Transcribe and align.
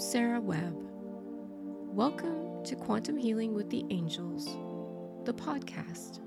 Sarah 0.00 0.40
Webb. 0.40 0.74
Welcome 1.92 2.64
to 2.64 2.74
Quantum 2.74 3.18
Healing 3.18 3.52
with 3.52 3.68
the 3.68 3.84
Angels, 3.90 4.46
the 5.26 5.34
podcast. 5.34 6.20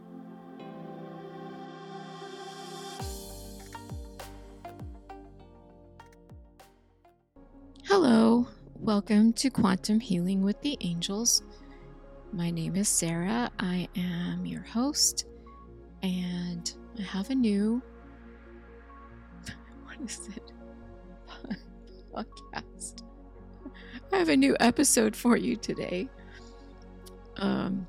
Hello, 7.86 8.46
welcome 8.76 9.34
to 9.34 9.50
Quantum 9.50 10.00
Healing 10.00 10.44
with 10.44 10.62
the 10.62 10.78
Angels. 10.82 11.42
My 12.32 12.52
name 12.52 12.76
is 12.76 12.88
Sarah. 12.88 13.50
I 13.58 13.88
am 13.96 14.46
your 14.46 14.62
host, 14.62 15.26
and 16.04 16.72
I 17.00 17.02
have 17.02 17.32
a 17.32 17.36
new 17.36 17.82
what 19.84 19.98
is 20.06 20.30
it? 20.36 20.52
Podcast. 22.14 22.73
I 24.14 24.18
have 24.18 24.30
a 24.30 24.38
new 24.38 24.56
episode 24.60 25.16
for 25.16 25.36
you 25.36 25.56
today. 25.56 26.08
Um, 27.38 27.88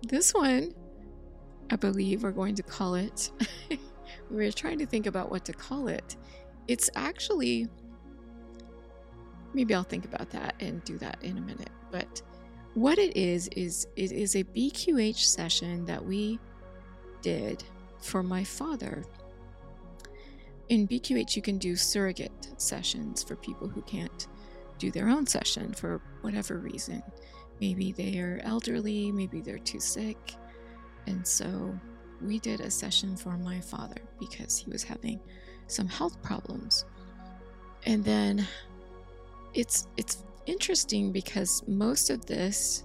this 0.00 0.32
one, 0.32 0.72
I 1.70 1.76
believe 1.76 2.22
we're 2.22 2.30
going 2.30 2.54
to 2.54 2.62
call 2.62 2.94
it. 2.94 3.32
we 4.30 4.36
were 4.44 4.52
trying 4.52 4.78
to 4.78 4.86
think 4.86 5.06
about 5.06 5.28
what 5.28 5.44
to 5.46 5.52
call 5.52 5.88
it. 5.88 6.16
It's 6.68 6.88
actually, 6.94 7.66
maybe 9.52 9.74
I'll 9.74 9.82
think 9.82 10.04
about 10.04 10.30
that 10.30 10.54
and 10.60 10.84
do 10.84 10.96
that 10.98 11.18
in 11.20 11.36
a 11.36 11.40
minute. 11.40 11.70
But 11.90 12.22
what 12.74 12.98
it 12.98 13.16
is, 13.16 13.48
is 13.48 13.88
it 13.96 14.12
is 14.12 14.36
a 14.36 14.44
BQH 14.44 15.18
session 15.18 15.84
that 15.86 16.04
we 16.04 16.38
did 17.22 17.64
for 17.98 18.22
my 18.22 18.44
father. 18.44 19.02
In 20.68 20.86
BQH, 20.86 21.34
you 21.34 21.42
can 21.42 21.58
do 21.58 21.74
surrogate 21.74 22.52
sessions 22.56 23.24
for 23.24 23.34
people 23.34 23.66
who 23.66 23.82
can't 23.82 24.28
do 24.80 24.90
their 24.90 25.08
own 25.08 25.26
session 25.26 25.72
for 25.72 26.00
whatever 26.22 26.58
reason. 26.58 27.02
Maybe 27.60 27.92
they 27.92 28.18
are 28.18 28.40
elderly, 28.42 29.12
maybe 29.12 29.40
they're 29.40 29.58
too 29.58 29.80
sick. 29.80 30.34
And 31.06 31.26
so 31.26 31.78
we 32.20 32.38
did 32.38 32.60
a 32.60 32.70
session 32.70 33.16
for 33.16 33.36
my 33.36 33.60
father 33.60 34.00
because 34.18 34.58
he 34.58 34.70
was 34.70 34.82
having 34.82 35.20
some 35.66 35.86
health 35.86 36.20
problems. 36.22 36.84
And 37.84 38.04
then 38.04 38.46
it's 39.54 39.88
it's 39.96 40.24
interesting 40.46 41.12
because 41.12 41.62
most 41.68 42.10
of 42.10 42.26
this 42.26 42.84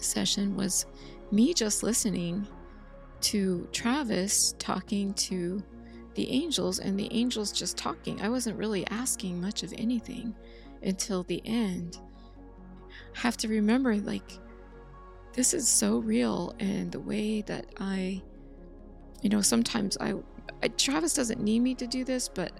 session 0.00 0.56
was 0.56 0.86
me 1.30 1.54
just 1.54 1.82
listening 1.82 2.46
to 3.20 3.68
Travis 3.72 4.54
talking 4.58 5.14
to 5.14 5.62
the 6.14 6.30
angels 6.30 6.78
and 6.80 6.98
the 6.98 7.08
angels 7.12 7.52
just 7.52 7.76
talking. 7.76 8.20
I 8.20 8.28
wasn't 8.28 8.58
really 8.58 8.86
asking 8.88 9.40
much 9.40 9.62
of 9.62 9.72
anything 9.76 10.34
until 10.82 11.22
the 11.24 11.42
end. 11.44 11.98
have 13.14 13.36
to 13.38 13.48
remember, 13.48 13.96
like, 13.96 14.38
this 15.32 15.54
is 15.54 15.68
so 15.68 15.98
real, 15.98 16.54
and 16.58 16.90
the 16.90 17.00
way 17.00 17.42
that 17.42 17.66
I, 17.78 18.22
you 19.22 19.28
know, 19.30 19.40
sometimes 19.40 19.96
I, 20.00 20.14
I 20.62 20.68
Travis 20.68 21.14
doesn't 21.14 21.40
need 21.40 21.60
me 21.60 21.74
to 21.76 21.86
do 21.86 22.04
this, 22.04 22.28
but 22.28 22.52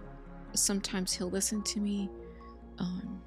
sometimes 0.54 1.12
he'll 1.12 1.30
listen 1.30 1.62
to 1.62 1.80
me 1.80 2.08
um, 2.78 3.20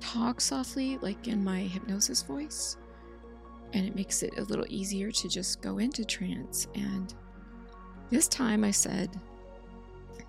talk 0.00 0.40
softly, 0.40 0.98
like 0.98 1.28
in 1.28 1.42
my 1.42 1.60
hypnosis 1.60 2.22
voice, 2.22 2.76
and 3.72 3.86
it 3.86 3.94
makes 3.94 4.22
it 4.22 4.38
a 4.38 4.42
little 4.42 4.66
easier 4.68 5.10
to 5.10 5.28
just 5.28 5.62
go 5.62 5.78
into 5.78 6.04
trance. 6.04 6.66
And 6.74 7.14
this 8.10 8.28
time 8.28 8.64
I 8.64 8.70
said 8.70 9.08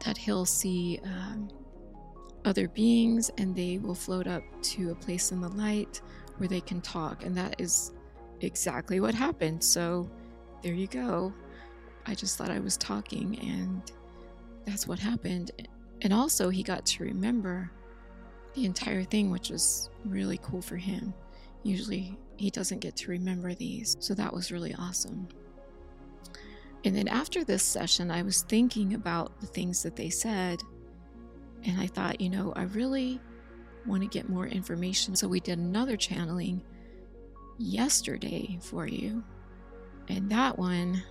that 0.05 0.17
he'll 0.17 0.45
see. 0.45 0.99
Um, 1.03 1.49
other 2.45 2.67
beings 2.67 3.29
and 3.37 3.55
they 3.55 3.77
will 3.77 3.95
float 3.95 4.27
up 4.27 4.43
to 4.61 4.91
a 4.91 4.95
place 4.95 5.31
in 5.31 5.41
the 5.41 5.49
light 5.49 6.01
where 6.37 6.47
they 6.47 6.61
can 6.61 6.81
talk. 6.81 7.23
And 7.23 7.35
that 7.37 7.59
is 7.59 7.93
exactly 8.41 8.99
what 8.99 9.13
happened. 9.13 9.63
So 9.63 10.09
there 10.61 10.73
you 10.73 10.87
go. 10.87 11.33
I 12.05 12.15
just 12.15 12.37
thought 12.37 12.49
I 12.49 12.59
was 12.59 12.77
talking, 12.77 13.37
and 13.39 13.91
that's 14.65 14.87
what 14.87 14.97
happened. 14.97 15.51
And 16.01 16.11
also, 16.11 16.49
he 16.49 16.63
got 16.63 16.85
to 16.87 17.03
remember 17.03 17.71
the 18.55 18.65
entire 18.65 19.03
thing, 19.03 19.29
which 19.29 19.49
was 19.49 19.89
really 20.03 20.39
cool 20.41 20.61
for 20.61 20.77
him. 20.77 21.13
Usually, 21.63 22.17
he 22.37 22.49
doesn't 22.49 22.79
get 22.79 22.95
to 22.97 23.11
remember 23.11 23.53
these. 23.53 23.97
So 23.99 24.15
that 24.15 24.33
was 24.33 24.51
really 24.51 24.73
awesome. 24.79 25.27
And 26.83 26.95
then 26.95 27.07
after 27.07 27.43
this 27.43 27.61
session, 27.61 28.09
I 28.09 28.23
was 28.23 28.41
thinking 28.41 28.95
about 28.95 29.39
the 29.41 29.47
things 29.47 29.83
that 29.83 29.95
they 29.95 30.09
said 30.09 30.59
and 31.65 31.79
I 31.79 31.87
thought, 31.87 32.21
you 32.21 32.29
know, 32.29 32.53
I 32.55 32.63
really 32.63 33.19
want 33.85 34.01
to 34.03 34.07
get 34.07 34.29
more 34.29 34.47
information. 34.47 35.15
So 35.15 35.27
we 35.27 35.39
did 35.39 35.59
another 35.59 35.97
channeling 35.97 36.61
yesterday 37.57 38.57
for 38.61 38.87
you. 38.87 39.23
And 40.09 40.29
that 40.31 40.57
one, 40.57 41.03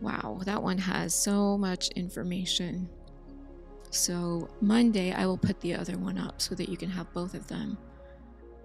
wow, 0.00 0.40
that 0.44 0.62
one 0.62 0.78
has 0.78 1.14
so 1.14 1.56
much 1.58 1.88
information. 1.90 2.88
So 3.90 4.48
Monday, 4.60 5.12
I 5.12 5.26
will 5.26 5.38
put 5.38 5.60
the 5.60 5.74
other 5.74 5.98
one 5.98 6.18
up 6.18 6.40
so 6.40 6.54
that 6.54 6.68
you 6.68 6.76
can 6.76 6.90
have 6.90 7.12
both 7.12 7.34
of 7.34 7.46
them. 7.46 7.76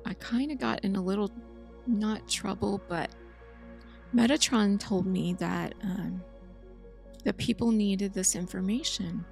I 0.06 0.14
kind 0.16 0.52
of 0.52 0.60
got 0.60 0.84
in 0.86 0.96
a 0.96 1.02
little, 1.02 1.32
not 1.88 2.28
trouble, 2.30 2.82
but 2.88 3.10
Metatron 4.14 4.80
told 4.80 5.06
me 5.06 5.34
that 5.34 5.74
um, 5.84 6.24
the 7.24 7.34
people 7.34 7.72
needed 7.72 8.14
this 8.14 8.36
information. 8.36 9.26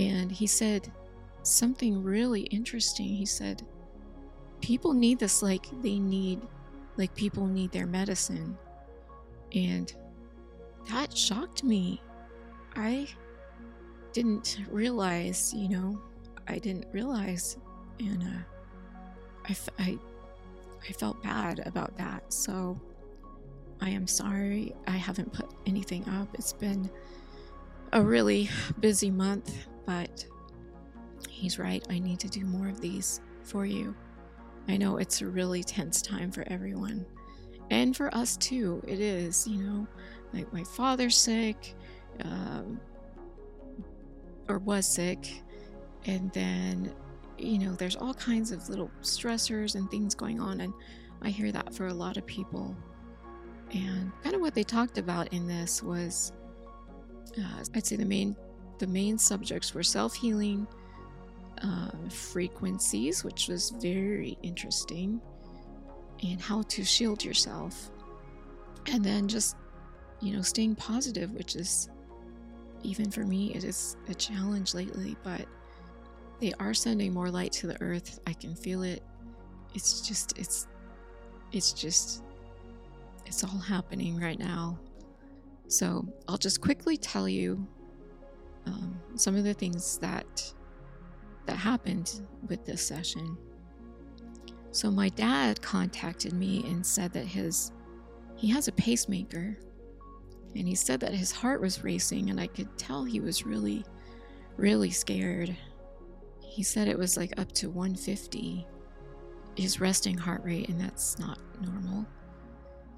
And 0.00 0.32
he 0.32 0.46
said 0.46 0.90
something 1.42 2.02
really 2.02 2.42
interesting. 2.42 3.08
He 3.08 3.26
said, 3.26 3.62
People 4.62 4.94
need 4.94 5.18
this 5.18 5.42
like 5.42 5.66
they 5.82 5.98
need, 5.98 6.40
like 6.96 7.14
people 7.14 7.46
need 7.46 7.70
their 7.70 7.86
medicine. 7.86 8.56
And 9.54 9.92
that 10.90 11.16
shocked 11.16 11.64
me. 11.64 12.02
I 12.76 13.08
didn't 14.12 14.58
realize, 14.70 15.52
you 15.54 15.68
know, 15.68 16.00
I 16.48 16.58
didn't 16.58 16.86
realize. 16.92 17.58
And 17.98 18.22
uh, 18.22 19.48
I, 19.48 19.56
I, 19.78 19.98
I 20.88 20.92
felt 20.92 21.22
bad 21.22 21.62
about 21.66 21.96
that. 21.98 22.32
So 22.32 22.80
I 23.82 23.90
am 23.90 24.06
sorry 24.06 24.74
I 24.86 24.96
haven't 24.96 25.32
put 25.32 25.50
anything 25.66 26.08
up. 26.08 26.28
It's 26.34 26.54
been 26.54 26.90
a 27.92 28.02
really 28.02 28.48
busy 28.78 29.10
month 29.10 29.66
but 29.86 30.26
he's 31.28 31.58
right. 31.58 31.84
I 31.90 31.98
need 31.98 32.18
to 32.20 32.28
do 32.28 32.44
more 32.44 32.68
of 32.68 32.80
these 32.80 33.20
for 33.42 33.66
you. 33.66 33.94
I 34.68 34.76
know 34.76 34.98
it's 34.98 35.20
a 35.22 35.26
really 35.26 35.64
tense 35.64 36.02
time 36.02 36.30
for 36.30 36.44
everyone. 36.48 37.06
And 37.70 37.96
for 37.96 38.14
us 38.14 38.36
too. 38.36 38.82
It 38.86 39.00
is, 39.00 39.46
you 39.46 39.62
know, 39.62 39.86
like 40.32 40.52
my 40.52 40.64
father's 40.64 41.16
sick, 41.16 41.74
um, 42.24 42.80
or 44.48 44.58
was 44.58 44.86
sick. 44.86 45.42
And 46.06 46.32
then, 46.32 46.92
you 47.38 47.58
know, 47.58 47.72
there's 47.74 47.96
all 47.96 48.14
kinds 48.14 48.52
of 48.52 48.68
little 48.68 48.90
stressors 49.02 49.74
and 49.74 49.90
things 49.90 50.14
going 50.14 50.40
on. 50.40 50.60
And 50.60 50.72
I 51.22 51.30
hear 51.30 51.52
that 51.52 51.74
for 51.74 51.86
a 51.86 51.94
lot 51.94 52.16
of 52.16 52.26
people. 52.26 52.76
And 53.72 54.12
kind 54.22 54.34
of 54.34 54.40
what 54.40 54.54
they 54.54 54.64
talked 54.64 54.98
about 54.98 55.32
in 55.32 55.46
this 55.46 55.82
was, 55.82 56.32
uh, 57.38 57.64
I'd 57.74 57.86
say 57.86 57.96
the 57.96 58.04
main 58.04 58.36
the 58.80 58.86
main 58.86 59.18
subjects 59.18 59.74
were 59.74 59.82
self 59.82 60.14
healing, 60.14 60.66
uh, 61.62 61.90
frequencies, 62.08 63.22
which 63.22 63.46
was 63.46 63.70
very 63.70 64.36
interesting, 64.42 65.20
and 66.22 66.40
how 66.40 66.62
to 66.62 66.82
shield 66.82 67.22
yourself. 67.22 67.90
And 68.90 69.04
then 69.04 69.28
just, 69.28 69.56
you 70.20 70.34
know, 70.34 70.42
staying 70.42 70.76
positive, 70.76 71.30
which 71.32 71.54
is, 71.54 71.90
even 72.82 73.10
for 73.10 73.24
me, 73.24 73.54
it 73.54 73.62
is 73.62 73.96
a 74.08 74.14
challenge 74.14 74.72
lately, 74.74 75.14
but 75.22 75.44
they 76.40 76.54
are 76.58 76.72
sending 76.72 77.12
more 77.12 77.30
light 77.30 77.52
to 77.52 77.66
the 77.66 77.80
earth. 77.82 78.18
I 78.26 78.32
can 78.32 78.54
feel 78.54 78.82
it. 78.82 79.02
It's 79.74 80.00
just, 80.00 80.38
it's, 80.38 80.66
it's 81.52 81.74
just, 81.74 82.22
it's 83.26 83.44
all 83.44 83.58
happening 83.58 84.18
right 84.18 84.38
now. 84.38 84.78
So 85.68 86.08
I'll 86.26 86.38
just 86.38 86.62
quickly 86.62 86.96
tell 86.96 87.28
you 87.28 87.68
um, 88.70 89.00
some 89.16 89.36
of 89.36 89.44
the 89.44 89.54
things 89.54 89.98
that 89.98 90.52
that 91.46 91.56
happened 91.56 92.20
with 92.48 92.64
this 92.64 92.86
session. 92.86 93.36
So 94.72 94.90
my 94.90 95.08
dad 95.08 95.60
contacted 95.60 96.32
me 96.32 96.62
and 96.66 96.84
said 96.84 97.12
that 97.12 97.26
his 97.26 97.72
he 98.36 98.48
has 98.50 98.68
a 98.68 98.72
pacemaker 98.72 99.58
and 100.56 100.66
he 100.66 100.74
said 100.74 101.00
that 101.00 101.12
his 101.12 101.32
heart 101.32 101.60
was 101.60 101.84
racing 101.84 102.30
and 102.30 102.40
I 102.40 102.46
could 102.46 102.76
tell 102.78 103.04
he 103.04 103.20
was 103.20 103.44
really 103.44 103.84
really 104.56 104.90
scared. 104.90 105.56
He 106.40 106.62
said 106.62 106.88
it 106.88 106.98
was 106.98 107.16
like 107.16 107.38
up 107.38 107.50
to 107.52 107.68
150 107.68 108.66
his 109.56 109.80
resting 109.80 110.16
heart 110.16 110.42
rate 110.44 110.68
and 110.68 110.80
that's 110.80 111.18
not 111.18 111.38
normal. 111.60 112.06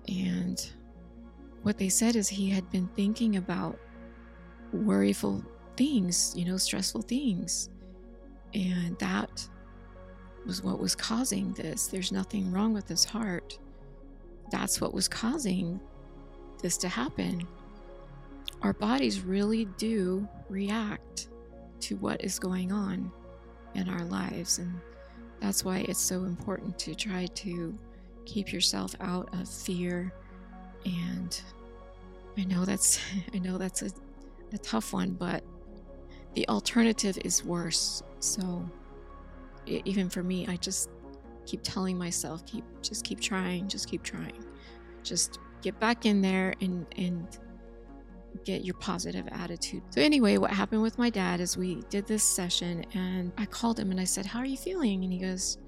And 0.08 0.70
what 1.62 1.78
they 1.78 1.88
said 1.88 2.16
is 2.16 2.28
he 2.28 2.50
had 2.50 2.70
been 2.70 2.88
thinking 2.88 3.36
about 3.36 3.78
worryful 4.74 5.44
things, 5.76 6.34
you 6.36 6.44
know, 6.44 6.56
stressful 6.56 7.02
things. 7.02 7.68
And 8.54 8.98
that 8.98 9.46
was 10.46 10.62
what 10.62 10.78
was 10.78 10.94
causing 10.94 11.52
this. 11.52 11.86
There's 11.86 12.12
nothing 12.12 12.52
wrong 12.52 12.74
with 12.74 12.88
his 12.88 13.04
heart. 13.04 13.58
That's 14.50 14.80
what 14.80 14.92
was 14.92 15.08
causing 15.08 15.80
this 16.60 16.76
to 16.78 16.88
happen. 16.88 17.46
Our 18.62 18.72
bodies 18.72 19.20
really 19.20 19.64
do 19.76 20.28
react 20.48 21.28
to 21.80 21.96
what 21.96 22.22
is 22.22 22.38
going 22.38 22.72
on 22.72 23.10
in 23.74 23.88
our 23.88 24.04
lives. 24.04 24.58
And 24.58 24.80
that's 25.40 25.64
why 25.64 25.78
it's 25.88 26.00
so 26.00 26.24
important 26.24 26.78
to 26.80 26.94
try 26.94 27.26
to 27.26 27.76
keep 28.24 28.52
yourself 28.52 28.94
out 29.00 29.28
of 29.32 29.48
fear. 29.48 30.12
And 30.84 31.40
I 32.36 32.44
know 32.44 32.64
that's 32.64 33.00
I 33.34 33.38
know 33.38 33.58
that's 33.58 33.82
a, 33.82 33.90
a 34.52 34.58
tough 34.58 34.92
one, 34.92 35.12
but 35.12 35.42
the 36.34 36.48
alternative 36.48 37.18
is 37.24 37.44
worse. 37.44 38.02
So 38.20 38.68
even 39.66 40.08
for 40.08 40.22
me, 40.22 40.46
I 40.46 40.56
just 40.56 40.90
keep 41.46 41.60
telling 41.62 41.98
myself, 41.98 42.44
keep 42.46 42.64
just 42.82 43.04
keep 43.04 43.20
trying, 43.20 43.68
just 43.68 43.88
keep 43.88 44.02
trying. 44.02 44.44
Just 45.02 45.38
get 45.60 45.78
back 45.80 46.06
in 46.06 46.20
there 46.22 46.54
and 46.60 46.86
and 46.96 47.26
get 48.44 48.64
your 48.64 48.74
positive 48.74 49.28
attitude. 49.30 49.82
So 49.90 50.00
anyway, 50.00 50.38
what 50.38 50.50
happened 50.50 50.82
with 50.82 50.98
my 50.98 51.10
dad 51.10 51.40
is 51.40 51.56
we 51.56 51.82
did 51.90 52.06
this 52.06 52.24
session 52.24 52.84
and 52.94 53.32
I 53.36 53.46
called 53.46 53.78
him 53.78 53.90
and 53.90 54.00
I 54.00 54.04
said, 54.04 54.26
"How 54.26 54.40
are 54.40 54.46
you 54.46 54.56
feeling?" 54.56 55.04
And 55.04 55.12
he 55.12 55.18
goes, 55.18 55.58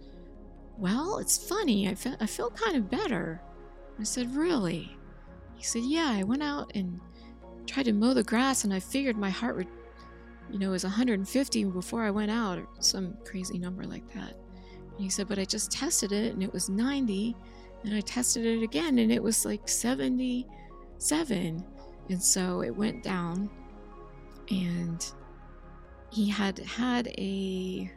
"Well, 0.79 1.19
it's 1.19 1.37
funny. 1.37 1.89
I 1.89 1.95
feel 1.95 2.17
I 2.21 2.27
feel 2.27 2.51
kind 2.51 2.77
of 2.77 2.91
better." 2.91 3.43
I 3.99 4.05
said, 4.05 4.35
"Really?" 4.35 4.97
He 5.55 5.63
said, 5.63 5.83
"Yeah, 5.85 6.11
I 6.11 6.23
went 6.23 6.43
out 6.43 6.73
and 6.75 7.01
tried 7.67 7.85
to 7.85 7.93
mow 7.93 8.15
the 8.15 8.23
grass 8.23 8.65
and 8.65 8.75
I 8.75 8.81
figured 8.81 9.17
my 9.17 9.31
heart 9.31 9.57
would 9.57 9.69
you 10.51 10.59
know, 10.59 10.69
it 10.69 10.73
was 10.73 10.85
150 10.85 11.65
before 11.65 12.05
I 12.05 12.11
went 12.11 12.31
out, 12.31 12.59
or 12.59 12.67
some 12.81 13.17
crazy 13.25 13.59
number 13.59 13.85
like 13.85 14.07
that. 14.15 14.35
And 14.95 15.01
he 15.01 15.09
said, 15.09 15.29
but 15.29 15.39
I 15.39 15.45
just 15.45 15.71
tested 15.73 16.13
it 16.13 16.35
and 16.35 16.43
it 16.43 16.53
was 16.53 16.69
90. 16.69 17.35
And 17.85 17.95
I 17.95 18.01
tested 18.01 18.47
it 18.47 18.63
again 18.63 18.99
and 18.99 19.11
it 19.13 19.23
was 19.23 19.45
like 19.45 19.69
77. 19.69 21.65
And 22.09 22.23
so 22.23 22.63
it 22.63 22.71
went 22.71 23.03
down. 23.03 23.51
And 24.51 25.05
he 26.11 26.29
had 26.29 26.59
had 26.59 27.09
a 27.19 27.91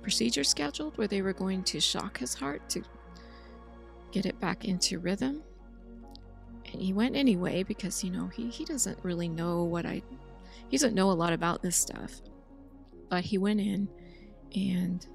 procedure 0.00 0.44
scheduled 0.44 0.96
where 0.96 1.06
they 1.06 1.22
were 1.22 1.32
going 1.32 1.62
to 1.64 1.80
shock 1.80 2.18
his 2.18 2.34
heart 2.34 2.68
to 2.70 2.82
get 4.10 4.26
it 4.26 4.38
back 4.40 4.64
into 4.64 4.98
rhythm. 4.98 5.42
And 6.72 6.80
he 6.80 6.92
went 6.92 7.16
anyway 7.16 7.62
because, 7.62 8.02
you 8.02 8.10
know, 8.10 8.28
he, 8.28 8.48
he 8.48 8.64
doesn't 8.64 8.98
really 9.02 9.28
know 9.28 9.64
what 9.64 9.84
I 9.84 10.02
he 10.72 10.78
doesn't 10.78 10.94
know 10.94 11.10
a 11.10 11.12
lot 11.12 11.34
about 11.34 11.60
this 11.60 11.76
stuff. 11.76 12.22
But 13.10 13.24
he 13.24 13.36
went 13.36 13.60
in 13.60 13.86
and 14.56 15.06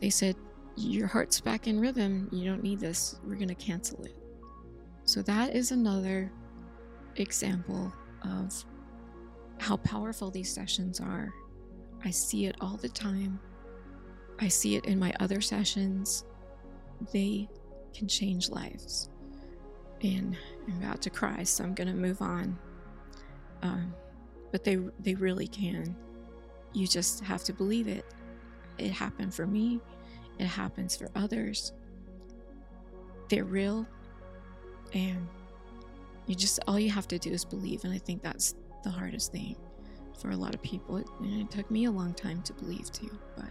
they 0.00 0.08
said, 0.08 0.34
Your 0.76 1.06
heart's 1.06 1.42
back 1.42 1.66
in 1.66 1.78
rhythm. 1.78 2.26
You 2.32 2.46
don't 2.46 2.62
need 2.62 2.80
this. 2.80 3.20
We're 3.22 3.34
going 3.34 3.48
to 3.48 3.54
cancel 3.54 4.02
it. 4.02 4.16
So 5.04 5.20
that 5.22 5.54
is 5.54 5.72
another 5.72 6.32
example 7.16 7.92
of 8.24 8.64
how 9.58 9.76
powerful 9.76 10.30
these 10.30 10.50
sessions 10.50 11.00
are. 11.00 11.34
I 12.02 12.10
see 12.10 12.46
it 12.46 12.56
all 12.62 12.78
the 12.78 12.88
time. 12.88 13.38
I 14.40 14.48
see 14.48 14.76
it 14.76 14.86
in 14.86 14.98
my 14.98 15.12
other 15.20 15.42
sessions. 15.42 16.24
They 17.12 17.46
can 17.92 18.08
change 18.08 18.48
lives. 18.48 19.10
And 20.02 20.34
I'm 20.66 20.82
about 20.82 21.02
to 21.02 21.10
cry, 21.10 21.42
so 21.42 21.62
I'm 21.62 21.74
going 21.74 21.88
to 21.88 21.94
move 21.94 22.22
on. 22.22 22.58
Um, 23.60 23.94
but 24.52 24.62
they 24.62 24.76
they 25.00 25.14
really 25.14 25.48
can. 25.48 25.96
You 26.72 26.86
just 26.86 27.24
have 27.24 27.42
to 27.44 27.52
believe 27.52 27.88
it. 27.88 28.04
It 28.78 28.92
happened 28.92 29.34
for 29.34 29.46
me. 29.46 29.80
It 30.38 30.46
happens 30.46 30.96
for 30.96 31.10
others. 31.14 31.72
They're 33.28 33.44
real 33.44 33.86
and 34.94 35.26
you 36.26 36.34
just 36.34 36.60
all 36.68 36.78
you 36.78 36.90
have 36.90 37.08
to 37.08 37.18
do 37.18 37.30
is 37.30 37.44
believe 37.44 37.84
and 37.84 37.92
I 37.92 37.98
think 37.98 38.22
that's 38.22 38.54
the 38.84 38.90
hardest 38.90 39.32
thing 39.32 39.56
for 40.18 40.30
a 40.30 40.36
lot 40.36 40.54
of 40.54 40.62
people. 40.62 40.98
It, 40.98 41.06
it 41.22 41.50
took 41.50 41.70
me 41.70 41.86
a 41.86 41.90
long 41.90 42.14
time 42.14 42.42
to 42.42 42.52
believe 42.52 42.92
too, 42.92 43.10
but 43.36 43.48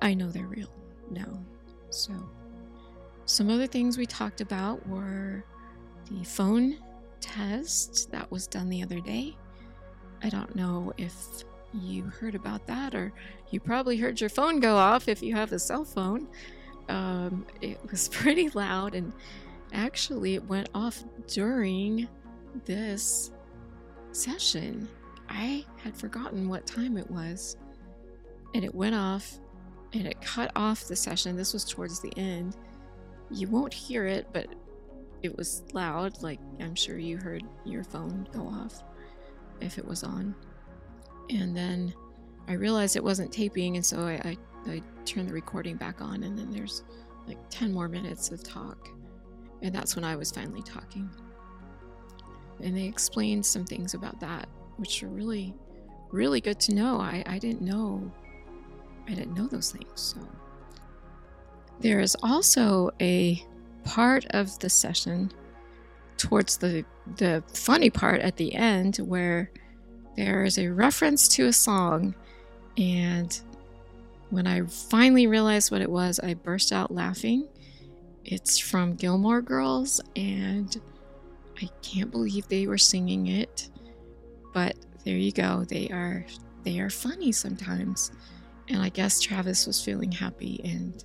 I 0.00 0.14
know 0.14 0.30
they're 0.30 0.46
real 0.46 0.72
now. 1.10 1.42
So 1.90 2.12
some 3.24 3.50
other 3.50 3.66
things 3.66 3.98
we 3.98 4.06
talked 4.06 4.40
about 4.40 4.86
were 4.88 5.44
the 6.10 6.24
phone 6.24 6.78
test 7.20 8.10
that 8.12 8.30
was 8.30 8.46
done 8.46 8.68
the 8.68 8.82
other 8.82 9.00
day. 9.00 9.36
I 10.22 10.28
don't 10.28 10.54
know 10.56 10.92
if 10.96 11.14
you 11.72 12.04
heard 12.04 12.34
about 12.34 12.66
that, 12.66 12.94
or 12.94 13.12
you 13.50 13.60
probably 13.60 13.96
heard 13.96 14.20
your 14.20 14.30
phone 14.30 14.60
go 14.60 14.76
off 14.76 15.08
if 15.08 15.22
you 15.22 15.34
have 15.34 15.52
a 15.52 15.58
cell 15.58 15.84
phone. 15.84 16.28
Um, 16.88 17.46
it 17.60 17.78
was 17.90 18.08
pretty 18.12 18.48
loud, 18.50 18.94
and 18.94 19.12
actually, 19.72 20.34
it 20.34 20.44
went 20.46 20.68
off 20.74 21.04
during 21.26 22.08
this 22.64 23.30
session. 24.12 24.88
I 25.28 25.64
had 25.76 25.96
forgotten 25.96 26.48
what 26.48 26.66
time 26.66 26.96
it 26.96 27.10
was, 27.10 27.56
and 28.54 28.64
it 28.64 28.74
went 28.74 28.94
off 28.94 29.38
and 29.92 30.06
it 30.06 30.20
cut 30.20 30.50
off 30.54 30.84
the 30.84 30.96
session. 30.96 31.36
This 31.36 31.52
was 31.52 31.64
towards 31.64 32.00
the 32.00 32.12
end. 32.18 32.56
You 33.30 33.48
won't 33.48 33.72
hear 33.72 34.06
it, 34.06 34.26
but 34.32 34.46
it 35.22 35.36
was 35.36 35.62
loud, 35.72 36.22
like 36.22 36.40
I'm 36.60 36.74
sure 36.74 36.98
you 36.98 37.16
heard 37.18 37.42
your 37.64 37.84
phone 37.84 38.28
go 38.32 38.46
off 38.46 38.82
if 39.60 39.78
it 39.78 39.84
was 39.84 40.04
on. 40.04 40.34
And 41.30 41.56
then 41.56 41.92
I 42.48 42.54
realized 42.54 42.96
it 42.96 43.04
wasn't 43.04 43.32
taping, 43.32 43.76
and 43.76 43.84
so 43.84 44.00
I, 44.00 44.12
I, 44.24 44.70
I 44.70 44.82
turned 45.04 45.28
the 45.28 45.34
recording 45.34 45.76
back 45.76 46.00
on, 46.00 46.22
and 46.22 46.38
then 46.38 46.50
there's 46.50 46.82
like 47.26 47.38
10 47.50 47.72
more 47.72 47.88
minutes 47.88 48.30
of 48.30 48.42
talk. 48.42 48.88
And 49.62 49.74
that's 49.74 49.96
when 49.96 50.04
I 50.04 50.16
was 50.16 50.30
finally 50.30 50.62
talking. 50.62 51.10
And 52.62 52.76
they 52.76 52.84
explained 52.84 53.44
some 53.44 53.64
things 53.64 53.94
about 53.94 54.18
that, 54.20 54.48
which 54.76 55.02
are 55.02 55.08
really, 55.08 55.54
really 56.10 56.40
good 56.40 56.58
to 56.60 56.74
know. 56.74 56.98
I, 56.98 57.22
I 57.26 57.38
didn't 57.38 57.62
know. 57.62 58.10
I 59.06 59.14
didn't 59.14 59.34
know 59.34 59.46
those 59.46 59.70
things. 59.70 59.90
So 59.94 60.20
there 61.80 62.00
is 62.00 62.16
also 62.22 62.90
a 63.00 63.44
part 63.84 64.26
of 64.30 64.58
the 64.58 64.70
session 64.70 65.32
towards 66.18 66.58
the 66.58 66.84
the 67.16 67.42
funny 67.54 67.90
part 67.90 68.20
at 68.20 68.36
the 68.36 68.54
end 68.54 68.96
where 68.96 69.50
there 70.16 70.44
is 70.44 70.58
a 70.58 70.68
reference 70.68 71.28
to 71.28 71.46
a 71.46 71.52
song 71.52 72.14
and 72.76 73.40
when 74.30 74.46
I 74.46 74.62
finally 74.66 75.26
realized 75.26 75.70
what 75.70 75.80
it 75.80 75.90
was, 75.90 76.20
I 76.20 76.34
burst 76.34 76.72
out 76.72 76.90
laughing. 76.90 77.48
It's 78.24 78.58
from 78.58 78.94
Gilmore 78.94 79.40
Girls 79.40 80.00
and 80.16 80.76
I 81.60 81.68
can't 81.82 82.10
believe 82.10 82.46
they 82.48 82.66
were 82.66 82.78
singing 82.78 83.28
it. 83.28 83.70
But 84.52 84.76
there 85.04 85.16
you 85.16 85.32
go. 85.32 85.64
They 85.64 85.88
are 85.88 86.26
they 86.62 86.78
are 86.80 86.90
funny 86.90 87.32
sometimes. 87.32 88.12
And 88.68 88.82
I 88.82 88.90
guess 88.90 89.20
Travis 89.20 89.66
was 89.66 89.82
feeling 89.82 90.12
happy 90.12 90.60
and 90.62 91.02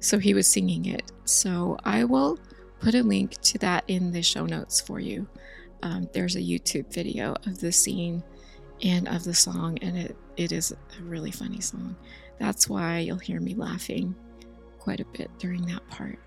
so 0.00 0.18
he 0.18 0.32
was 0.32 0.48
singing 0.48 0.86
it. 0.86 1.12
So 1.24 1.76
I 1.84 2.04
will 2.04 2.38
put 2.80 2.94
a 2.94 3.02
link 3.02 3.40
to 3.42 3.58
that 3.58 3.84
in 3.88 4.12
the 4.12 4.22
show 4.22 4.46
notes 4.46 4.80
for 4.80 5.00
you. 5.00 5.26
Um, 5.82 6.08
there's 6.12 6.36
a 6.36 6.40
YouTube 6.40 6.92
video 6.92 7.34
of 7.46 7.60
the 7.60 7.72
scene 7.72 8.22
and 8.82 9.08
of 9.08 9.24
the 9.24 9.34
song, 9.34 9.78
and 9.82 9.96
it, 9.96 10.16
it 10.36 10.52
is 10.52 10.72
a 10.72 11.02
really 11.02 11.30
funny 11.30 11.60
song. 11.60 11.96
That's 12.38 12.68
why 12.68 13.00
you'll 13.00 13.18
hear 13.18 13.40
me 13.40 13.54
laughing 13.54 14.14
quite 14.78 15.00
a 15.00 15.04
bit 15.06 15.30
during 15.38 15.64
that 15.66 15.86
part. 15.88 16.18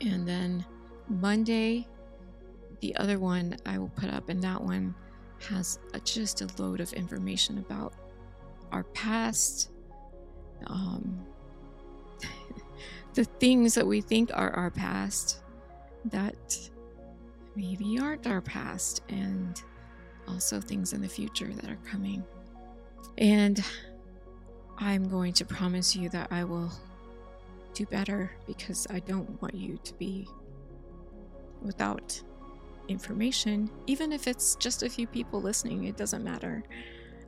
And 0.00 0.26
then 0.26 0.64
Monday, 1.08 1.86
the 2.80 2.94
other 2.96 3.18
one 3.18 3.56
I 3.66 3.78
will 3.78 3.90
put 3.90 4.10
up, 4.10 4.28
and 4.28 4.42
that 4.42 4.62
one 4.62 4.94
has 5.48 5.78
a, 5.94 6.00
just 6.00 6.42
a 6.42 6.48
load 6.62 6.80
of 6.80 6.92
information 6.92 7.58
about 7.58 7.94
our 8.72 8.84
past, 8.84 9.70
um, 10.66 11.24
the 13.14 13.24
things 13.24 13.74
that 13.74 13.86
we 13.86 14.00
think 14.00 14.30
are 14.32 14.50
our 14.50 14.70
past, 14.70 15.42
that 16.10 16.70
maybe 17.54 17.98
aren't 17.98 18.26
our 18.26 18.40
past, 18.40 19.02
and 19.08 19.62
also 20.28 20.60
things 20.60 20.92
in 20.92 21.00
the 21.00 21.08
future 21.08 21.52
that 21.54 21.70
are 21.70 21.78
coming. 21.88 22.24
And 23.18 23.64
I'm 24.78 25.08
going 25.08 25.32
to 25.34 25.44
promise 25.44 25.96
you 25.96 26.08
that 26.10 26.28
I 26.30 26.44
will 26.44 26.70
do 27.72 27.86
better 27.86 28.30
because 28.46 28.86
I 28.90 29.00
don't 29.00 29.40
want 29.40 29.54
you 29.54 29.78
to 29.84 29.94
be 29.94 30.28
without 31.62 32.20
information, 32.88 33.70
even 33.86 34.12
if 34.12 34.26
it's 34.26 34.54
just 34.56 34.82
a 34.82 34.88
few 34.88 35.06
people 35.06 35.40
listening, 35.40 35.84
it 35.84 35.96
doesn't 35.96 36.24
matter. 36.24 36.62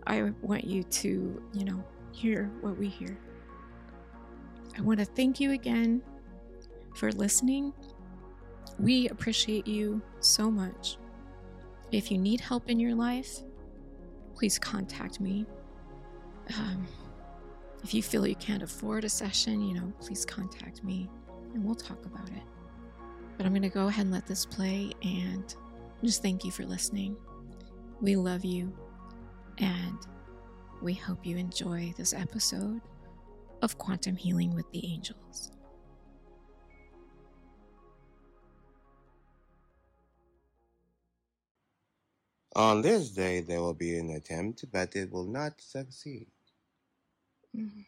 I 0.07 0.33
want 0.43 0.65
you 0.65 0.83
to, 0.83 1.43
you 1.53 1.65
know, 1.65 1.85
hear 2.13 2.51
what 2.61 2.79
we 2.79 2.89
hear. 2.89 3.19
I 4.77 4.81
want 4.83 5.01
to 5.01 5.05
thank 5.05 5.41
you 5.41 5.53
again 5.53 6.03
for 6.95 7.11
listening 7.13 7.73
we 8.79 9.09
appreciate 9.09 9.67
you 9.67 10.01
so 10.21 10.51
much. 10.51 10.99
If 11.91 12.11
you 12.11 12.19
need 12.19 12.41
help 12.41 12.69
in 12.69 12.79
your 12.79 12.95
life, 12.95 13.41
please 14.35 14.59
contact 14.59 15.21
me. 15.21 15.47
Um, 16.57 16.87
If 17.85 17.95
you 17.95 18.03
feel 18.03 18.27
you 18.27 18.35
can't 18.35 18.63
afford 18.63 19.05
a 19.05 19.09
session, 19.09 19.63
you 19.63 19.75
know, 19.75 19.93
please 20.01 20.25
contact 20.25 20.83
me 20.83 21.09
and 21.55 21.65
we'll 21.65 21.75
talk 21.75 22.05
about 22.05 22.29
it. 22.29 22.43
But 23.37 23.47
I'm 23.47 23.53
going 23.53 23.63
to 23.63 23.69
go 23.69 23.87
ahead 23.87 24.05
and 24.05 24.13
let 24.13 24.27
this 24.27 24.45
play 24.45 24.91
and 25.03 25.55
just 26.03 26.21
thank 26.23 26.45
you 26.45 26.51
for 26.51 26.65
listening. 26.65 27.17
We 28.01 28.17
love 28.17 28.45
you 28.45 28.73
and 29.59 29.99
we 30.83 30.95
hope 30.95 31.25
you 31.25 31.37
enjoy 31.37 31.95
this 31.97 32.13
episode 32.13 32.81
of 33.63 33.79
Quantum 33.79 34.17
Healing 34.17 34.55
with 34.55 34.71
the 34.73 34.85
Angels. 34.85 35.53
On 42.59 42.83
this 42.83 43.11
day, 43.11 43.41
there 43.41 43.61
will 43.61 43.73
be 43.73 43.97
an 43.97 44.11
attempt, 44.11 44.65
but 44.73 44.97
it 44.97 45.13
will 45.13 45.29
not 45.29 45.61
succeed. 45.61 46.27
Mm-hmm. 47.57 47.83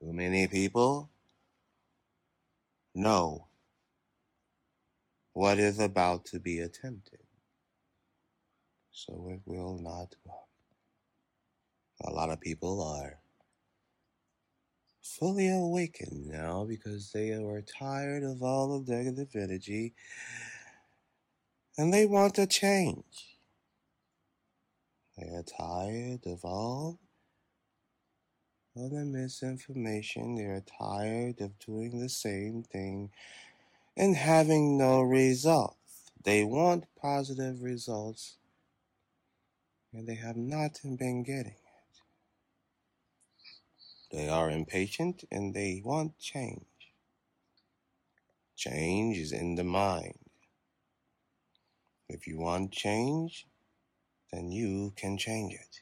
Too 0.00 0.12
many 0.12 0.48
people 0.48 1.08
know 2.96 3.46
what 5.32 5.60
is 5.60 5.78
about 5.78 6.24
to 6.26 6.40
be 6.40 6.58
attempted, 6.58 7.22
so 8.90 9.30
it 9.30 9.42
will 9.46 9.78
not 9.78 10.16
work. 10.24 10.48
A 12.04 12.10
lot 12.10 12.30
of 12.30 12.40
people 12.40 12.82
are 12.82 13.20
fully 15.02 15.48
awakened 15.48 16.26
now 16.26 16.64
because 16.64 17.12
they 17.12 17.30
are 17.30 17.62
tired 17.62 18.24
of 18.24 18.42
all 18.42 18.80
the 18.80 18.92
negative 18.92 19.36
energy 19.36 19.94
and 21.78 21.94
they 21.94 22.04
want 22.04 22.36
a 22.38 22.46
change. 22.46 23.38
They 25.16 25.28
are 25.28 25.44
tired 25.44 26.26
of 26.26 26.44
all 26.44 26.98
of 28.76 28.90
the 28.90 29.04
misinformation. 29.04 30.34
They 30.34 30.44
are 30.44 30.64
tired 30.78 31.40
of 31.40 31.58
doing 31.60 32.00
the 32.00 32.08
same 32.08 32.64
thing 32.64 33.10
and 33.96 34.16
having 34.16 34.76
no 34.76 35.02
results. 35.02 36.10
They 36.22 36.42
want 36.42 36.86
positive 37.00 37.62
results 37.62 38.38
and 39.92 40.06
they 40.06 40.16
have 40.16 40.36
not 40.36 40.80
been 40.82 41.22
getting 41.22 41.52
it. 41.52 42.02
They 44.10 44.28
are 44.28 44.50
impatient 44.50 45.24
and 45.30 45.54
they 45.54 45.80
want 45.84 46.18
change. 46.18 46.64
Change 48.56 49.16
is 49.16 49.32
in 49.32 49.54
the 49.54 49.64
mind. 49.64 50.27
If 52.08 52.26
you 52.26 52.38
want 52.38 52.72
change, 52.72 53.46
then 54.32 54.50
you 54.50 54.92
can 54.96 55.18
change 55.18 55.52
it. 55.52 55.80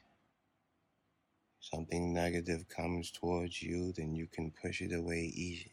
Something 1.59 2.13
negative 2.13 2.67
comes 2.67 3.11
towards 3.11 3.61
you, 3.61 3.93
then 3.93 4.13
you 4.13 4.27
can 4.27 4.51
push 4.51 4.81
it 4.81 4.93
away 4.93 5.31
easily. 5.33 5.71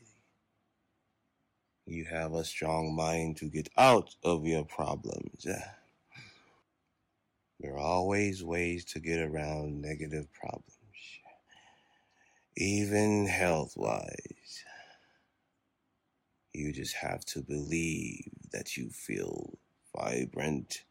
You 1.86 2.04
have 2.06 2.34
a 2.34 2.44
strong 2.44 2.94
mind 2.94 3.36
to 3.38 3.46
get 3.46 3.68
out 3.76 4.14
of 4.22 4.46
your 4.46 4.64
problems. 4.64 5.46
There 7.60 7.74
are 7.74 7.78
always 7.78 8.42
ways 8.42 8.84
to 8.86 9.00
get 9.00 9.20
around 9.20 9.80
negative 9.80 10.26
problems, 10.32 10.74
even 12.56 13.26
health 13.26 13.74
wise. 13.76 14.64
You 16.52 16.72
just 16.72 16.94
have 16.96 17.24
to 17.26 17.42
believe 17.42 18.28
that 18.52 18.76
you 18.76 18.90
feel 18.90 19.56
vibrant 19.96 20.84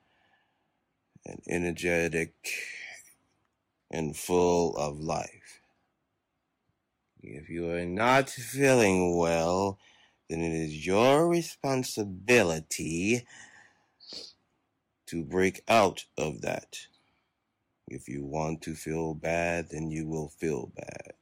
and 1.25 1.41
energetic 1.47 2.33
and 3.91 4.15
full 4.15 4.75
of 4.77 4.99
life. 4.99 5.61
If 7.21 7.49
you 7.49 7.69
are 7.71 7.85
not 7.85 8.29
feeling 8.29 9.17
well, 9.17 9.79
then 10.29 10.41
it 10.41 10.53
is 10.53 10.85
your 10.85 11.27
responsibility 11.27 13.25
to 15.07 15.23
break 15.23 15.61
out 15.67 16.05
of 16.17 16.41
that. 16.41 16.77
If 17.87 18.09
you 18.09 18.25
want 18.25 18.61
to 18.63 18.73
feel 18.73 19.13
bad, 19.13 19.69
then 19.69 19.91
you 19.91 20.07
will 20.07 20.29
feel 20.29 20.71
bad. 20.75 21.13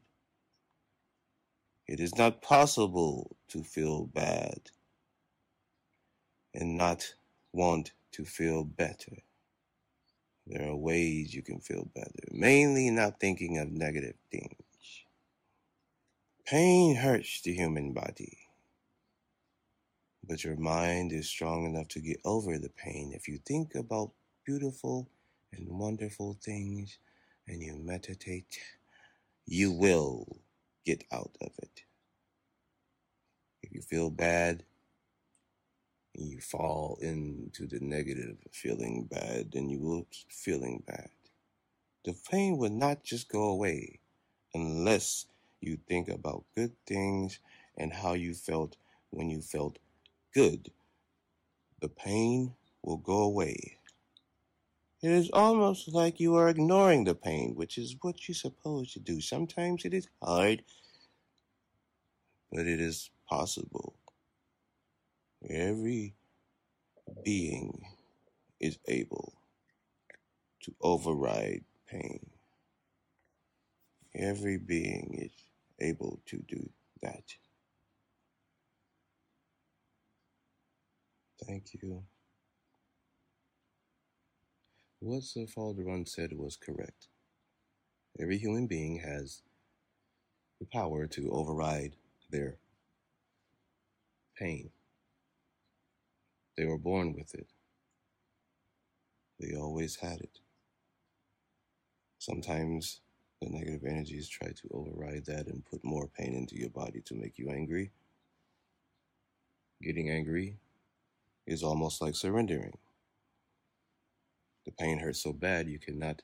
It 1.87 1.99
is 1.99 2.15
not 2.15 2.41
possible 2.41 3.35
to 3.49 3.63
feel 3.63 4.05
bad 4.05 4.71
and 6.53 6.77
not 6.77 7.15
want 7.53 7.91
to 8.13 8.25
feel 8.25 8.63
better. 8.63 9.17
There 10.47 10.69
are 10.69 10.75
ways 10.75 11.33
you 11.33 11.43
can 11.43 11.59
feel 11.59 11.89
better, 11.95 12.27
mainly 12.31 12.89
not 12.89 13.19
thinking 13.19 13.57
of 13.59 13.71
negative 13.71 14.15
things. 14.31 14.55
Pain 16.45 16.95
hurts 16.95 17.41
the 17.41 17.53
human 17.53 17.93
body, 17.93 18.37
but 20.27 20.43
your 20.43 20.57
mind 20.57 21.13
is 21.13 21.27
strong 21.29 21.65
enough 21.65 21.87
to 21.89 22.01
get 22.01 22.19
over 22.25 22.57
the 22.57 22.69
pain 22.69 23.13
if 23.15 23.27
you 23.27 23.39
think 23.45 23.75
about 23.75 24.11
beautiful 24.45 25.09
and 25.53 25.67
wonderful 25.69 26.37
things 26.43 26.97
and 27.47 27.61
you 27.61 27.75
meditate, 27.77 28.59
you 29.45 29.71
will 29.71 30.27
get 30.85 31.03
out 31.11 31.35
of 31.41 31.51
it. 31.61 31.83
If 33.63 33.73
you 33.73 33.81
feel 33.81 34.09
bad, 34.09 34.63
you 36.13 36.39
fall 36.39 36.97
into 37.01 37.67
the 37.67 37.79
negative, 37.79 38.37
feeling 38.51 39.07
bad, 39.09 39.51
then 39.53 39.69
you 39.69 39.79
will 39.79 40.07
keep 40.11 40.31
feeling 40.31 40.83
bad. 40.85 41.09
The 42.03 42.15
pain 42.29 42.57
will 42.57 42.71
not 42.71 43.03
just 43.03 43.29
go 43.29 43.49
away 43.49 43.99
unless 44.53 45.27
you 45.61 45.77
think 45.87 46.09
about 46.09 46.45
good 46.55 46.73
things 46.85 47.39
and 47.77 47.93
how 47.93 48.13
you 48.13 48.33
felt 48.33 48.75
when 49.11 49.29
you 49.29 49.41
felt 49.41 49.77
good. 50.33 50.71
The 51.79 51.89
pain 51.89 52.55
will 52.81 52.97
go 52.97 53.21
away. 53.21 53.77
It 55.01 55.11
is 55.11 55.31
almost 55.31 55.87
like 55.87 56.19
you 56.19 56.35
are 56.35 56.49
ignoring 56.49 57.05
the 57.05 57.15
pain, 57.15 57.55
which 57.55 57.77
is 57.77 57.95
what 58.01 58.27
you're 58.27 58.35
supposed 58.35 58.93
to 58.93 58.99
do. 58.99 59.19
Sometimes 59.19 59.83
it 59.85 59.93
is 59.93 60.07
hard, 60.21 60.63
but 62.51 62.67
it 62.67 62.79
is 62.79 63.09
possible. 63.27 63.95
Every 65.49 66.13
being 67.23 67.83
is 68.59 68.77
able 68.87 69.33
to 70.63 70.73
override 70.81 71.63
pain. 71.89 72.29
Every 74.15 74.57
being 74.57 75.17
is 75.19 75.31
able 75.79 76.19
to 76.27 76.37
do 76.47 76.69
that. 77.01 77.23
Thank 81.47 81.73
you. 81.73 82.03
What 84.99 85.23
Sir 85.23 85.47
Falderon 85.47 86.07
said 86.07 86.33
was 86.33 86.55
correct. 86.55 87.07
Every 88.19 88.37
human 88.37 88.67
being 88.67 88.99
has 88.99 89.41
the 90.59 90.67
power 90.71 91.07
to 91.07 91.31
override 91.31 91.95
their 92.29 92.57
pain. 94.37 94.69
They 96.57 96.65
were 96.65 96.77
born 96.77 97.13
with 97.13 97.33
it. 97.33 97.47
They 99.39 99.55
always 99.55 99.95
had 99.95 100.19
it. 100.21 100.39
Sometimes 102.19 103.01
the 103.41 103.49
negative 103.49 103.83
energies 103.85 104.29
try 104.29 104.49
to 104.49 104.69
override 104.71 105.25
that 105.25 105.47
and 105.47 105.65
put 105.65 105.83
more 105.83 106.07
pain 106.07 106.35
into 106.35 106.55
your 106.55 106.69
body 106.69 107.01
to 107.05 107.15
make 107.15 107.39
you 107.39 107.49
angry. 107.49 107.91
Getting 109.81 110.11
angry 110.11 110.57
is 111.47 111.63
almost 111.63 112.01
like 112.01 112.15
surrendering. 112.15 112.77
The 114.65 114.71
pain 114.71 114.99
hurts 114.99 115.23
so 115.23 115.33
bad 115.33 115.67
you 115.67 115.79
cannot 115.79 116.21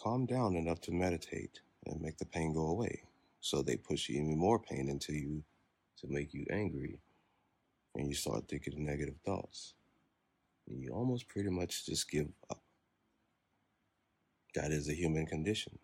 calm 0.00 0.26
down 0.26 0.54
enough 0.54 0.80
to 0.82 0.92
meditate 0.92 1.60
and 1.86 2.00
make 2.00 2.18
the 2.18 2.26
pain 2.26 2.52
go 2.52 2.68
away. 2.68 3.02
So 3.40 3.62
they 3.62 3.76
push 3.76 4.08
even 4.10 4.38
more 4.38 4.58
pain 4.58 4.88
into 4.88 5.12
you 5.12 5.42
to 5.98 6.06
make 6.08 6.32
you 6.32 6.46
angry 6.50 7.00
and 7.94 8.08
you 8.08 8.14
start 8.14 8.48
thinking 8.48 8.84
negative 8.84 9.16
thoughts. 9.24 9.74
And 10.68 10.82
you 10.82 10.92
almost 10.92 11.28
pretty 11.28 11.50
much 11.50 11.86
just 11.86 12.10
give 12.10 12.28
up. 12.50 12.60
That 14.54 14.70
is 14.70 14.88
a 14.88 14.94
human 14.94 15.26
condition. 15.26 15.78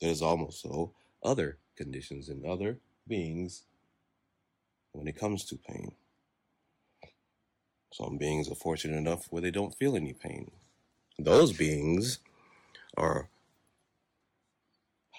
There's 0.00 0.22
also 0.22 0.92
other 1.22 1.58
conditions 1.76 2.28
in 2.28 2.44
other 2.46 2.78
beings 3.06 3.64
when 4.92 5.06
it 5.08 5.18
comes 5.18 5.44
to 5.46 5.56
pain. 5.56 5.92
Some 7.92 8.18
beings 8.18 8.50
are 8.50 8.56
fortunate 8.56 8.96
enough 8.96 9.26
where 9.30 9.42
they 9.42 9.50
don't 9.50 9.74
feel 9.74 9.96
any 9.96 10.12
pain. 10.12 10.50
Those 11.18 11.52
beings 11.52 12.18
are 12.96 13.28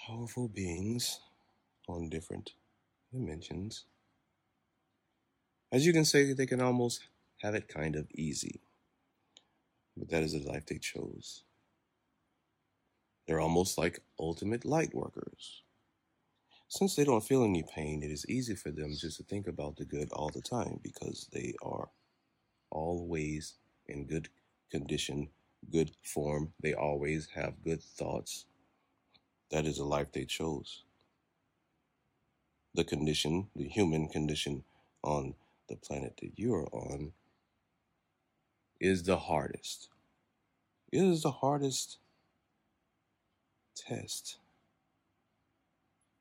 powerful 0.06 0.48
beings 0.48 1.20
on 1.88 2.08
different 2.08 2.52
dimensions 3.12 3.84
as 5.72 5.86
you 5.86 5.92
can 5.92 6.04
say, 6.04 6.32
they 6.32 6.46
can 6.46 6.60
almost 6.60 7.02
have 7.42 7.54
it 7.54 7.68
kind 7.68 7.96
of 7.96 8.06
easy. 8.14 8.60
But 9.96 10.10
that 10.10 10.22
is 10.22 10.32
the 10.32 10.40
life 10.40 10.66
they 10.66 10.78
chose. 10.78 11.42
They're 13.26 13.40
almost 13.40 13.76
like 13.76 14.02
ultimate 14.18 14.64
light 14.64 14.94
workers. 14.94 15.62
Since 16.68 16.96
they 16.96 17.04
don't 17.04 17.24
feel 17.24 17.44
any 17.44 17.62
pain, 17.62 18.02
it 18.02 18.10
is 18.10 18.26
easy 18.28 18.54
for 18.54 18.70
them 18.70 18.94
just 18.96 19.18
to 19.18 19.22
think 19.22 19.46
about 19.46 19.76
the 19.76 19.84
good 19.84 20.10
all 20.12 20.30
the 20.30 20.42
time 20.42 20.80
because 20.82 21.28
they 21.32 21.54
are 21.62 21.88
always 22.70 23.54
in 23.86 24.06
good 24.06 24.28
condition, 24.70 25.28
good 25.72 25.92
form. 26.02 26.52
They 26.60 26.74
always 26.74 27.28
have 27.34 27.64
good 27.64 27.82
thoughts. 27.82 28.46
That 29.50 29.64
is 29.64 29.76
the 29.76 29.84
life 29.84 30.12
they 30.12 30.24
chose. 30.24 30.82
The 32.74 32.84
condition, 32.84 33.48
the 33.56 33.68
human 33.68 34.08
condition 34.08 34.64
on 35.02 35.34
the 35.68 35.76
planet 35.76 36.18
that 36.22 36.38
you 36.38 36.54
are 36.54 36.66
on, 36.66 37.12
is 38.80 39.04
the 39.04 39.16
hardest. 39.16 39.88
It 40.92 41.02
is 41.02 41.22
the 41.22 41.30
hardest 41.30 41.98
test 43.76 44.38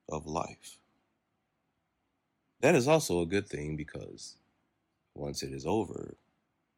of 0.09 0.25
life. 0.25 0.77
That 2.61 2.75
is 2.75 2.87
also 2.87 3.21
a 3.21 3.25
good 3.27 3.47
thing 3.47 3.75
because 3.75 4.37
once 5.13 5.43
it 5.43 5.51
is 5.53 5.65
over, 5.65 6.17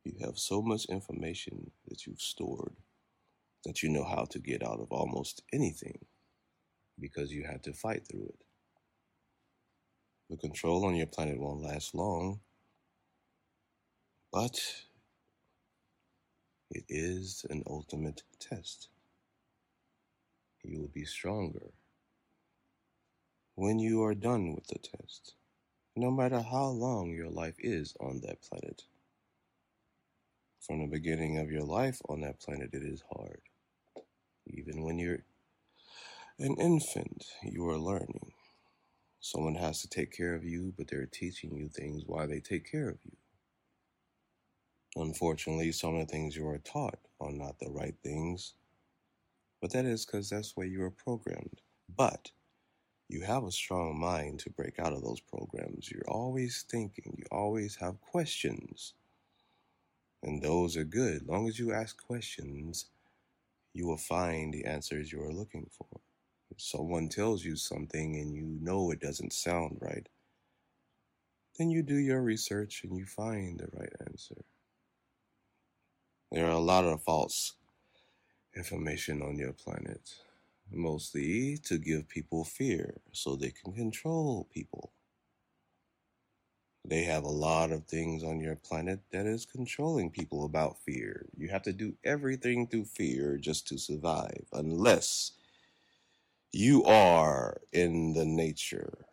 you 0.03 0.15
have 0.21 0.37
so 0.37 0.61
much 0.61 0.85
information 0.85 1.71
that 1.87 2.05
you've 2.05 2.21
stored 2.21 2.75
that 3.65 3.83
you 3.83 3.89
know 3.89 4.03
how 4.03 4.25
to 4.25 4.39
get 4.39 4.63
out 4.63 4.79
of 4.79 4.91
almost 4.91 5.43
anything 5.53 5.99
because 6.99 7.31
you 7.31 7.43
had 7.43 7.63
to 7.63 7.73
fight 7.73 8.07
through 8.07 8.25
it. 8.27 8.39
The 10.29 10.37
control 10.37 10.85
on 10.85 10.95
your 10.95 11.07
planet 11.07 11.39
won't 11.39 11.61
last 11.63 11.95
long, 11.95 12.41
but 14.31 14.59
it 16.71 16.83
is 16.89 17.45
an 17.49 17.63
ultimate 17.67 18.23
test. 18.39 18.89
You 20.63 20.81
will 20.81 20.91
be 20.93 21.05
stronger 21.05 21.71
when 23.55 23.79
you 23.79 24.03
are 24.03 24.15
done 24.15 24.53
with 24.53 24.67
the 24.67 24.79
test, 24.79 25.33
no 25.95 26.11
matter 26.11 26.41
how 26.41 26.67
long 26.67 27.09
your 27.11 27.29
life 27.29 27.55
is 27.59 27.95
on 27.99 28.21
that 28.21 28.41
planet. 28.41 28.83
From 30.59 30.81
the 30.81 30.87
beginning 30.87 31.37
of 31.37 31.51
your 31.51 31.63
life 31.63 32.01
on 32.09 32.21
that 32.21 32.39
planet, 32.41 32.71
it 32.73 32.83
is 32.83 33.03
hard. 33.15 33.41
Even 34.47 34.83
when 34.83 34.99
you're 34.99 35.23
an 36.39 36.55
infant, 36.57 37.25
you 37.43 37.67
are 37.69 37.77
learning. 37.79 38.33
Someone 39.21 39.55
has 39.55 39.81
to 39.81 39.89
take 39.89 40.15
care 40.15 40.35
of 40.35 40.43
you, 40.43 40.73
but 40.77 40.87
they're 40.89 41.07
teaching 41.07 41.55
you 41.55 41.69
things 41.69 42.03
while 42.05 42.27
they 42.27 42.39
take 42.39 42.69
care 42.69 42.89
of 42.89 42.97
you. 43.05 43.17
Unfortunately, 44.99 45.71
some 45.71 45.95
of 45.95 46.07
the 46.07 46.11
things 46.11 46.35
you 46.35 46.47
are 46.47 46.57
taught 46.57 46.97
are 47.21 47.31
not 47.31 47.59
the 47.59 47.69
right 47.69 47.93
things, 48.03 48.53
but 49.61 49.71
that 49.71 49.85
is 49.85 50.05
because 50.05 50.29
that's 50.29 50.57
where 50.57 50.65
you 50.65 50.81
are 50.83 50.91
programmed. 50.91 51.61
But 51.95 52.31
you 53.07 53.21
have 53.21 53.43
a 53.43 53.51
strong 53.51 53.99
mind 53.99 54.39
to 54.39 54.49
break 54.49 54.79
out 54.79 54.93
of 54.93 55.03
those 55.03 55.19
programs. 55.19 55.91
You're 55.91 56.09
always 56.09 56.65
thinking, 56.69 57.15
you 57.15 57.25
always 57.31 57.75
have 57.75 58.01
questions. 58.01 58.95
And 60.23 60.41
those 60.41 60.75
are 60.75 60.83
good. 60.83 61.21
As 61.21 61.27
long 61.27 61.47
as 61.47 61.59
you 61.59 61.73
ask 61.73 62.03
questions, 62.03 62.87
you 63.73 63.85
will 63.85 63.97
find 63.97 64.51
the 64.51 64.65
answers 64.65 65.11
you 65.11 65.21
are 65.21 65.31
looking 65.31 65.69
for. 65.77 65.99
If 66.49 66.59
someone 66.59 67.07
tells 67.07 67.45
you 67.45 67.55
something 67.55 68.15
and 68.15 68.33
you 68.33 68.57
know 68.61 68.89
it 68.89 68.99
doesn't 68.99 69.33
sound 69.33 69.77
right, 69.79 70.09
then 71.59 71.69
you 71.69 71.83
do 71.83 71.97
your 71.97 72.21
research 72.21 72.83
and 72.83 72.97
you 72.97 73.05
find 73.05 73.59
the 73.59 73.69
right 73.77 73.93
answer. 74.07 74.43
There 76.31 76.45
are 76.45 76.51
a 76.51 76.59
lot 76.59 76.85
of 76.85 77.03
false 77.03 77.53
information 78.55 79.21
on 79.21 79.37
your 79.37 79.53
planet, 79.53 80.15
mostly 80.71 81.57
to 81.59 81.77
give 81.77 82.09
people 82.09 82.43
fear 82.43 82.95
so 83.13 83.35
they 83.35 83.51
can 83.51 83.73
control 83.73 84.47
people. 84.53 84.91
They 86.85 87.03
have 87.03 87.23
a 87.23 87.29
lot 87.29 87.71
of 87.71 87.85
things 87.85 88.23
on 88.23 88.39
your 88.39 88.55
planet 88.55 89.01
that 89.11 89.25
is 89.25 89.45
controlling 89.45 90.09
people 90.09 90.45
about 90.45 90.79
fear. 90.79 91.27
You 91.37 91.49
have 91.49 91.63
to 91.63 91.73
do 91.73 91.95
everything 92.03 92.67
through 92.67 92.85
fear 92.85 93.37
just 93.37 93.67
to 93.67 93.77
survive, 93.77 94.45
unless 94.53 95.33
you 96.51 96.83
are 96.85 97.61
in 97.71 98.13
the 98.13 98.25
nature, 98.25 99.05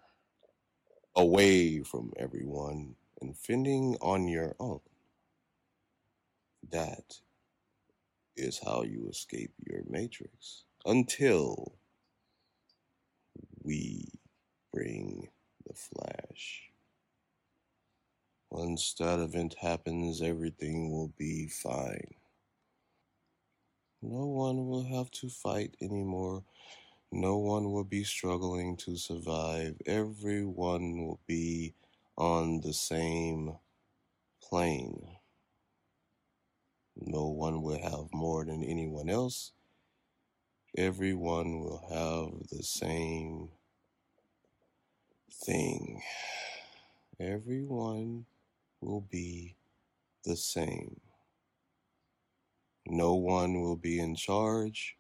away 1.16 1.82
from 1.82 2.12
everyone, 2.16 2.94
and 3.20 3.36
fending 3.36 3.96
on 4.00 4.28
your 4.28 4.54
own. 4.60 4.80
That 6.70 7.18
is 8.36 8.60
how 8.64 8.82
you 8.82 9.08
escape 9.08 9.52
your 9.66 9.82
matrix 9.88 10.64
until 10.84 11.78
we 13.62 14.08
bring 14.72 15.28
the 15.66 15.74
flash. 15.74 16.62
Once 18.50 18.94
that 18.98 19.18
event 19.18 19.56
happens, 19.60 20.22
everything 20.22 20.90
will 20.90 21.12
be 21.18 21.48
fine. 21.48 22.14
No 24.02 24.26
one 24.26 24.68
will 24.68 24.84
have 24.84 25.10
to 25.12 25.28
fight 25.28 25.76
anymore. 25.80 26.44
No 27.10 27.38
one 27.38 27.72
will 27.72 27.84
be 27.84 28.04
struggling 28.04 28.76
to 28.78 28.96
survive. 28.96 29.76
Everyone 29.86 30.98
will 30.98 31.20
be 31.26 31.74
on 32.16 32.60
the 32.60 32.72
same 32.72 33.54
plane. 34.42 35.13
No 37.14 37.26
one 37.26 37.62
will 37.62 37.78
have 37.78 38.12
more 38.12 38.44
than 38.44 38.64
anyone 38.64 39.08
else. 39.08 39.52
Everyone 40.76 41.60
will 41.60 41.84
have 41.88 42.48
the 42.48 42.64
same 42.64 43.50
thing. 45.30 46.02
Everyone 47.20 48.26
will 48.80 49.02
be 49.02 49.54
the 50.24 50.34
same. 50.34 51.00
No 52.84 53.14
one 53.14 53.60
will 53.60 53.76
be 53.76 54.00
in 54.00 54.16
charge. 54.16 54.96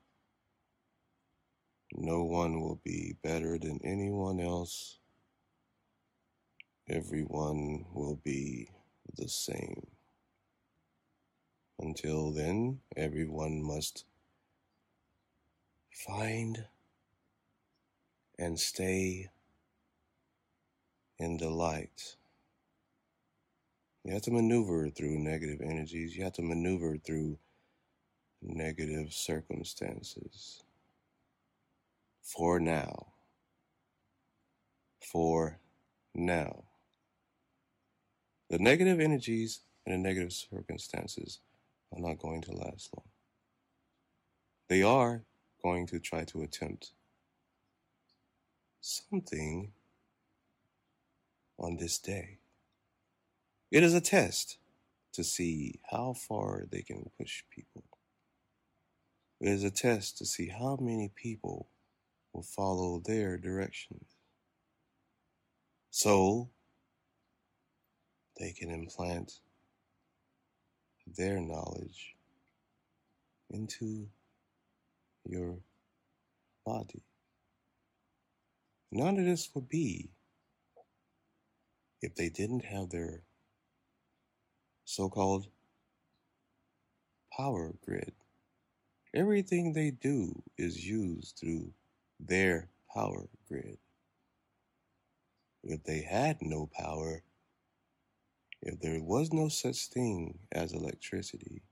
No 1.96 2.22
one 2.22 2.60
will 2.60 2.80
be 2.84 3.16
better 3.24 3.58
than 3.58 3.80
anyone 3.82 4.38
else. 4.38 4.98
Everyone 6.88 7.86
will 7.92 8.20
be 8.22 8.68
the 9.16 9.28
same. 9.28 9.93
Until 11.84 12.30
then, 12.30 12.80
everyone 12.96 13.62
must 13.62 14.06
find 15.90 16.64
and 18.38 18.58
stay 18.58 19.28
in 21.18 21.36
the 21.36 21.50
light. 21.50 22.16
You 24.02 24.14
have 24.14 24.22
to 24.22 24.30
maneuver 24.30 24.88
through 24.88 25.18
negative 25.18 25.60
energies. 25.60 26.16
You 26.16 26.24
have 26.24 26.32
to 26.34 26.42
maneuver 26.42 26.96
through 26.96 27.36
negative 28.40 29.12
circumstances. 29.12 30.62
For 32.22 32.58
now. 32.58 33.08
For 35.00 35.58
now. 36.14 36.64
The 38.48 38.58
negative 38.58 39.00
energies 39.00 39.60
and 39.84 39.92
the 39.92 39.98
negative 39.98 40.32
circumstances 40.32 41.40
are 41.94 42.00
not 42.00 42.18
going 42.18 42.42
to 42.42 42.52
last 42.52 42.90
long. 42.96 43.08
They 44.68 44.82
are 44.82 45.22
going 45.62 45.86
to 45.88 45.98
try 45.98 46.24
to 46.24 46.42
attempt 46.42 46.92
something 48.80 49.72
on 51.58 51.76
this 51.76 51.98
day. 51.98 52.38
It 53.70 53.82
is 53.82 53.94
a 53.94 54.00
test 54.00 54.58
to 55.12 55.24
see 55.24 55.80
how 55.90 56.14
far 56.14 56.64
they 56.70 56.82
can 56.82 57.10
push 57.18 57.42
people. 57.54 57.84
It 59.40 59.48
is 59.48 59.64
a 59.64 59.70
test 59.70 60.18
to 60.18 60.26
see 60.26 60.48
how 60.48 60.78
many 60.80 61.12
people 61.14 61.68
will 62.32 62.42
follow 62.42 63.00
their 63.04 63.36
directions. 63.36 64.06
So 65.90 66.50
they 68.38 68.52
can 68.52 68.70
implant 68.70 69.38
their 71.06 71.40
knowledge 71.40 72.14
into 73.50 74.08
your 75.24 75.58
body. 76.64 77.02
None 78.90 79.18
of 79.18 79.24
this 79.24 79.50
would 79.54 79.68
be 79.68 80.10
if 82.02 82.14
they 82.14 82.28
didn't 82.28 82.64
have 82.64 82.90
their 82.90 83.22
so 84.84 85.08
called 85.08 85.46
power 87.36 87.74
grid. 87.84 88.12
Everything 89.14 89.72
they 89.72 89.90
do 89.90 90.42
is 90.58 90.86
used 90.86 91.38
through 91.38 91.72
their 92.20 92.68
power 92.92 93.28
grid. 93.48 93.78
If 95.62 95.84
they 95.84 96.02
had 96.02 96.38
no 96.42 96.68
power, 96.72 97.22
if 98.64 98.80
there 98.80 99.02
was 99.02 99.32
no 99.32 99.48
such 99.48 99.88
thing 99.88 100.38
as 100.52 100.72
electricity, 100.74 101.62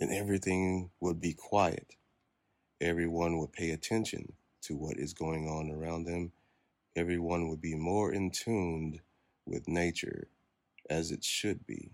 then 0.00 0.10
everything 0.12 0.90
would 1.00 1.20
be 1.20 1.34
quiet. 1.34 1.86
everyone 2.82 3.38
would 3.38 3.52
pay 3.52 3.72
attention 3.72 4.34
to 4.62 4.76
what 4.76 4.98
is 4.98 5.14
going 5.14 5.48
on 5.48 5.70
around 5.72 6.04
them. 6.04 6.32
Everyone 6.96 7.48
would 7.48 7.60
be 7.60 7.74
more 7.74 8.12
in 8.12 8.30
tune 8.30 9.00
with 9.46 9.68
nature 9.68 10.28
as 10.90 11.10
it 11.12 11.24
should 11.24 11.66
be. 11.66 11.92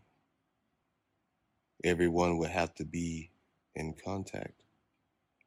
Everyone 1.84 2.38
would 2.38 2.50
have 2.50 2.74
to 2.76 2.84
be 2.84 3.30
in 3.74 3.94
contact 3.94 4.62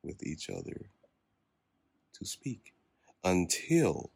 with 0.03 0.23
each 0.23 0.49
other 0.49 0.89
to 2.15 2.25
speak 2.25 2.73
until 3.23 4.11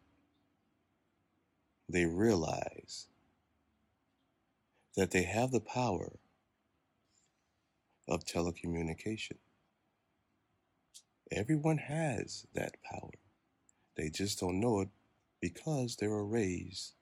they 1.90 2.06
realize 2.06 3.08
that 4.96 5.12
they 5.12 5.24
have 5.24 5.52
the 5.52 5.62
power 5.62 6.20
of 8.08 8.26
telecommunication. 8.26 9.38
Everyone 11.32 11.78
has 11.78 12.46
that 12.54 12.76
power. 12.84 13.12
They 13.96 14.10
just 14.10 14.40
don't 14.40 14.60
know 14.60 14.82
it 14.82 14.90
because 15.40 15.96
they 15.96 16.08
were 16.08 16.26
raised 16.26 16.94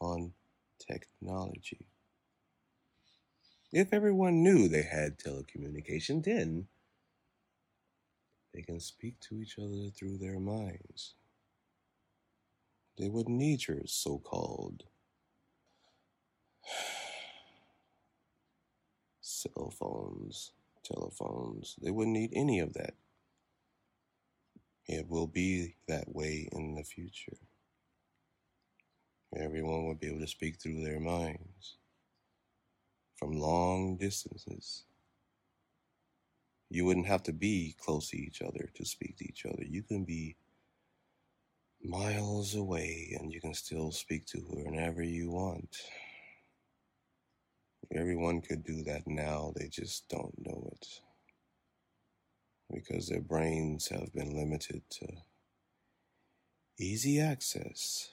on 0.00 0.32
technology. 0.78 1.86
If 3.72 3.92
everyone 3.92 4.42
knew 4.42 4.68
they 4.68 4.82
had 4.82 5.18
telecommunication, 5.18 6.24
then 6.24 6.66
they 8.54 8.62
can 8.62 8.80
speak 8.80 9.20
to 9.28 9.40
each 9.40 9.58
other 9.58 9.90
through 9.96 10.18
their 10.18 10.40
minds. 10.40 11.14
They 12.98 13.08
wouldn't 13.08 13.36
need 13.36 13.66
your 13.66 13.86
so 13.86 14.18
called 14.18 14.84
cell 19.40 19.70
phones, 19.70 20.52
telephones. 20.84 21.76
They 21.82 21.90
wouldn't 21.90 22.16
need 22.16 22.32
any 22.34 22.60
of 22.60 22.74
that. 22.74 22.94
It 24.86 25.08
will 25.08 25.26
be 25.26 25.76
that 25.88 26.14
way 26.14 26.48
in 26.52 26.74
the 26.74 26.84
future. 26.84 27.36
Everyone 29.36 29.86
will 29.86 29.94
be 29.94 30.08
able 30.08 30.20
to 30.20 30.26
speak 30.26 30.60
through 30.60 30.82
their 30.82 31.00
minds 31.00 31.76
from 33.16 33.32
long 33.32 33.96
distances. 33.96 34.84
You 36.68 36.84
wouldn't 36.84 37.06
have 37.06 37.22
to 37.24 37.32
be 37.32 37.76
close 37.78 38.10
to 38.10 38.18
each 38.18 38.42
other 38.42 38.70
to 38.74 38.84
speak 38.84 39.18
to 39.18 39.24
each 39.24 39.46
other. 39.46 39.62
You 39.64 39.82
can 39.82 40.04
be 40.04 40.36
miles 41.82 42.54
away 42.54 43.16
and 43.20 43.32
you 43.32 43.40
can 43.40 43.54
still 43.54 43.92
speak 43.92 44.26
to 44.26 44.40
whoever 44.40 45.02
you 45.02 45.30
want. 45.30 45.76
Everyone 47.92 48.40
could 48.40 48.64
do 48.64 48.84
that 48.84 49.08
now, 49.08 49.52
they 49.56 49.68
just 49.68 50.08
don't 50.08 50.34
know 50.38 50.70
it 50.72 51.00
because 52.72 53.08
their 53.08 53.20
brains 53.20 53.88
have 53.88 54.12
been 54.12 54.36
limited 54.36 54.82
to 54.90 55.08
easy 56.78 57.20
access. 57.20 58.10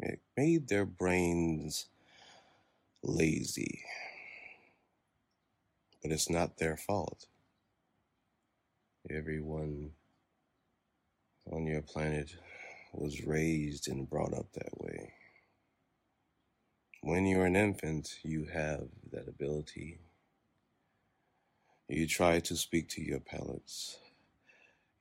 It 0.00 0.20
made 0.36 0.68
their 0.68 0.86
brains 0.86 1.86
lazy, 3.02 3.84
but 6.02 6.12
it's 6.12 6.30
not 6.30 6.58
their 6.58 6.76
fault. 6.76 7.26
Everyone 9.10 9.92
on 11.52 11.66
your 11.66 11.82
planet 11.82 12.34
was 12.92 13.24
raised 13.24 13.88
and 13.88 14.08
brought 14.08 14.34
up 14.34 14.52
that 14.54 14.80
way. 14.80 15.12
When 17.06 17.24
you're 17.24 17.46
an 17.46 17.54
infant, 17.54 18.16
you 18.24 18.48
have 18.52 18.88
that 19.12 19.28
ability. 19.28 20.00
You 21.88 22.08
try 22.08 22.40
to 22.40 22.56
speak 22.56 22.88
to 22.88 23.00
your 23.00 23.20
palates. 23.20 23.96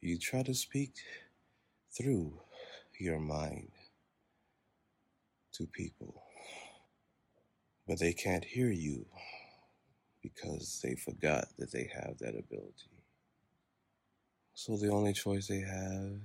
You 0.01 0.19
try 0.19 0.43
to 0.43 0.53
speak 0.53 0.93
through 1.97 2.39
your 2.99 3.17
mind 3.17 3.71
to 5.53 5.65
people. 5.65 6.21
But 7.87 7.97
they 7.99 8.13
can't 8.13 8.45
hear 8.45 8.69
you 8.69 9.07
because 10.21 10.81
they 10.83 10.93
forgot 10.93 11.47
that 11.57 11.71
they 11.71 11.89
have 11.91 12.19
that 12.19 12.37
ability. 12.37 13.01
So 14.53 14.77
the 14.77 14.91
only 14.91 15.13
choice 15.13 15.47
they 15.47 15.61
have 15.61 16.19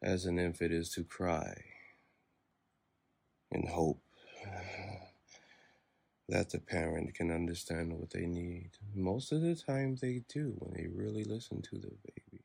as 0.00 0.24
an 0.24 0.38
infant 0.38 0.72
is 0.72 0.90
to 0.90 1.02
cry 1.02 1.64
and 3.50 3.68
hope 3.68 4.05
that 6.28 6.50
the 6.50 6.58
parent 6.58 7.14
can 7.14 7.30
understand 7.30 7.92
what 7.98 8.10
they 8.10 8.26
need. 8.26 8.70
Most 8.94 9.32
of 9.32 9.42
the 9.42 9.54
time, 9.54 9.96
they 10.00 10.22
do 10.28 10.54
when 10.58 10.74
they 10.74 10.88
really 10.88 11.24
listen 11.24 11.62
to 11.62 11.76
the 11.76 11.92
baby. 12.04 12.44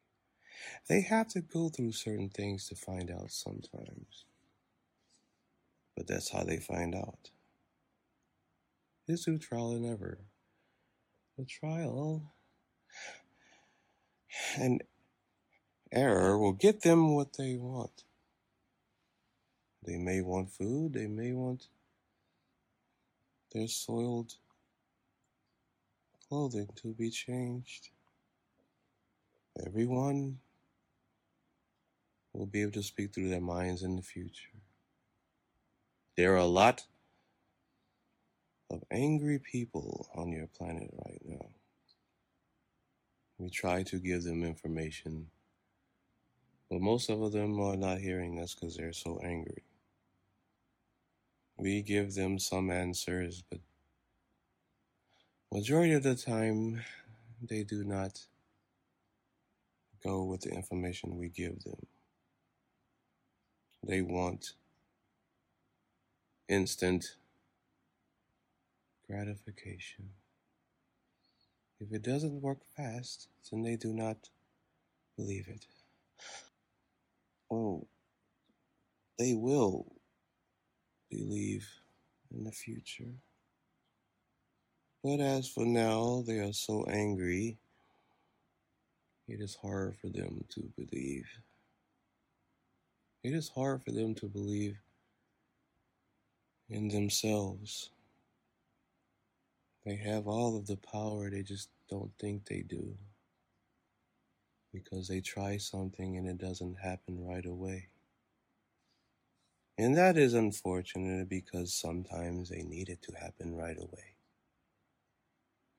They 0.88 1.02
have 1.02 1.28
to 1.30 1.42
go 1.42 1.70
through 1.70 1.94
certain 1.94 2.30
things 2.30 2.68
to 2.68 2.76
find 2.76 3.12
out 3.12 3.32
sometimes, 3.32 4.26
but 5.96 6.08
that's 6.08 6.32
how 6.32 6.44
they 6.44 6.58
find 6.58 6.96
out. 6.96 7.32
It's 9.08 9.26
through 9.26 9.40
trial 9.40 9.72
and 9.72 9.86
error. 9.86 10.20
The 11.38 11.46
trial 11.46 12.34
and 14.58 14.84
error 15.92 16.38
will 16.38 16.54
get 16.54 16.82
them 16.82 17.16
what 17.16 17.38
they 17.38 17.56
want. 17.56 18.04
They 19.86 19.98
may 19.98 20.22
want 20.22 20.52
food, 20.52 20.94
they 20.94 21.08
may 21.08 21.34
want 21.34 21.68
their 23.52 23.68
soiled 23.68 24.34
clothing 26.28 26.70
to 26.78 26.94
be 26.94 27.10
changed. 27.10 27.90
Everyone 29.66 30.40
will 32.34 32.46
be 32.46 32.62
able 32.62 32.72
to 32.72 32.84
speak 32.84 33.14
through 33.14 33.30
their 33.30 33.42
minds 33.42 33.84
in 33.84 33.96
the 33.98 34.02
future. 34.02 34.58
There 36.16 36.34
are 36.34 36.38
a 36.38 36.46
lot 36.46 36.82
of 38.70 38.84
angry 38.92 39.40
people 39.40 40.08
on 40.16 40.32
your 40.32 40.48
planet 40.48 40.90
right 41.06 41.22
now. 41.26 41.48
We 43.38 43.50
try 43.50 43.84
to 43.84 43.98
give 43.98 44.24
them 44.24 44.44
information, 44.44 45.28
but 46.70 46.80
most 46.80 47.10
of 47.10 47.32
them 47.32 47.60
are 47.60 47.76
not 47.76 47.98
hearing 47.98 48.40
us 48.40 48.56
because 48.56 48.78
they're 48.78 48.94
so 48.94 49.20
angry. 49.24 49.64
We 51.58 51.82
give 51.82 52.16
them 52.16 52.40
some 52.40 52.72
answers, 52.72 53.44
but 53.50 53.60
majority 55.52 55.94
of 55.94 56.04
the 56.04 56.16
time 56.16 56.82
they 57.42 57.64
do 57.64 57.84
not 57.84 58.26
go 60.04 60.24
with 60.24 60.42
the 60.42 60.50
information 60.50 61.18
we 61.18 61.30
give 61.30 61.64
them. 61.64 61.86
They 63.84 64.02
want 64.02 64.54
instant 66.48 67.16
gratification. 69.08 70.10
If 71.80 71.92
it 71.92 72.04
doesn't 72.04 72.42
work 72.42 72.60
fast, 72.76 73.28
then 73.52 73.64
they 73.64 73.76
do 73.76 73.94
not 73.94 74.30
believe 75.18 75.48
it. 75.48 75.66
Oh, 77.52 77.88
they 79.18 79.34
will 79.34 80.01
believe 81.12 81.68
in 82.34 82.44
the 82.46 82.52
future. 82.52 83.14
But 85.04 85.20
as 85.20 85.48
for 85.48 85.66
now, 85.66 86.24
they 86.26 86.40
are 86.40 86.54
so 86.54 86.86
angry, 86.86 87.58
it 89.28 89.42
is 89.42 89.56
hard 89.62 89.96
for 90.02 90.10
them 90.10 90.44
to 90.50 90.72
believe. 90.78 91.28
It 93.24 93.34
is 93.34 93.50
hard 93.50 93.84
for 93.84 93.92
them 93.92 94.16
to 94.16 94.28
believe 94.28 94.78
in 96.70 96.88
themselves. 96.88 97.90
They 99.86 99.96
have 99.96 100.28
all 100.28 100.58
of 100.58 100.68
the 100.68 100.78
power, 100.78 101.30
they 101.30 101.44
just 101.44 101.70
don't 101.90 102.12
think 102.20 102.46
they 102.46 102.62
do. 102.62 102.96
Because 104.74 105.08
they 105.08 105.20
try 105.20 105.58
something 105.58 106.18
and 106.18 106.28
it 106.28 106.38
doesn't 106.38 106.76
happen 106.80 107.26
right 107.26 107.46
away. 107.46 107.88
And 109.82 109.98
that 109.98 110.16
is 110.16 110.34
unfortunate 110.34 111.28
because 111.28 111.74
sometimes 111.74 112.48
they 112.48 112.64
need 112.64 112.88
it 112.88 113.02
to 113.02 113.12
happen 113.20 113.54
right 113.54 113.78
away. 113.78 114.16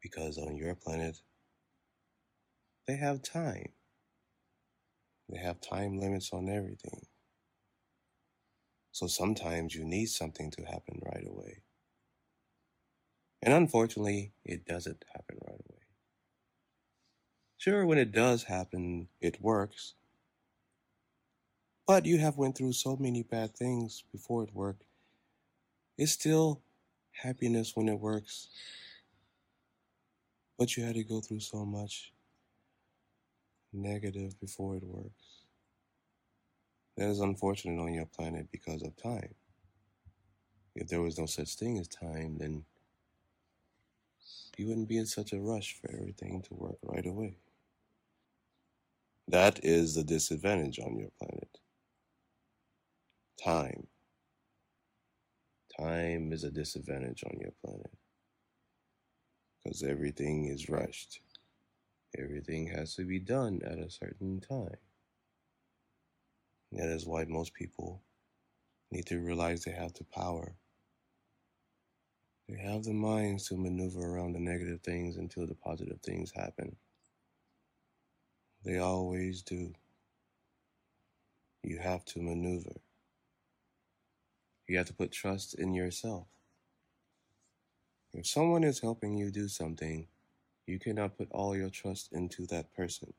Because 0.02 0.36
on 0.36 0.54
your 0.56 0.74
planet, 0.74 1.22
they 2.86 2.94
have 2.96 3.22
time. 3.22 3.72
They 5.28 5.38
have 5.38 5.60
time 5.60 5.98
limits 5.98 6.32
on 6.32 6.48
everything. 6.48 7.08
So 8.92 9.08
sometimes 9.08 9.74
you 9.74 9.84
need 9.84 10.06
something 10.06 10.52
to 10.52 10.64
happen 10.64 11.00
right 11.02 11.26
away. 11.26 11.64
And 13.42 13.52
unfortunately, 13.52 14.32
it 14.42 14.64
doesn't 14.64 15.04
happen 15.12 15.38
right 15.46 15.60
away. 15.68 15.82
Sure, 17.56 17.86
when 17.86 17.96
it 17.96 18.12
does 18.12 18.42
happen, 18.44 19.08
it 19.18 19.40
works. 19.40 19.94
But 21.86 22.06
you 22.06 22.18
have 22.18 22.38
went 22.38 22.56
through 22.58 22.74
so 22.74 22.96
many 22.96 23.22
bad 23.24 23.56
things 23.56 24.04
before 24.12 24.44
it 24.44 24.54
worked. 24.54 24.84
It's 25.98 26.12
still 26.12 26.62
happiness 27.12 27.72
when 27.76 27.88
it 27.88 28.00
works. 28.00 28.48
But 30.58 30.76
you 30.76 30.84
had 30.84 30.94
to 30.96 31.04
go 31.04 31.20
through 31.20 31.40
so 31.40 31.64
much. 31.66 32.10
negative 33.72 34.38
before 34.40 34.76
it 34.76 34.84
works. 34.84 35.44
That 36.96 37.08
is 37.10 37.20
unfortunate 37.20 37.80
on 37.80 37.94
your 37.94 38.06
planet 38.06 38.48
because 38.52 38.82
of 38.82 38.96
time. 38.96 39.34
If 40.74 40.88
there 40.88 41.02
was 41.02 41.18
no 41.18 41.26
such 41.26 41.56
thing 41.56 41.78
as 41.78 41.88
time, 41.88 42.38
then 42.38 42.64
you 44.58 44.68
wouldn't 44.68 44.88
be 44.88 44.98
in 44.98 45.06
such 45.06 45.32
a 45.32 45.40
rush 45.40 45.76
for 45.80 45.90
everything 45.94 46.42
to 46.42 46.54
work 46.54 46.78
right 46.82 47.06
away. 47.06 47.36
That 49.28 49.64
is 49.64 49.96
the 49.96 50.04
disadvantage 50.04 50.80
on 50.80 50.98
your 50.98 51.10
planet. 51.18 51.58
Time. 53.44 53.88
Time 55.76 56.32
is 56.32 56.44
a 56.44 56.50
disadvantage 56.50 57.24
on 57.24 57.38
your 57.40 57.50
planet 57.64 57.90
because 59.64 59.82
everything 59.82 60.46
is 60.46 60.68
rushed. 60.68 61.20
Everything 62.16 62.68
has 62.68 62.94
to 62.94 63.04
be 63.04 63.18
done 63.18 63.60
at 63.64 63.78
a 63.78 63.90
certain 63.90 64.40
time. 64.40 64.76
That 66.70 66.88
is 66.88 67.04
why 67.04 67.24
most 67.24 67.52
people 67.54 68.02
need 68.92 69.06
to 69.06 69.18
realize 69.18 69.64
they 69.64 69.72
have 69.72 69.94
the 69.94 70.04
power. 70.04 70.54
They 72.48 72.60
have 72.60 72.84
the 72.84 72.92
minds 72.92 73.48
to 73.48 73.56
maneuver 73.56 74.06
around 74.06 74.34
the 74.34 74.40
negative 74.40 74.82
things 74.82 75.16
until 75.16 75.48
the 75.48 75.54
positive 75.54 76.00
things 76.02 76.30
happen. 76.30 76.76
They 78.64 78.78
always 78.78 79.42
do. 79.42 79.72
You 81.64 81.78
have 81.78 82.04
to 82.06 82.20
maneuver. 82.22 82.80
You 84.68 84.78
have 84.78 84.86
to 84.86 84.94
put 84.94 85.12
trust 85.12 85.54
in 85.54 85.74
yourself. 85.74 86.26
If 88.14 88.26
someone 88.26 88.64
is 88.64 88.80
helping 88.80 89.16
you 89.16 89.30
do 89.30 89.48
something, 89.48 90.06
you 90.66 90.78
cannot 90.78 91.16
put 91.16 91.28
all 91.32 91.56
your 91.56 91.70
trust 91.70 92.12
into 92.12 92.46
that 92.46 92.74
person. 92.74 93.12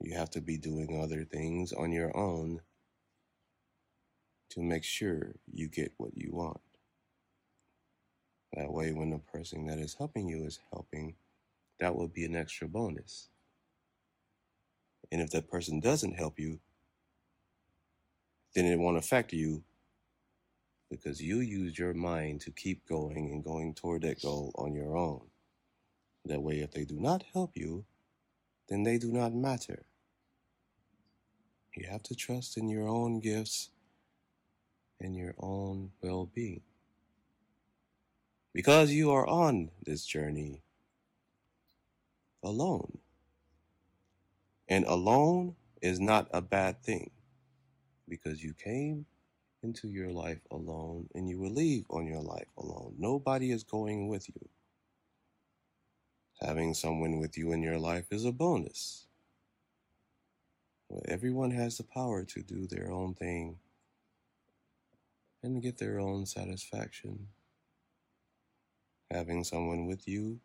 You 0.00 0.16
have 0.16 0.30
to 0.30 0.40
be 0.40 0.56
doing 0.56 1.00
other 1.00 1.24
things 1.24 1.72
on 1.72 1.92
your 1.92 2.16
own 2.16 2.60
to 4.50 4.60
make 4.62 4.84
sure 4.84 5.34
you 5.52 5.68
get 5.68 5.92
what 5.98 6.16
you 6.16 6.30
want. 6.32 6.60
That 8.54 8.72
way, 8.72 8.92
when 8.92 9.10
the 9.10 9.18
person 9.18 9.66
that 9.66 9.78
is 9.78 9.94
helping 9.94 10.28
you 10.28 10.44
is 10.44 10.58
helping, 10.72 11.14
that 11.78 11.94
will 11.94 12.08
be 12.08 12.24
an 12.24 12.34
extra 12.34 12.68
bonus. 12.68 13.28
And 15.12 15.20
if 15.20 15.30
that 15.30 15.50
person 15.50 15.80
doesn't 15.80 16.14
help 16.16 16.38
you, 16.38 16.60
then 18.54 18.66
it 18.66 18.78
won't 18.78 18.96
affect 18.96 19.32
you 19.32 19.62
because 20.90 21.22
you 21.22 21.38
use 21.40 21.78
your 21.78 21.94
mind 21.94 22.40
to 22.40 22.50
keep 22.50 22.86
going 22.88 23.30
and 23.30 23.44
going 23.44 23.74
toward 23.74 24.02
that 24.02 24.20
goal 24.20 24.52
on 24.56 24.74
your 24.74 24.96
own. 24.96 25.22
That 26.24 26.42
way, 26.42 26.60
if 26.60 26.72
they 26.72 26.84
do 26.84 26.98
not 26.98 27.24
help 27.32 27.52
you, 27.54 27.84
then 28.68 28.82
they 28.82 28.98
do 28.98 29.12
not 29.12 29.32
matter. 29.32 29.84
You 31.76 31.86
have 31.88 32.02
to 32.04 32.14
trust 32.14 32.58
in 32.58 32.68
your 32.68 32.88
own 32.88 33.20
gifts 33.20 33.70
and 35.00 35.16
your 35.16 35.34
own 35.38 35.92
well 36.02 36.26
being. 36.34 36.62
Because 38.52 38.90
you 38.90 39.12
are 39.12 39.26
on 39.26 39.70
this 39.84 40.04
journey 40.04 40.62
alone. 42.42 42.98
And 44.68 44.84
alone 44.86 45.54
is 45.80 46.00
not 46.00 46.28
a 46.32 46.42
bad 46.42 46.82
thing 46.82 47.10
because 48.10 48.44
you 48.44 48.52
came 48.52 49.06
into 49.62 49.88
your 49.88 50.10
life 50.10 50.40
alone 50.50 51.08
and 51.14 51.28
you 51.28 51.38
will 51.38 51.52
leave 51.52 51.84
on 51.88 52.06
your 52.06 52.20
life 52.20 52.48
alone. 52.58 52.94
Nobody 52.98 53.52
is 53.52 53.62
going 53.62 54.08
with 54.08 54.28
you. 54.28 54.48
Having 56.42 56.74
someone 56.74 57.18
with 57.18 57.38
you 57.38 57.52
in 57.52 57.62
your 57.62 57.78
life 57.78 58.06
is 58.10 58.24
a 58.24 58.32
bonus. 58.32 59.06
But 60.90 61.08
everyone 61.08 61.52
has 61.52 61.76
the 61.76 61.84
power 61.84 62.24
to 62.24 62.42
do 62.42 62.66
their 62.66 62.90
own 62.90 63.14
thing 63.14 63.58
and 65.42 65.62
get 65.62 65.78
their 65.78 66.00
own 66.00 66.26
satisfaction. 66.26 67.28
Having 69.10 69.44
someone 69.44 69.86
with 69.86 70.08
you 70.08 70.40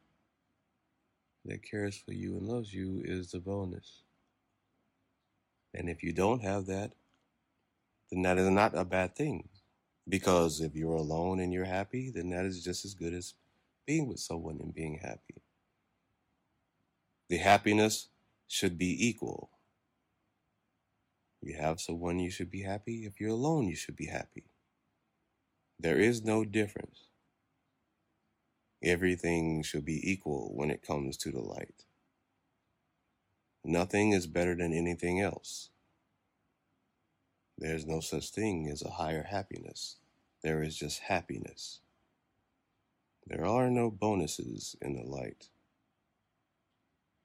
that 1.45 1.63
cares 1.63 1.97
for 1.97 2.13
you 2.13 2.37
and 2.37 2.47
loves 2.47 2.73
you 2.73 3.01
is 3.05 3.31
the 3.31 3.39
bonus. 3.39 4.01
And 5.73 5.89
if 5.89 6.03
you 6.03 6.13
don't 6.13 6.41
have 6.41 6.65
that, 6.67 6.91
then 8.11 8.21
that 8.23 8.37
is 8.37 8.49
not 8.49 8.77
a 8.77 8.85
bad 8.85 9.15
thing. 9.15 9.49
Because 10.07 10.61
if 10.61 10.75
you're 10.75 10.95
alone 10.95 11.39
and 11.39 11.51
you're 11.51 11.65
happy, 11.65 12.11
then 12.11 12.29
that 12.29 12.45
is 12.45 12.63
just 12.63 12.85
as 12.85 12.93
good 12.93 13.13
as 13.13 13.33
being 13.85 14.07
with 14.07 14.19
someone 14.19 14.59
and 14.61 14.73
being 14.73 14.99
happy. 15.01 15.41
The 17.29 17.37
happiness 17.37 18.09
should 18.47 18.77
be 18.77 19.07
equal. 19.07 19.49
You 21.41 21.55
have 21.55 21.79
someone, 21.79 22.19
you 22.19 22.29
should 22.29 22.51
be 22.51 22.61
happy. 22.61 23.05
If 23.05 23.19
you're 23.19 23.31
alone, 23.31 23.67
you 23.67 23.75
should 23.75 23.95
be 23.95 24.07
happy. 24.07 24.45
There 25.79 25.99
is 25.99 26.23
no 26.23 26.45
difference. 26.45 27.09
Everything 28.83 29.63
should 29.63 29.85
be 29.85 30.11
equal 30.11 30.51
when 30.55 30.69
it 30.69 30.81
comes 30.81 31.17
to 31.17 31.31
the 31.31 31.41
light. 31.41 31.83
Nothing 33.63 34.11
is 34.11 34.27
better 34.27 34.55
than 34.55 34.73
anything 34.73 35.19
else. 35.19 35.69
There's 37.57 37.85
no 37.85 38.01
such 38.01 38.31
thing 38.31 38.69
as 38.69 38.81
a 38.81 38.91
higher 38.91 39.23
happiness. 39.23 39.97
There 40.43 40.61
is 40.61 40.75
just 40.75 40.99
happiness. 40.99 41.79
There 43.27 43.45
are 43.45 43.69
no 43.69 43.89
bonuses 43.89 44.75
in 44.81 44.95
the 44.95 45.03
light. 45.03 45.47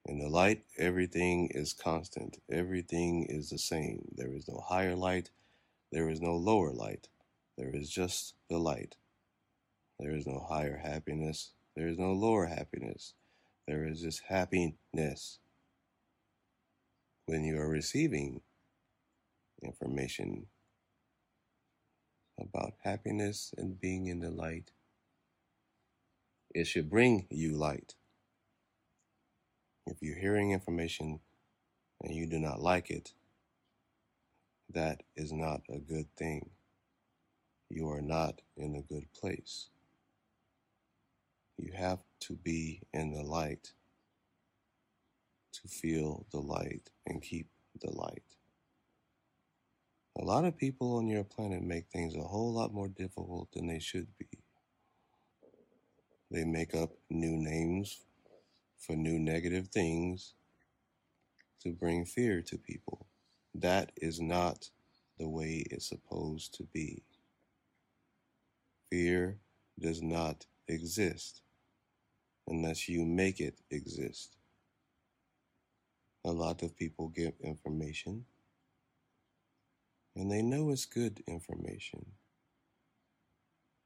In 0.07 0.19
the 0.19 0.29
light, 0.29 0.65
everything 0.79 1.51
is 1.53 1.73
constant. 1.73 2.41
Everything 2.51 3.27
is 3.29 3.51
the 3.51 3.59
same. 3.59 4.09
There 4.17 4.33
is 4.33 4.49
no 4.49 4.65
higher 4.67 4.97
light. 4.97 5.31
There 5.93 6.09
is 6.09 6.21
no 6.21 6.37
lower 6.37 6.73
light. 6.73 7.09
There 7.59 7.75
is 7.75 7.91
just 7.91 8.35
the 8.49 8.59
light. 8.59 8.97
There 9.99 10.15
is 10.15 10.27
no 10.27 10.47
higher 10.49 10.81
happiness. 10.83 11.51
There 11.77 11.89
is 11.89 11.99
no 11.99 12.13
lower 12.13 12.47
happiness. 12.47 13.15
There 13.67 13.87
is 13.87 14.01
just 14.01 14.23
happiness. 14.29 15.39
When 17.27 17.45
you 17.45 17.59
are 17.59 17.69
receiving 17.69 18.41
information 19.63 20.47
about 22.39 22.75
happiness 22.83 23.53
and 23.57 23.81
being 23.81 24.07
in 24.07 24.21
the 24.21 24.31
light. 24.31 24.73
It 26.55 26.67
should 26.67 26.91
bring 26.91 27.27
you 27.31 27.57
light. 27.57 27.95
If 29.87 29.99
you're 30.03 30.19
hearing 30.19 30.53
information 30.53 31.21
and 32.03 32.15
you 32.15 32.27
do 32.27 32.39
not 32.39 32.61
like 32.61 32.91
it, 32.91 33.13
that 34.73 35.03
is 35.17 35.33
not 35.33 35.63
a 35.69 35.79
good 35.79 36.07
thing. 36.17 36.51
You 37.69 37.89
are 37.91 38.03
not 38.03 38.41
in 38.57 38.75
a 38.77 38.83
good 38.83 39.13
place. 39.13 39.69
You 41.57 41.73
have 41.75 42.01
to 42.21 42.35
be 42.35 42.83
in 42.93 43.13
the 43.13 43.23
light 43.23 43.73
to 45.53 45.69
feel 45.69 46.27
the 46.33 46.41
light 46.41 46.91
and 47.07 47.23
keep 47.23 47.49
the 47.81 47.91
light. 47.91 48.30
A 50.21 50.25
lot 50.25 50.45
of 50.45 50.59
people 50.59 50.97
on 50.97 51.09
your 51.09 51.25
planet 51.25 51.63
make 51.63 51.87
things 51.87 52.15
a 52.15 52.21
whole 52.21 52.53
lot 52.53 52.75
more 52.75 52.89
difficult 52.89 53.51
than 53.53 53.67
they 53.67 53.79
should 53.79 54.07
be. 54.19 54.29
They 56.31 56.45
make 56.45 56.75
up 56.75 56.91
new 57.09 57.39
names 57.39 58.03
for 58.77 58.93
new 58.93 59.19
negative 59.19 59.69
things 59.69 60.35
to 61.63 61.73
bring 61.73 62.05
fear 62.05 62.43
to 62.43 62.59
people. 62.59 63.07
That 63.55 63.93
is 63.97 64.21
not 64.21 64.69
the 65.19 65.27
way 65.27 65.65
it's 65.71 65.89
supposed 65.89 66.53
to 66.57 66.65
be. 66.65 67.03
Fear 68.91 69.39
does 69.79 70.03
not 70.03 70.45
exist 70.69 71.41
unless 72.47 72.91
you 72.91 73.07
make 73.07 73.41
it 73.41 73.59
exist. 73.71 74.37
A 76.27 76.31
lot 76.31 76.63
of 76.63 76.77
people 76.77 77.09
give 77.09 77.33
information 77.43 78.27
and 80.17 80.31
they 80.31 80.43
know 80.43 80.71
it's 80.71 80.87
good 80.87 81.23
information. 81.27 82.05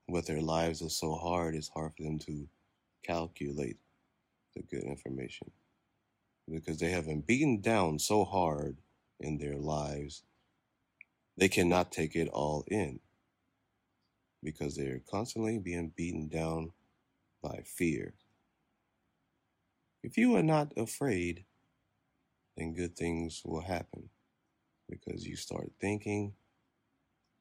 But 0.08 0.26
their 0.26 0.42
lives 0.42 0.82
are 0.82 0.90
so 0.90 1.14
hard, 1.14 1.54
it's 1.54 1.68
hard 1.68 1.92
for 1.96 2.02
them 2.02 2.18
to 2.20 2.46
calculate 3.02 3.78
the 4.54 4.62
good 4.62 4.84
information 4.84 5.50
because 6.50 6.78
they 6.78 6.90
have 6.90 7.06
been 7.06 7.22
beaten 7.22 7.60
down 7.60 7.98
so 7.98 8.24
hard 8.24 8.76
in 9.20 9.38
their 9.38 9.56
lives, 9.56 10.22
they 11.36 11.48
cannot 11.48 11.90
take 11.90 12.14
it 12.14 12.28
all 12.28 12.64
in 12.68 13.00
because 14.42 14.76
they're 14.76 15.00
constantly 15.10 15.58
being 15.58 15.90
beaten 15.96 16.28
down 16.28 16.70
by 17.42 17.62
fear. 17.64 18.14
If 20.02 20.18
you 20.18 20.36
are 20.36 20.42
not 20.42 20.72
afraid, 20.76 21.44
then 22.56 22.74
good 22.74 22.94
things 22.94 23.40
will 23.44 23.62
happen 23.62 24.10
because 24.88 25.26
you 25.26 25.36
start 25.36 25.70
thinking 25.80 26.32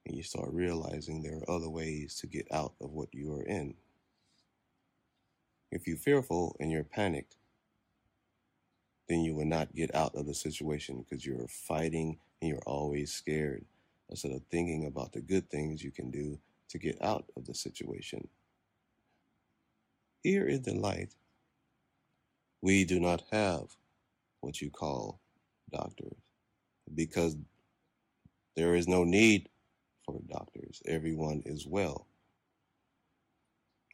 and 0.06 0.16
you 0.16 0.24
start 0.24 0.50
realizing 0.52 1.22
there 1.22 1.38
are 1.38 1.56
other 1.56 1.70
ways 1.70 2.16
to 2.20 2.28
get 2.28 2.48
out 2.52 2.74
of 2.82 2.92
what 2.92 3.10
you 3.14 3.34
are 3.34 3.44
in. 3.44 3.76
If 5.72 5.88
you're 5.88 5.98
fearful 5.98 6.56
and 6.60 6.72
you're 6.72 6.84
panicked, 6.84 7.36
then 9.08 9.22
you 9.22 9.36
will 9.36 9.46
not 9.46 9.76
get 9.76 9.94
out 9.96 10.16
of 10.16 10.26
the 10.26 10.34
situation 10.34 11.04
because 11.04 11.26
you're 11.26 11.48
fighting 11.48 12.20
and 12.42 12.50
you're 12.50 12.64
always 12.66 13.12
scared 13.14 13.66
instead 14.10 14.32
of 14.32 14.44
thinking 14.52 14.86
about 14.86 15.14
the 15.14 15.22
good 15.22 15.50
things 15.50 15.84
you 15.84 15.92
can 15.92 16.12
do 16.12 16.40
to 16.70 16.78
get 16.78 17.02
out 17.02 17.26
of 17.36 17.46
the 17.46 17.54
situation. 17.54 18.28
Here 20.22 20.48
is 20.48 20.62
the 20.62 20.74
light. 20.74 21.16
We 22.62 22.86
do 22.86 23.00
not 23.00 23.24
have 23.32 23.76
what 24.42 24.62
you 24.62 24.70
call 24.70 25.20
doctors 25.72 26.23
because 26.96 27.36
there 28.56 28.76
is 28.76 28.88
no 28.88 29.04
need 29.04 29.50
for 30.06 30.20
doctors. 30.30 30.82
Everyone 30.86 31.42
is 31.46 31.66
well. 31.66 32.08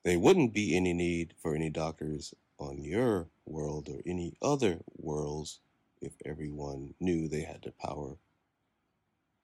There 0.04 0.20
wouldn't 0.20 0.54
be 0.54 0.76
any 0.76 0.94
need 0.94 1.34
for 1.42 1.56
any 1.56 1.70
doctors 1.70 2.34
on 2.58 2.84
your 2.84 3.28
world 3.46 3.90
or 3.90 4.02
any 4.06 4.36
other 4.42 4.80
worlds 4.98 5.60
if 6.02 6.14
everyone 6.26 6.94
knew 7.00 7.28
they 7.28 7.42
had 7.42 7.62
the 7.64 7.72
power 7.72 8.18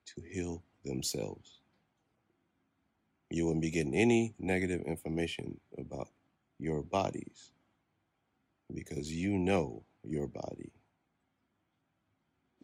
to 0.08 0.22
heal 0.22 0.64
themselves. 0.84 1.60
You 3.30 3.46
wouldn't 3.46 3.64
be 3.64 3.72
getting 3.72 3.96
any 3.96 4.34
negative 4.40 4.82
information 4.82 5.60
about 5.78 6.10
your 6.60 6.84
bodies 6.84 7.52
because 8.74 9.12
you 9.12 9.38
know 9.38 9.84
your 10.04 10.28
body 10.28 10.72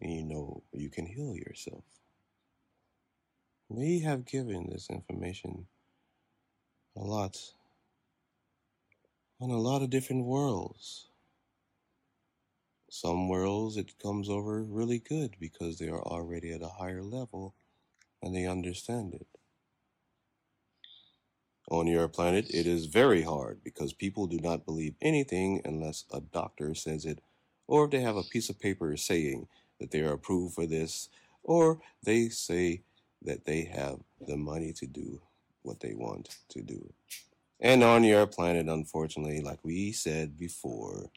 and 0.01 0.11
you 0.11 0.23
know 0.23 0.63
you 0.73 0.89
can 0.89 1.05
heal 1.05 1.35
yourself. 1.35 1.83
We 3.69 3.99
have 3.99 4.25
given 4.25 4.69
this 4.69 4.89
information 4.89 5.67
a 6.97 7.01
lot 7.01 7.37
on 9.39 9.49
a 9.49 9.59
lot 9.59 9.81
of 9.81 9.89
different 9.89 10.25
worlds. 10.25 11.07
Some 12.89 13.29
worlds 13.29 13.77
it 13.77 13.97
comes 13.99 14.27
over 14.27 14.61
really 14.61 14.99
good 14.99 15.35
because 15.39 15.77
they 15.77 15.87
are 15.87 16.03
already 16.03 16.51
at 16.51 16.61
a 16.61 16.67
higher 16.67 17.01
level 17.01 17.55
and 18.21 18.35
they 18.35 18.45
understand 18.45 19.13
it. 19.13 19.27
On 21.69 21.87
your 21.87 22.09
planet, 22.09 22.53
it 22.53 22.67
is 22.67 22.87
very 22.87 23.21
hard 23.21 23.63
because 23.63 23.93
people 23.93 24.27
do 24.27 24.39
not 24.39 24.65
believe 24.65 24.95
anything 25.01 25.61
unless 25.63 26.03
a 26.11 26.19
doctor 26.19 26.75
says 26.75 27.05
it, 27.05 27.21
or 27.65 27.85
if 27.85 27.91
they 27.91 28.01
have 28.01 28.17
a 28.17 28.23
piece 28.23 28.49
of 28.49 28.59
paper 28.59 28.97
saying 28.97 29.47
that 29.81 29.91
they 29.91 30.01
are 30.01 30.13
approved 30.13 30.53
for 30.53 30.65
this, 30.65 31.09
or 31.43 31.79
they 32.03 32.29
say 32.29 32.83
that 33.23 33.45
they 33.45 33.63
have 33.63 33.99
the 34.27 34.37
money 34.37 34.71
to 34.73 34.85
do 34.85 35.19
what 35.63 35.79
they 35.79 35.93
want 35.95 36.37
to 36.49 36.61
do. 36.61 36.93
And 37.59 37.83
on 37.83 38.03
your 38.03 38.27
planet, 38.27 38.67
unfortunately, 38.67 39.41
like 39.41 39.59
we 39.63 39.91
said 39.91 40.37
before, 40.37 41.09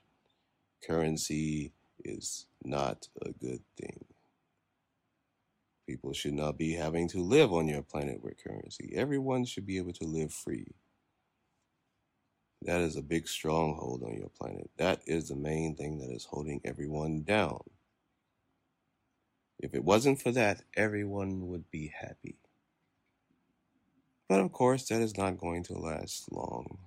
currency 0.83 1.73
is 2.05 2.47
not 2.65 3.09
a 3.23 3.31
good 3.33 3.61
thing. 3.79 4.05
People 5.87 6.15
should 6.15 6.35
not 6.35 6.57
be 6.57 6.73
having 6.73 7.07
to 7.09 7.21
live 7.21 7.53
on 7.53 7.69
your 7.69 7.83
planet 7.83 8.23
with 8.23 8.43
currency. 8.43 8.93
Everyone 8.95 9.45
should 9.45 9.67
be 9.67 9.77
able 9.77 9.93
to 9.93 10.05
live 10.05 10.33
free. 10.33 10.67
That 12.63 12.81
is 12.81 12.97
a 12.97 13.03
big 13.03 13.29
stronghold 13.29 14.03
on 14.03 14.15
your 14.15 14.31
planet. 14.31 14.71
That 14.79 15.03
is 15.07 15.29
the 15.29 15.37
main 15.37 15.77
thing 15.77 15.99
that 15.99 16.11
is 16.11 16.25
holding 16.25 16.63
everyone 16.65 17.23
down. 17.23 17.61
If 19.59 19.75
it 19.75 19.85
wasn't 19.85 20.21
for 20.21 20.33
that, 20.33 20.63
everyone 20.77 21.49
would 21.49 21.71
be 21.71 21.93
happy. 22.01 22.37
But 24.29 24.41
of 24.41 24.53
course, 24.53 24.89
that 24.89 25.01
is 25.01 25.17
not 25.17 25.39
going 25.39 25.63
to 25.65 25.79
last 25.79 26.33
long. 26.33 26.79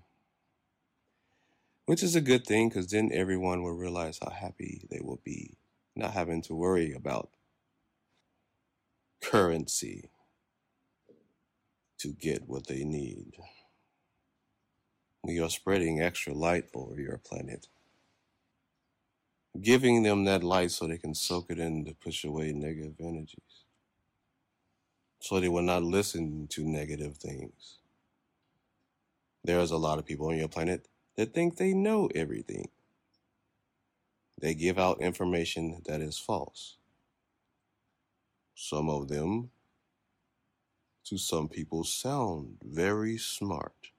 Which 1.85 2.03
is 2.03 2.15
a 2.15 2.21
good 2.21 2.45
thing 2.45 2.69
because 2.69 2.87
then 2.87 3.11
everyone 3.13 3.63
will 3.63 3.77
realize 3.77 4.19
how 4.21 4.31
happy 4.31 4.85
they 4.91 4.99
will 5.01 5.21
be, 5.23 5.57
not 5.95 6.11
having 6.11 6.41
to 6.43 6.55
worry 6.55 6.93
about 6.93 7.29
currency 9.21 10.09
to 11.99 12.09
get 12.13 12.47
what 12.47 12.67
they 12.67 12.83
need. 12.83 13.33
We 15.23 15.39
are 15.39 15.49
spreading 15.49 16.01
extra 16.01 16.33
light 16.33 16.65
over 16.73 16.99
your 16.99 17.17
planet, 17.17 17.67
giving 19.61 20.03
them 20.03 20.25
that 20.25 20.43
light 20.43 20.71
so 20.71 20.87
they 20.87 20.97
can 20.97 21.13
soak 21.15 21.47
it 21.49 21.59
in 21.59 21.85
to 21.85 21.93
push 21.93 22.23
away 22.23 22.51
negative 22.53 22.95
energies, 22.99 23.65
so 25.19 25.39
they 25.39 25.49
will 25.49 25.63
not 25.63 25.83
listen 25.83 26.47
to 26.49 26.65
negative 26.65 27.17
things. 27.17 27.79
There's 29.43 29.71
a 29.71 29.77
lot 29.77 29.99
of 29.99 30.05
people 30.05 30.27
on 30.27 30.37
your 30.37 30.49
planet 30.49 30.87
that 31.15 31.33
think 31.33 31.57
they 31.57 31.73
know 31.73 32.09
everything. 32.15 32.69
They 34.39 34.53
give 34.53 34.77
out 34.77 35.01
information 35.01 35.81
that 35.85 36.01
is 36.01 36.19
false. 36.19 36.77
Some 38.55 38.89
of 38.89 39.07
them, 39.07 39.51
to 41.05 41.17
some 41.17 41.49
people, 41.49 41.83
sound 41.83 42.57
very 42.63 43.17
smart, 43.17 43.91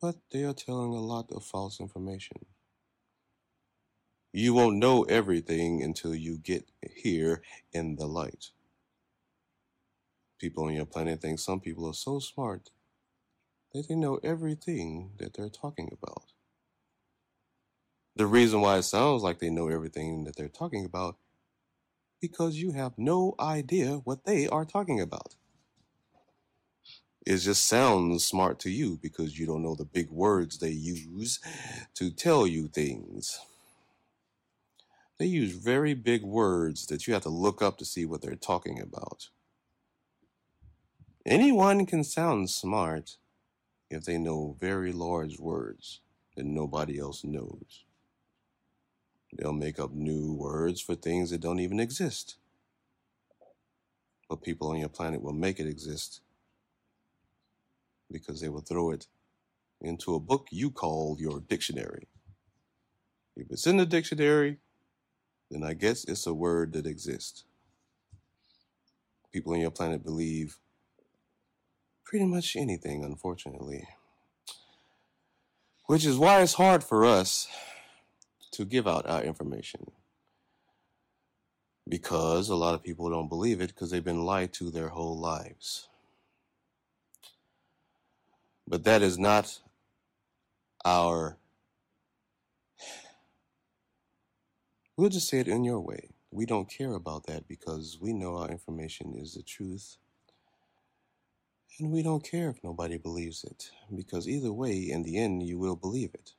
but 0.00 0.16
they 0.30 0.44
are 0.44 0.54
telling 0.54 0.92
a 0.92 1.00
lot 1.00 1.30
of 1.32 1.44
false 1.44 1.80
information. 1.80 2.46
You 4.36 4.52
won't 4.52 4.78
know 4.78 5.04
everything 5.04 5.80
until 5.80 6.12
you 6.12 6.38
get 6.38 6.68
here 6.96 7.40
in 7.72 7.94
the 7.94 8.06
light. 8.08 8.46
People 10.40 10.64
on 10.64 10.74
your 10.74 10.86
planet 10.86 11.22
think 11.22 11.38
some 11.38 11.60
people 11.60 11.86
are 11.86 11.94
so 11.94 12.18
smart 12.18 12.70
that 13.72 13.86
they 13.88 13.94
know 13.94 14.18
everything 14.24 15.12
that 15.18 15.34
they're 15.34 15.48
talking 15.48 15.88
about. 15.92 16.32
The 18.16 18.26
reason 18.26 18.60
why 18.60 18.78
it 18.78 18.82
sounds 18.82 19.22
like 19.22 19.38
they 19.38 19.50
know 19.50 19.68
everything 19.68 20.24
that 20.24 20.34
they're 20.34 20.48
talking 20.48 20.84
about 20.84 21.16
because 22.20 22.56
you 22.56 22.72
have 22.72 22.98
no 22.98 23.36
idea 23.38 24.00
what 24.02 24.24
they 24.24 24.48
are 24.48 24.64
talking 24.64 25.00
about. 25.00 25.36
It 27.24 27.38
just 27.38 27.68
sounds 27.68 28.24
smart 28.24 28.58
to 28.60 28.70
you 28.70 28.98
because 29.00 29.38
you 29.38 29.46
don't 29.46 29.62
know 29.62 29.76
the 29.76 29.84
big 29.84 30.10
words 30.10 30.58
they 30.58 30.70
use 30.70 31.38
to 31.94 32.10
tell 32.10 32.48
you 32.48 32.66
things. 32.66 33.38
They 35.18 35.26
use 35.26 35.52
very 35.52 35.94
big 35.94 36.22
words 36.22 36.86
that 36.86 37.06
you 37.06 37.14
have 37.14 37.22
to 37.22 37.28
look 37.28 37.62
up 37.62 37.78
to 37.78 37.84
see 37.84 38.04
what 38.04 38.20
they're 38.20 38.34
talking 38.34 38.80
about. 38.80 39.28
Anyone 41.24 41.86
can 41.86 42.04
sound 42.04 42.50
smart 42.50 43.16
if 43.90 44.04
they 44.04 44.18
know 44.18 44.56
very 44.58 44.92
large 44.92 45.38
words 45.38 46.00
that 46.36 46.44
nobody 46.44 46.98
else 46.98 47.24
knows. 47.24 47.84
They'll 49.32 49.52
make 49.52 49.78
up 49.78 49.92
new 49.92 50.32
words 50.32 50.80
for 50.80 50.94
things 50.94 51.30
that 51.30 51.40
don't 51.40 51.60
even 51.60 51.80
exist. 51.80 52.36
But 54.28 54.42
people 54.42 54.70
on 54.70 54.78
your 54.78 54.88
planet 54.88 55.22
will 55.22 55.32
make 55.32 55.60
it 55.60 55.66
exist 55.66 56.20
because 58.10 58.40
they 58.40 58.48
will 58.48 58.60
throw 58.60 58.90
it 58.90 59.06
into 59.80 60.14
a 60.14 60.20
book 60.20 60.48
you 60.50 60.70
call 60.70 61.16
your 61.18 61.40
dictionary. 61.40 62.08
If 63.36 63.50
it's 63.50 63.66
in 63.66 63.76
the 63.76 63.86
dictionary, 63.86 64.58
then 65.50 65.62
I 65.62 65.74
guess 65.74 66.04
it's 66.04 66.26
a 66.26 66.34
word 66.34 66.72
that 66.72 66.86
exists. 66.86 67.44
People 69.32 69.54
on 69.54 69.60
your 69.60 69.70
planet 69.70 70.04
believe 70.04 70.58
pretty 72.04 72.26
much 72.26 72.56
anything, 72.56 73.04
unfortunately. 73.04 73.88
Which 75.86 76.04
is 76.04 76.16
why 76.16 76.42
it's 76.42 76.54
hard 76.54 76.82
for 76.82 77.04
us 77.04 77.48
to 78.52 78.64
give 78.64 78.86
out 78.86 79.06
our 79.06 79.22
information 79.22 79.90
because 81.88 82.48
a 82.48 82.56
lot 82.56 82.74
of 82.74 82.82
people 82.82 83.10
don't 83.10 83.28
believe 83.28 83.60
it 83.60 83.68
because 83.68 83.90
they've 83.90 84.04
been 84.04 84.24
lied 84.24 84.52
to 84.54 84.70
their 84.70 84.88
whole 84.88 85.18
lives. 85.18 85.88
But 88.66 88.84
that 88.84 89.02
is 89.02 89.18
not 89.18 89.60
our. 90.84 91.36
We'll 94.96 95.08
just 95.10 95.28
say 95.28 95.40
it 95.40 95.48
in 95.48 95.64
your 95.64 95.80
way. 95.80 96.10
We 96.30 96.46
don't 96.46 96.70
care 96.70 96.94
about 96.94 97.26
that 97.26 97.48
because 97.48 97.98
we 98.00 98.12
know 98.12 98.36
our 98.36 98.48
information 98.48 99.12
is 99.16 99.34
the 99.34 99.42
truth. 99.42 99.96
And 101.80 101.90
we 101.90 102.04
don't 102.04 102.22
care 102.22 102.48
if 102.50 102.62
nobody 102.62 102.96
believes 102.96 103.42
it 103.42 103.70
because 103.92 104.28
either 104.28 104.52
way, 104.52 104.78
in 104.78 105.02
the 105.02 105.18
end, 105.18 105.42
you 105.42 105.58
will 105.58 105.74
believe 105.74 106.14
it. 106.14 106.34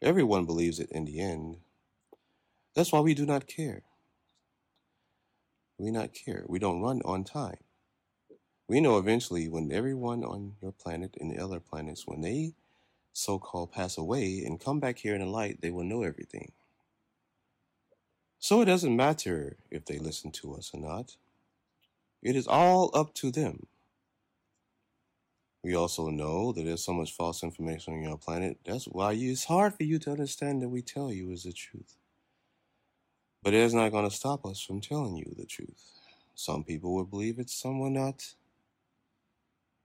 Everyone 0.00 0.46
believes 0.46 0.78
it 0.78 0.90
in 0.92 1.06
the 1.06 1.20
end. 1.20 1.56
That's 2.76 2.92
why 2.92 3.00
we 3.00 3.14
do 3.14 3.26
not 3.26 3.48
care. 3.48 3.82
We 5.76 5.90
not 5.90 6.14
care. 6.14 6.44
We 6.46 6.60
don't 6.60 6.82
run 6.82 7.02
on 7.04 7.24
time. 7.24 7.58
We 8.68 8.80
know 8.80 8.98
eventually 8.98 9.48
when 9.48 9.72
everyone 9.72 10.22
on 10.24 10.54
your 10.62 10.72
planet 10.72 11.16
and 11.20 11.32
the 11.32 11.42
other 11.42 11.58
planets, 11.58 12.06
when 12.06 12.20
they 12.20 12.54
so 13.12 13.40
called 13.40 13.72
pass 13.72 13.98
away 13.98 14.44
and 14.46 14.60
come 14.60 14.78
back 14.80 14.98
here 14.98 15.14
in 15.14 15.20
the 15.20 15.26
light, 15.26 15.60
they 15.60 15.70
will 15.72 15.84
know 15.84 16.02
everything. 16.02 16.52
So 18.44 18.60
it 18.60 18.66
doesn't 18.66 18.94
matter 18.94 19.56
if 19.70 19.86
they 19.86 19.98
listen 19.98 20.30
to 20.32 20.52
us 20.52 20.72
or 20.74 20.78
not. 20.78 21.16
It 22.22 22.36
is 22.36 22.46
all 22.46 22.90
up 22.92 23.14
to 23.14 23.30
them. 23.30 23.68
We 25.62 25.74
also 25.74 26.10
know 26.10 26.52
that 26.52 26.62
there's 26.62 26.84
so 26.84 26.92
much 26.92 27.16
false 27.16 27.42
information 27.42 27.94
on 27.94 28.02
your 28.02 28.18
planet. 28.18 28.58
That's 28.66 28.84
why 28.84 29.14
it's 29.14 29.46
hard 29.46 29.72
for 29.72 29.84
you 29.84 29.98
to 30.00 30.10
understand 30.10 30.60
that 30.60 30.68
we 30.68 30.82
tell 30.82 31.10
you 31.10 31.30
is 31.30 31.44
the 31.44 31.54
truth. 31.54 31.96
But 33.42 33.54
it's 33.54 33.72
not 33.72 33.92
going 33.92 34.10
to 34.10 34.14
stop 34.14 34.44
us 34.44 34.60
from 34.60 34.82
telling 34.82 35.16
you 35.16 35.34
the 35.34 35.46
truth. 35.46 35.82
Some 36.34 36.64
people 36.64 36.94
will 36.94 37.06
believe 37.06 37.38
it, 37.38 37.48
some 37.48 37.80
will 37.80 37.88
not. 37.88 38.34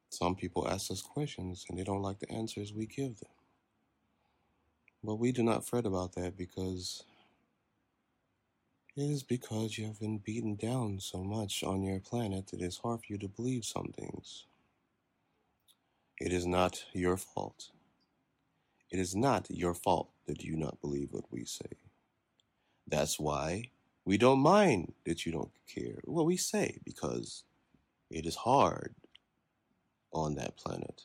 Some 0.10 0.36
people 0.36 0.68
ask 0.68 0.92
us 0.92 1.02
questions 1.02 1.66
and 1.70 1.80
they 1.80 1.86
don't 1.86 2.02
like 2.02 2.20
the 2.20 2.30
answers 2.30 2.74
we 2.74 2.88
give 2.88 3.22
them. 3.22 3.32
But 5.02 5.16
we 5.16 5.32
do 5.32 5.44
not 5.44 5.66
fret 5.66 5.86
about 5.86 6.16
that 6.16 6.36
because 6.36 7.06
it 9.00 9.12
is 9.12 9.24
because 9.24 9.78
you 9.78 9.86
have 9.86 10.00
been 10.00 10.18
beaten 10.18 10.56
down 10.56 11.00
so 11.00 11.24
much 11.24 11.64
on 11.64 11.82
your 11.82 12.00
planet 12.00 12.48
that 12.48 12.62
it's 12.62 12.80
hard 12.80 13.00
for 13.00 13.06
you 13.08 13.18
to 13.18 13.30
believe 13.30 13.64
some 13.64 13.94
things. 13.98 14.46
It 16.20 16.34
is 16.34 16.46
not 16.46 16.84
your 16.92 17.16
fault. 17.16 17.72
It 18.92 19.00
is 19.00 19.16
not 19.16 19.48
your 19.50 19.74
fault 19.74 20.10
that 20.26 20.44
you 20.44 20.58
not 20.58 20.82
believe 20.82 21.10
what 21.12 21.32
we 21.32 21.46
say. 21.46 21.78
That's 22.88 23.18
why 23.18 23.70
we 24.04 24.18
don't 24.18 24.40
mind 24.40 24.94
that 25.06 25.26
you 25.26 25.32
don't 25.32 25.52
care 25.74 26.02
what 26.04 26.26
we 26.26 26.36
say 26.36 26.80
because 26.84 27.46
it 28.10 28.26
is 28.26 28.36
hard 28.36 28.96
on 30.12 30.36
that 30.36 30.58
planet. 30.58 31.04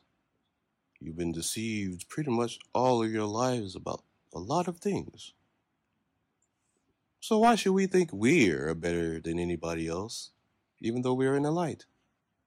You've 0.99 1.18
been 1.18 1.32
deceived 1.32 2.09
pretty 2.09 2.30
much 2.30 2.59
all 2.74 3.05
of 3.05 3.12
your 3.12 3.26
lives 3.26 3.76
about 3.76 4.03
a 4.32 4.40
lot 4.40 4.66
of 4.66 4.78
things. 4.78 5.32
So 7.26 7.38
why 7.38 7.54
should 7.54 7.72
we 7.72 7.86
think 7.86 8.10
we're 8.12 8.74
better 8.74 9.18
than 9.18 9.38
anybody 9.38 9.88
else, 9.88 10.32
even 10.78 11.00
though 11.00 11.14
we're 11.14 11.36
in 11.36 11.44
the 11.44 11.50
light? 11.50 11.86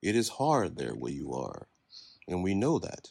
It 0.02 0.14
is 0.14 0.28
hard 0.28 0.76
there 0.76 0.92
where 0.92 1.10
you 1.10 1.32
are, 1.32 1.66
and 2.28 2.44
we 2.44 2.54
know 2.54 2.78
that. 2.78 3.10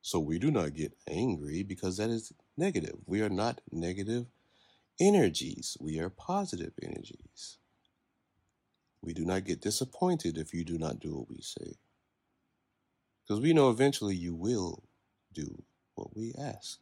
So 0.00 0.18
we 0.18 0.38
do 0.38 0.50
not 0.50 0.72
get 0.72 0.96
angry 1.06 1.62
because 1.62 1.98
that 1.98 2.08
is 2.08 2.32
negative. 2.56 2.94
We 3.04 3.20
are 3.20 3.28
not 3.28 3.60
negative 3.70 4.28
energies, 4.98 5.76
we 5.78 6.00
are 6.00 6.08
positive 6.08 6.72
energies. 6.82 7.58
We 9.02 9.12
do 9.12 9.26
not 9.26 9.44
get 9.44 9.60
disappointed 9.60 10.38
if 10.38 10.54
you 10.54 10.64
do 10.64 10.78
not 10.78 11.00
do 11.00 11.16
what 11.16 11.28
we 11.28 11.42
say. 11.42 11.74
Because 13.22 13.42
we 13.42 13.52
know 13.52 13.68
eventually 13.68 14.16
you 14.16 14.34
will 14.34 14.84
do 15.34 15.64
what 15.96 16.16
we 16.16 16.32
ask, 16.38 16.78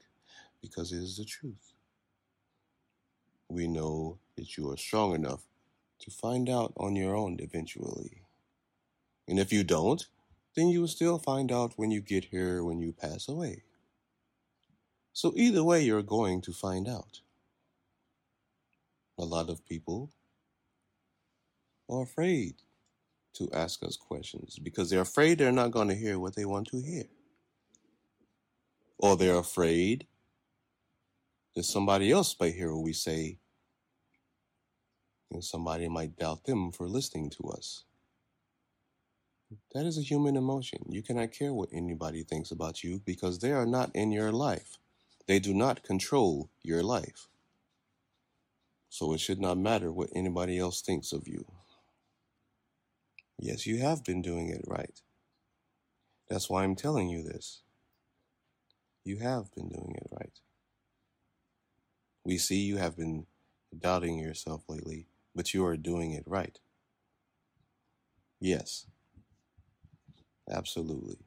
because 0.63 0.93
it 0.93 0.99
is 0.99 1.17
the 1.17 1.25
truth. 1.25 1.74
We 3.55 3.69
know 3.69 4.19
that 4.37 4.57
you 4.57 4.69
are 4.73 4.77
strong 4.77 5.15
enough 5.15 5.45
to 6.01 6.11
find 6.11 6.51
out 6.51 6.73
on 6.77 6.97
your 6.97 7.15
own 7.15 7.37
eventually. 7.39 8.23
And 9.29 9.39
if 9.39 9.53
you 9.53 9.63
don't, 9.63 10.05
then 10.57 10.69
you 10.69 10.81
will 10.81 10.89
still 10.89 11.19
find 11.19 11.53
out 11.53 11.75
when 11.77 11.93
you 11.93 12.01
get 12.01 12.27
here 12.27 12.65
when 12.65 12.81
you 12.81 12.93
pass 12.93 13.29
away. 13.29 13.63
So 15.13 15.33
either 15.37 15.63
way, 15.63 15.83
you're 15.83 16.03
going 16.03 16.41
to 16.43 16.53
find 16.53 16.89
out. 16.89 17.21
A 19.17 19.25
lot 19.25 19.49
of 19.49 19.65
people 19.65 20.11
are 21.89 22.03
afraid 22.03 22.57
to 23.35 23.49
ask 23.53 23.85
us 23.85 23.97
questions 23.97 24.59
because 24.59 24.91
they're 24.91 25.01
afraid 25.01 25.39
they're 25.39 25.53
not 25.53 25.71
going 25.71 25.89
to 25.89 25.95
hear 25.95 26.19
what 26.19 26.35
they 26.35 26.45
want 26.45 26.67
to 26.69 26.81
hear. 26.81 27.05
Or 28.99 29.17
they're 29.17 29.39
afraid 29.39 30.09
that 31.55 31.65
somebody 31.65 32.11
else 32.11 32.35
might 32.41 32.55
hear 32.55 32.75
what 32.75 32.83
we 32.83 32.93
say 32.93 33.39
and 35.35 35.45
somebody 35.45 35.89
might 35.89 36.17
doubt 36.17 36.45
them 36.45 36.73
for 36.73 36.89
listening 36.89 37.31
to 37.31 37.51
us. 37.51 37.85
That 39.75 39.87
is 39.87 39.99
a 39.99 40.03
human 40.03 40.37
emotion. 40.37 40.81
You 40.89 41.03
cannot 41.03 41.33
care 41.33 41.53
what 41.53 41.69
anybody 41.73 42.23
thinks 42.23 42.51
about 42.51 42.83
you 42.83 43.03
because 43.05 43.41
they 43.41 43.53
are 43.53 43.67
not 43.67 43.91
in 43.95 44.13
your 44.13 44.33
life. 44.33 44.79
They 45.27 45.39
do 45.41 45.53
not 45.55 45.83
control 45.83 46.51
your 46.63 46.83
life. 46.83 47.29
So 48.89 49.13
it 49.13 49.21
should 49.21 49.41
not 49.41 49.59
matter 49.59 49.93
what 49.93 50.11
anybody 50.15 50.59
else 50.59 50.81
thinks 50.81 51.13
of 51.13 51.29
you. 51.29 51.45
Yes, 53.39 53.67
you 53.67 53.79
have 53.79 54.05
been 54.05 54.23
doing 54.23 54.49
it 54.49 54.65
right. 54.67 55.01
That's 56.31 56.49
why 56.49 56.65
I'm 56.65 56.77
telling 56.77 57.09
you 57.09 57.23
this. 57.23 57.63
You 59.05 59.19
have 59.19 59.53
been 59.55 59.69
doing 59.69 59.95
it 59.97 60.09
right. 60.13 60.39
We 62.25 62.39
see 62.39 62.61
you 62.61 62.79
have 62.79 62.97
been 62.97 63.27
doubting 63.79 64.19
yourself 64.19 64.63
lately, 64.69 65.09
but 65.35 65.55
you 65.55 65.65
are 65.67 65.77
doing 65.77 66.13
it 66.13 66.25
right. 66.27 66.59
Yes, 68.41 68.87
absolutely. 70.51 71.19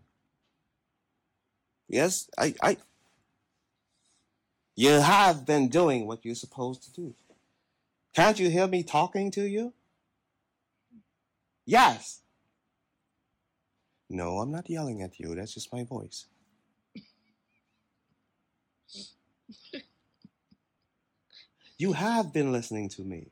Yes, 1.89 2.29
I, 2.37 2.53
I, 2.61 2.77
you 4.75 4.91
have 4.91 5.45
been 5.45 5.69
doing 5.69 6.05
what 6.05 6.23
you're 6.25 6.35
supposed 6.35 6.83
to 6.83 6.91
do. 6.91 7.15
Can't 8.13 8.39
you 8.39 8.49
hear 8.49 8.67
me 8.67 8.83
talking 8.83 9.31
to 9.31 9.47
you? 9.47 9.73
Yes. 11.65 12.21
No, 14.09 14.39
I'm 14.39 14.51
not 14.51 14.69
yelling 14.69 15.01
at 15.01 15.19
you. 15.19 15.35
That's 15.35 15.53
just 15.53 15.73
my 15.73 15.83
voice. 15.83 16.25
You 21.77 21.93
have 21.93 22.33
been 22.33 22.51
listening 22.51 22.89
to 22.89 23.03
me. 23.03 23.31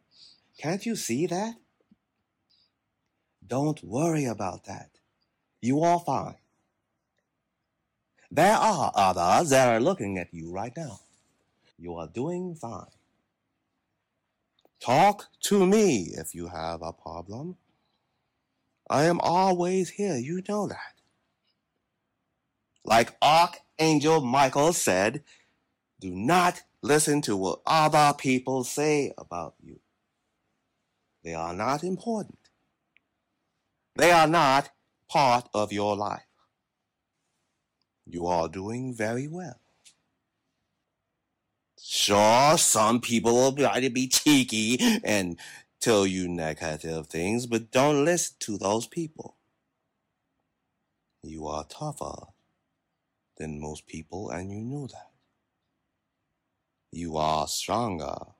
Can't 0.58 0.86
you 0.86 0.96
see 0.96 1.28
that? 1.28 1.56
Don't 3.46 3.84
worry 3.84 4.26
about 4.26 4.66
that. 4.66 4.90
You 5.62 5.82
are 5.82 6.00
fine. 6.00 6.36
There 8.32 8.56
are 8.56 8.92
others 8.96 9.50
that 9.52 9.70
are 9.70 9.80
looking 9.80 10.18
at 10.18 10.34
you 10.34 10.52
right 10.52 10.74
now. 10.76 11.00
You 11.78 11.96
are 11.96 12.08
doing 12.08 12.56
fine. 12.56 12.88
Talk 14.80 15.28
to 15.42 15.66
me 15.66 16.14
if 16.18 16.34
you 16.34 16.48
have 16.48 16.82
a 16.82 16.94
problem. 16.94 17.58
I 18.90 19.04
am 19.06 19.20
always 19.20 19.92
here. 19.92 20.18
You 20.18 20.42
know 20.48 20.68
that. 20.68 20.94
Like 22.84 23.16
Archangel 23.22 24.22
Michael 24.22 24.74
said, 24.74 25.24
do 26.00 26.12
not 26.12 26.62
listen 26.82 27.22
to 27.22 27.36
what 27.36 27.62
other 27.66 28.14
people 28.18 28.64
say 28.64 29.12
about 29.18 29.56
you. 29.64 29.80
They 31.26 31.34
are 31.34 31.56
not 31.56 31.84
important. 31.84 32.38
They 33.96 34.12
are 34.12 34.28
not 34.28 34.70
part 35.10 35.50
of 35.56 35.74
your 35.74 35.96
life. 35.96 36.22
You 38.06 38.28
are 38.28 38.48
doing 38.48 38.94
very 38.94 39.28
well. 39.28 39.60
Sure, 41.82 42.60
some 42.60 43.02
people 43.02 43.34
will 43.34 43.54
try 43.54 43.80
to 43.80 43.90
be 43.90 44.08
cheeky 44.08 44.78
and 45.04 45.40
tell 45.82 46.06
you 46.06 46.28
negative 46.28 47.08
things, 47.08 47.48
but 47.48 47.72
don't 47.72 48.06
listen 48.06 48.36
to 48.42 48.60
those 48.60 48.86
people. 48.86 49.38
You 51.24 51.48
are 51.48 51.66
tougher 51.66 52.28
than 53.38 53.60
most 53.60 53.88
people, 53.88 54.30
and 54.30 54.52
you 54.52 54.62
know 54.62 54.86
that. 54.86 55.10
You 56.92 57.18
are 57.18 57.48
stronger 57.48 58.35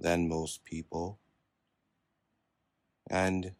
than 0.00 0.28
most 0.28 0.64
people. 0.64 1.20
And 3.10 3.54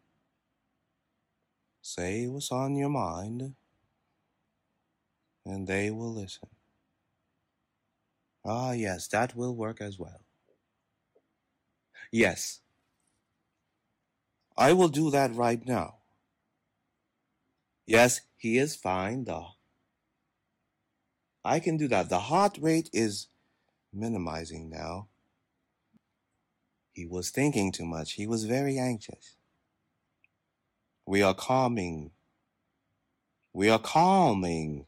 say 1.82 2.26
what's 2.26 2.50
on 2.50 2.74
your 2.74 2.88
mind, 2.88 3.54
and 5.44 5.66
they 5.66 5.90
will 5.90 6.14
listen. 6.14 6.48
Ah, 8.44 8.72
yes, 8.72 9.08
that 9.08 9.34
will 9.34 9.56
work 9.56 9.80
as 9.80 9.98
well. 9.98 10.20
Yes, 12.12 12.60
I 14.56 14.74
will 14.74 14.88
do 14.88 15.10
that 15.10 15.34
right 15.34 15.66
now. 15.66 16.02
Yes, 17.86 18.22
he 18.38 18.56
is 18.56 18.74
fine, 18.74 19.24
though. 19.24 19.48
I 21.44 21.60
can 21.60 21.76
do 21.76 21.86
that. 21.88 22.08
The 22.08 22.18
heart 22.20 22.56
rate 22.58 22.88
is 22.94 23.28
minimizing 23.92 24.70
now. 24.70 25.09
He 26.92 27.06
was 27.06 27.30
thinking 27.30 27.72
too 27.72 27.84
much. 27.84 28.12
He 28.12 28.26
was 28.26 28.44
very 28.44 28.78
anxious. 28.78 29.36
We 31.06 31.22
are 31.22 31.34
calming. 31.34 32.10
We 33.52 33.70
are 33.70 33.78
calming 33.78 34.86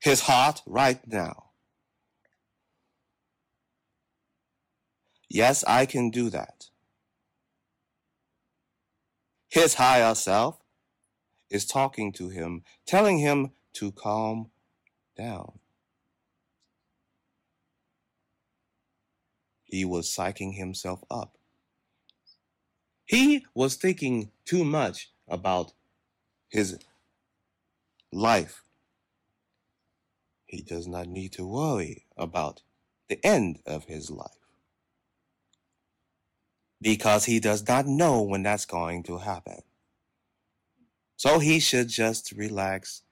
his 0.00 0.20
heart 0.20 0.62
right 0.66 1.00
now. 1.06 1.50
Yes, 5.28 5.64
I 5.66 5.86
can 5.86 6.10
do 6.10 6.30
that. 6.30 6.66
His 9.48 9.74
higher 9.74 10.14
self 10.14 10.58
is 11.50 11.66
talking 11.66 12.12
to 12.12 12.28
him, 12.28 12.62
telling 12.86 13.18
him 13.18 13.52
to 13.74 13.92
calm 13.92 14.50
down. 15.16 15.58
He 19.76 19.84
was 19.84 20.08
psyching 20.08 20.54
himself 20.54 21.04
up. 21.10 21.36
He 23.04 23.44
was 23.54 23.74
thinking 23.74 24.30
too 24.46 24.64
much 24.64 25.10
about 25.28 25.74
his 26.48 26.78
life, 28.10 28.62
he 30.46 30.62
does 30.62 30.88
not 30.88 31.08
need 31.08 31.32
to 31.32 31.46
worry 31.46 32.06
about 32.16 32.62
the 33.08 33.20
end 33.22 33.58
of 33.66 33.84
his 33.84 34.10
life 34.10 34.40
because 36.80 37.26
he 37.26 37.38
does 37.38 37.68
not 37.68 37.86
know 37.86 38.22
when 38.22 38.44
that's 38.44 38.64
going 38.64 39.02
to 39.02 39.18
happen. 39.18 39.60
So 41.18 41.38
he 41.38 41.60
should 41.60 41.90
just 41.90 42.32
relax 42.32 43.02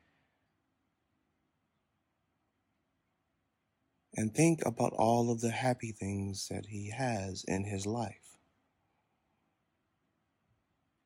and 4.16 4.34
think 4.34 4.60
about 4.64 4.92
all 4.92 5.30
of 5.30 5.40
the 5.40 5.50
happy 5.50 5.92
things 5.92 6.48
that 6.48 6.66
he 6.66 6.90
has 6.90 7.44
in 7.46 7.64
his 7.64 7.86
life. 7.86 8.36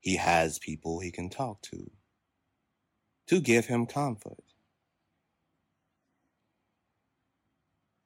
He 0.00 0.16
has 0.16 0.58
people 0.58 1.00
he 1.00 1.10
can 1.10 1.28
talk 1.28 1.62
to 1.62 1.90
to 3.26 3.40
give 3.40 3.66
him 3.66 3.86
comfort. 3.86 4.42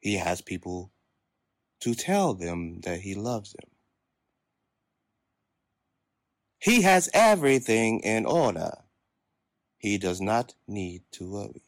He 0.00 0.14
has 0.16 0.40
people 0.40 0.92
to 1.80 1.94
tell 1.94 2.34
them 2.34 2.80
that 2.80 3.00
he 3.00 3.14
loves 3.14 3.53
them. 3.53 3.70
He 6.59 6.82
has 6.82 7.09
everything 7.12 8.00
in 8.00 8.24
order. 8.24 8.72
He 9.78 9.98
does 9.98 10.20
not 10.20 10.55
need 10.68 11.03
to 11.12 11.30
worry. 11.30 11.64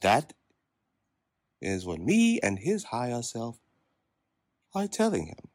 That 0.00 0.34
is 1.60 1.86
what 1.86 2.00
me 2.00 2.40
and 2.40 2.58
his 2.58 2.84
higher 2.84 3.22
self 3.22 3.58
are 4.74 4.86
telling 4.86 5.26
him. 5.26 5.48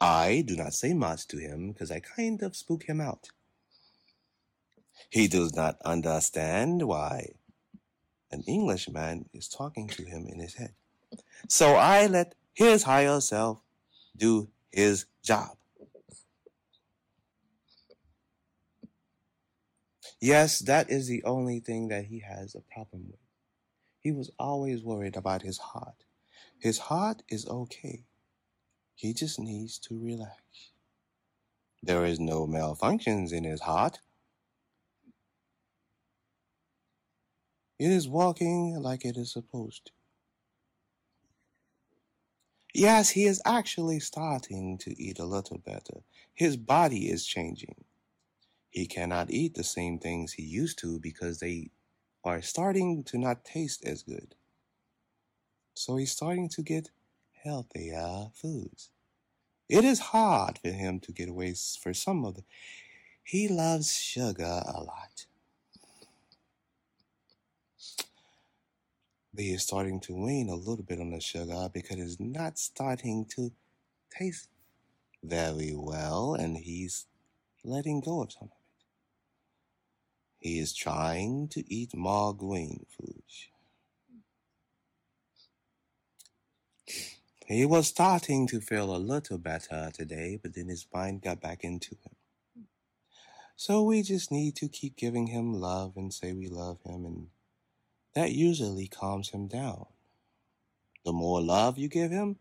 I 0.00 0.44
do 0.46 0.56
not 0.56 0.74
say 0.74 0.94
much 0.94 1.26
to 1.28 1.38
him 1.38 1.72
because 1.72 1.90
I 1.90 2.00
kind 2.00 2.42
of 2.42 2.56
spook 2.56 2.84
him 2.84 3.00
out. 3.00 3.30
He 5.10 5.28
does 5.28 5.54
not 5.54 5.76
understand 5.84 6.86
why 6.86 7.34
an 8.30 8.42
Englishman 8.46 9.28
is 9.32 9.48
talking 9.48 9.88
to 9.88 10.04
him 10.04 10.26
in 10.26 10.38
his 10.38 10.54
head. 10.54 10.74
So 11.48 11.74
I 11.74 12.06
let 12.06 12.34
his 12.54 12.82
higher 12.82 13.20
self 13.20 13.60
do 14.16 14.48
his 14.70 15.06
job. 15.22 15.57
Yes, 20.20 20.58
that 20.60 20.90
is 20.90 21.06
the 21.06 21.22
only 21.24 21.60
thing 21.60 21.88
that 21.88 22.06
he 22.06 22.20
has 22.20 22.54
a 22.54 22.60
problem 22.60 23.06
with. 23.08 23.20
He 24.00 24.12
was 24.12 24.30
always 24.38 24.82
worried 24.82 25.16
about 25.16 25.42
his 25.42 25.58
heart. 25.58 26.04
His 26.58 26.78
heart 26.78 27.22
is 27.28 27.46
okay. 27.48 28.04
He 28.94 29.14
just 29.14 29.38
needs 29.38 29.78
to 29.80 29.98
relax. 29.98 30.72
There 31.82 32.04
is 32.04 32.18
no 32.18 32.46
malfunctions 32.46 33.32
in 33.32 33.44
his 33.44 33.60
heart. 33.60 34.00
It 37.78 37.90
is 37.90 38.08
walking 38.08 38.76
like 38.80 39.04
it 39.04 39.16
is 39.16 39.32
supposed 39.32 39.86
to. 39.86 39.92
Yes, 42.74 43.10
he 43.10 43.24
is 43.24 43.40
actually 43.46 44.00
starting 44.00 44.78
to 44.78 45.00
eat 45.02 45.18
a 45.18 45.24
little 45.24 45.58
better. 45.58 46.02
His 46.34 46.56
body 46.56 47.10
is 47.10 47.26
changing. 47.26 47.84
He 48.70 48.86
cannot 48.86 49.30
eat 49.30 49.54
the 49.54 49.64
same 49.64 49.98
things 49.98 50.32
he 50.32 50.42
used 50.42 50.78
to 50.80 50.98
because 50.98 51.40
they 51.40 51.70
are 52.24 52.42
starting 52.42 53.04
to 53.04 53.18
not 53.18 53.44
taste 53.44 53.84
as 53.84 54.02
good. 54.02 54.34
So 55.74 55.96
he's 55.96 56.12
starting 56.12 56.48
to 56.50 56.62
get 56.62 56.90
healthier 57.44 58.28
foods. 58.34 58.90
It 59.68 59.84
is 59.84 60.00
hard 60.00 60.58
for 60.58 60.70
him 60.70 61.00
to 61.00 61.12
get 61.12 61.28
away 61.28 61.54
for 61.80 61.94
some 61.94 62.24
of 62.24 62.34
the. 62.34 62.44
He 63.22 63.48
loves 63.48 63.94
sugar 63.94 64.62
a 64.66 64.82
lot. 64.82 65.26
But 69.32 69.44
he 69.44 69.52
is 69.52 69.62
starting 69.62 70.00
to 70.00 70.14
wane 70.14 70.48
a 70.48 70.54
little 70.54 70.84
bit 70.84 71.00
on 71.00 71.10
the 71.10 71.20
sugar 71.20 71.68
because 71.72 71.98
it's 71.98 72.18
not 72.18 72.58
starting 72.58 73.26
to 73.36 73.52
taste 74.10 74.48
very 75.22 75.74
well 75.74 76.34
and 76.34 76.56
he's 76.56 77.06
letting 77.62 78.00
go 78.00 78.22
of 78.22 78.32
some 78.32 78.44
of 78.44 78.50
it. 78.50 78.57
He 80.38 80.58
is 80.58 80.72
trying 80.72 81.48
to 81.48 81.64
eat 81.72 81.96
more 81.96 82.34
green 82.34 82.86
foods. 82.88 83.48
He 87.46 87.64
was 87.64 87.88
starting 87.88 88.46
to 88.48 88.60
feel 88.60 88.94
a 88.94 88.98
little 88.98 89.38
better 89.38 89.90
today, 89.92 90.38
but 90.40 90.54
then 90.54 90.68
his 90.68 90.86
mind 90.92 91.22
got 91.22 91.40
back 91.40 91.64
into 91.64 91.96
him. 91.96 92.66
So 93.56 93.82
we 93.82 94.02
just 94.02 94.30
need 94.30 94.54
to 94.56 94.68
keep 94.68 94.96
giving 94.96 95.26
him 95.26 95.52
love 95.52 95.94
and 95.96 96.14
say 96.14 96.32
we 96.32 96.46
love 96.46 96.78
him, 96.84 97.04
and 97.04 97.26
that 98.14 98.30
usually 98.32 98.86
calms 98.86 99.30
him 99.30 99.48
down. 99.48 99.86
The 101.04 101.12
more 101.12 101.40
love 101.40 101.78
you 101.78 101.88
give 101.88 102.12
him, 102.12 102.36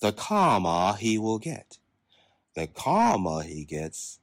the 0.00 0.12
calmer 0.12 0.96
he 0.96 1.18
will 1.18 1.40
get. 1.40 1.78
The 2.54 2.68
calmer 2.68 3.42
he 3.42 3.64
gets, 3.64 4.19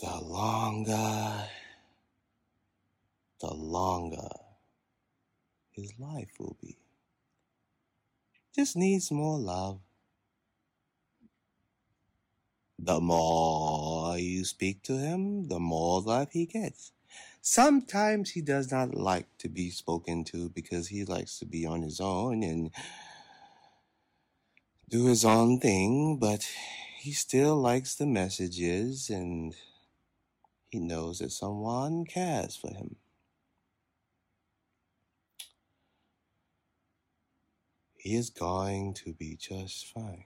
the 0.00 0.20
longer, 0.20 1.48
the 3.40 3.52
longer 3.52 4.28
his 5.70 5.92
life 5.98 6.30
will 6.38 6.56
be. 6.60 6.78
Just 8.54 8.76
needs 8.76 9.10
more 9.10 9.38
love. 9.38 9.80
The 12.78 13.00
more 13.00 14.18
you 14.18 14.44
speak 14.44 14.82
to 14.84 14.98
him, 14.98 15.48
the 15.48 15.60
more 15.60 16.00
love 16.00 16.32
he 16.32 16.46
gets. 16.46 16.92
Sometimes 17.40 18.30
he 18.30 18.40
does 18.40 18.70
not 18.70 18.94
like 18.94 19.26
to 19.38 19.48
be 19.48 19.70
spoken 19.70 20.24
to 20.24 20.48
because 20.48 20.88
he 20.88 21.04
likes 21.04 21.38
to 21.38 21.46
be 21.46 21.66
on 21.66 21.82
his 21.82 22.00
own 22.00 22.42
and 22.42 22.70
do 24.88 25.06
his 25.06 25.24
own 25.24 25.58
thing, 25.58 26.18
but 26.18 26.48
he 26.98 27.12
still 27.12 27.56
likes 27.56 27.94
the 27.94 28.06
messages 28.06 29.10
and 29.10 29.54
he 30.72 30.80
knows 30.80 31.18
that 31.18 31.30
someone 31.30 32.06
cares 32.06 32.56
for 32.56 32.72
him. 32.72 32.96
He 37.98 38.14
is 38.16 38.30
going 38.30 38.94
to 38.94 39.12
be 39.12 39.36
just 39.36 39.92
fine. 39.92 40.24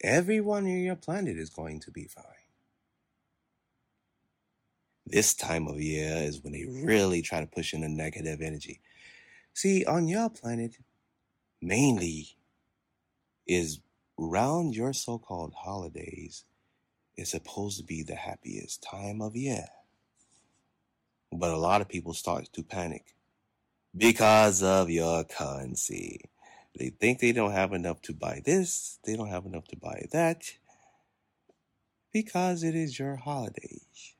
Everyone 0.00 0.64
in 0.64 0.84
your 0.84 0.94
planet 0.94 1.36
is 1.36 1.50
going 1.50 1.80
to 1.80 1.90
be 1.90 2.04
fine. 2.04 2.24
This 5.04 5.34
time 5.34 5.66
of 5.66 5.80
year 5.80 6.18
is 6.18 6.44
when 6.44 6.52
they 6.52 6.66
really 6.66 7.20
try 7.20 7.40
to 7.40 7.48
push 7.48 7.74
in 7.74 7.80
the 7.80 7.88
negative 7.88 8.40
energy. 8.40 8.80
See, 9.54 9.84
on 9.84 10.06
your 10.06 10.30
planet, 10.30 10.76
mainly 11.60 12.28
is 13.44 13.80
around 14.20 14.76
your 14.76 14.92
so 14.92 15.18
called 15.18 15.52
holidays 15.52 16.44
is 17.20 17.30
supposed 17.30 17.78
to 17.78 17.84
be 17.84 18.02
the 18.02 18.14
happiest 18.14 18.82
time 18.82 19.20
of 19.20 19.36
year. 19.36 19.66
But 21.32 21.50
a 21.50 21.56
lot 21.56 21.80
of 21.80 21.88
people 21.88 22.14
start 22.14 22.48
to 22.52 22.62
panic 22.62 23.14
because 23.96 24.62
of 24.62 24.90
your 24.90 25.24
currency. 25.24 26.22
They 26.78 26.88
think 26.88 27.18
they 27.18 27.32
don't 27.32 27.52
have 27.52 27.72
enough 27.72 28.00
to 28.02 28.12
buy 28.12 28.40
this, 28.44 28.98
they 29.04 29.16
don't 29.16 29.28
have 29.28 29.46
enough 29.46 29.68
to 29.68 29.76
buy 29.76 30.06
that, 30.12 30.44
because 32.12 32.62
it 32.62 32.74
is 32.74 32.98
your 32.98 33.16
holidays. 33.16 34.14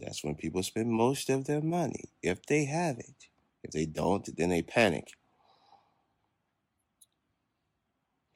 That's 0.00 0.24
when 0.24 0.34
people 0.34 0.62
spend 0.62 0.90
most 0.90 1.30
of 1.30 1.44
their 1.44 1.62
money, 1.62 2.04
if 2.22 2.44
they 2.46 2.64
have 2.64 2.98
it. 2.98 3.28
If 3.62 3.72
they 3.72 3.86
don't, 3.86 4.36
then 4.36 4.50
they 4.50 4.62
panic. 4.62 5.12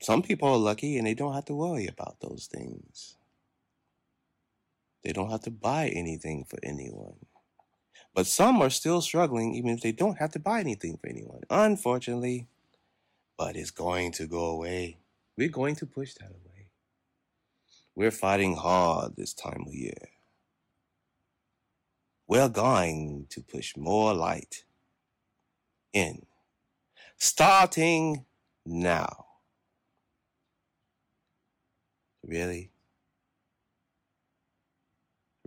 Some 0.01 0.23
people 0.23 0.49
are 0.49 0.57
lucky 0.57 0.97
and 0.97 1.07
they 1.07 1.15
don't 1.15 1.35
have 1.35 1.45
to 1.47 1.55
worry 1.55 1.87
about 1.87 2.21
those 2.21 2.49
things. 2.51 3.17
They 5.03 5.13
don't 5.13 5.31
have 5.31 5.43
to 5.43 5.51
buy 5.51 5.89
anything 5.89 6.45
for 6.45 6.59
anyone. 6.63 7.17
But 8.15 8.27
some 8.27 8.61
are 8.61 8.71
still 8.71 9.01
struggling 9.01 9.55
even 9.55 9.71
if 9.71 9.81
they 9.81 9.93
don't 9.93 10.19
have 10.19 10.33
to 10.33 10.39
buy 10.39 10.61
anything 10.61 10.99
for 10.99 11.09
anyone. 11.09 11.41
Unfortunately, 11.49 12.49
but 13.39 13.57
it's 13.57 13.71
going 13.71 14.13
to 14.13 14.27
go 14.27 14.47
away. 14.47 14.99
We're 15.37 15.49
going 15.49 15.77
to 15.77 15.87
push 15.87 16.15
that 16.15 16.31
away. 16.31 16.69
We're 17.95 18.11
fighting 18.11 18.57
hard 18.57 19.17
this 19.17 19.33
time 19.33 19.65
of 19.67 19.75
year. 19.75 20.11
We're 22.27 22.49
going 22.49 23.27
to 23.31 23.43
push 23.43 23.77
more 23.77 24.15
light 24.15 24.65
in, 25.93 26.27
starting 27.17 28.25
now. 28.65 29.27
Really? 32.23 32.71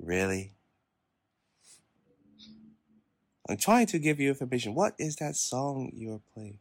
Really? 0.04 0.52
I'm 3.48 3.56
trying 3.58 3.88
to 3.88 4.00
give 4.00 4.20
you 4.20 4.30
information. 4.30 4.76
What 4.76 4.96
is 4.98 5.16
that 5.18 5.36
song 5.38 5.92
you're 5.94 6.22
playing? 6.34 6.60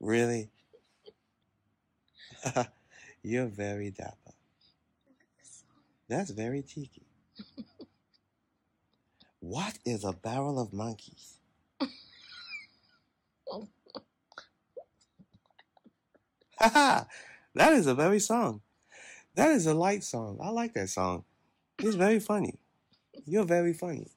Really? 0.00 0.50
You're 3.22 3.46
very 3.46 3.90
dapper. 3.90 4.32
That's 6.08 6.30
very 6.30 6.62
cheeky. 6.62 7.06
What 9.40 9.78
is 9.84 10.04
a 10.04 10.12
barrel 10.12 10.58
of 10.58 10.72
monkeys? 10.72 11.38
Haha, 16.58 17.04
that 17.54 17.72
is 17.72 17.86
a 17.86 17.94
very 17.94 18.20
song. 18.20 18.62
That 19.34 19.50
is 19.50 19.66
a 19.66 19.74
light 19.74 20.04
song. 20.04 20.38
I 20.42 20.50
like 20.50 20.74
that 20.74 20.88
song. 20.88 21.24
It's 21.78 21.96
very 21.96 22.20
funny. 22.20 22.58
You're 23.26 23.44
very 23.44 23.72
funny. 23.72 24.08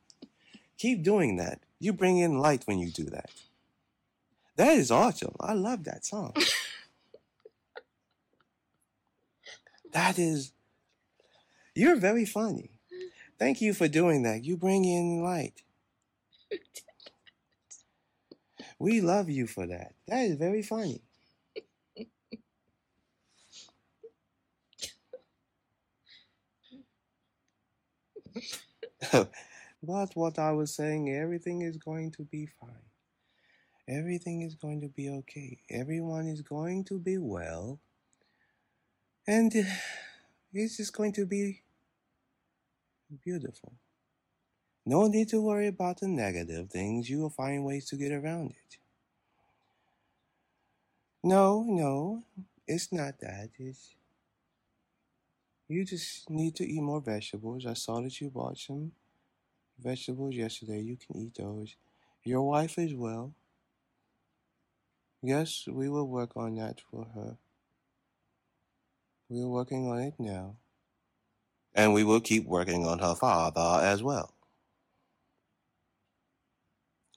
Keep 0.78 1.04
doing 1.04 1.38
that. 1.38 1.62
You 1.80 1.94
bring 1.94 2.18
in 2.18 2.40
light 2.40 2.64
when 2.66 2.80
you 2.80 2.90
do 2.92 3.06
that. 3.06 3.30
That 4.58 4.74
is 4.78 4.92
awesome. 4.92 5.36
I 5.40 5.54
love 5.54 5.84
that 5.86 6.06
song. 6.06 6.34
That 9.96 10.20
is, 10.20 10.52
you're 11.74 11.96
very 11.96 12.26
funny. 12.26 12.70
Thank 13.40 13.62
you 13.62 13.74
for 13.74 13.88
doing 13.88 14.24
that. 14.24 14.44
You 14.44 14.58
bring 14.58 14.84
in 14.84 15.24
light. 15.24 15.64
We 18.78 19.00
love 19.00 19.30
you 19.30 19.48
for 19.48 19.66
that. 19.68 19.94
That 20.10 20.26
is 20.26 20.36
very 20.36 20.62
funny. 20.62 21.05
but 29.84 30.12
what 30.16 30.40
I 30.40 30.52
was 30.52 30.74
saying, 30.74 31.10
everything 31.10 31.62
is 31.62 31.78
going 31.78 32.12
to 32.12 32.24
be 32.24 32.48
fine. 32.60 32.70
Everything 33.88 34.42
is 34.42 34.56
going 34.56 34.82
to 34.82 34.88
be 34.88 35.10
okay. 35.10 35.60
Everyone 35.70 36.28
is 36.28 36.42
going 36.42 36.86
to 36.86 37.00
be 37.00 37.18
well. 37.18 37.80
And 39.28 39.54
it's 40.54 40.78
just 40.78 40.94
going 40.94 41.14
to 41.14 41.26
be 41.26 41.62
beautiful. 43.24 43.74
No 44.86 45.08
need 45.08 45.30
to 45.30 45.42
worry 45.42 45.68
about 45.68 46.00
the 46.00 46.08
negative 46.08 46.70
things. 46.70 47.10
You 47.10 47.20
will 47.20 47.30
find 47.30 47.66
ways 47.66 47.86
to 47.90 47.96
get 47.96 48.12
around 48.12 48.52
it. 48.52 48.78
No, 51.24 51.66
no, 51.68 52.24
it's 52.68 52.94
not 52.94 53.20
that. 53.22 53.50
It's 53.58 53.96
you 55.68 55.86
just 55.86 56.30
need 56.30 56.56
to 56.56 56.68
eat 56.68 56.82
more 56.82 57.02
vegetables. 57.02 57.66
I 57.66 57.74
saw 57.74 58.02
that 58.02 58.20
you 58.22 58.30
bought 58.30 58.58
some 58.58 58.92
vegetables 59.80 60.36
yesterday. 60.36 60.82
You 60.82 60.98
can 60.98 61.18
eat 61.20 61.36
those. 61.38 61.76
Your 62.24 62.44
wife 62.44 62.78
is 62.78 62.94
well. 62.94 63.34
Yes, 65.22 65.66
we 65.68 65.90
will 65.90 66.08
work 66.08 66.38
on 66.38 66.56
that 66.56 66.82
for 66.92 67.08
her. 67.16 67.38
We're 69.28 69.48
working 69.48 69.88
on 69.90 70.00
it 70.00 70.14
now. 70.20 70.58
And 71.74 71.94
we 71.94 72.04
will 72.04 72.22
keep 72.22 72.46
working 72.46 72.86
on 72.86 73.00
her 73.00 73.16
father 73.16 73.84
as 73.84 74.04
well. 74.04 74.34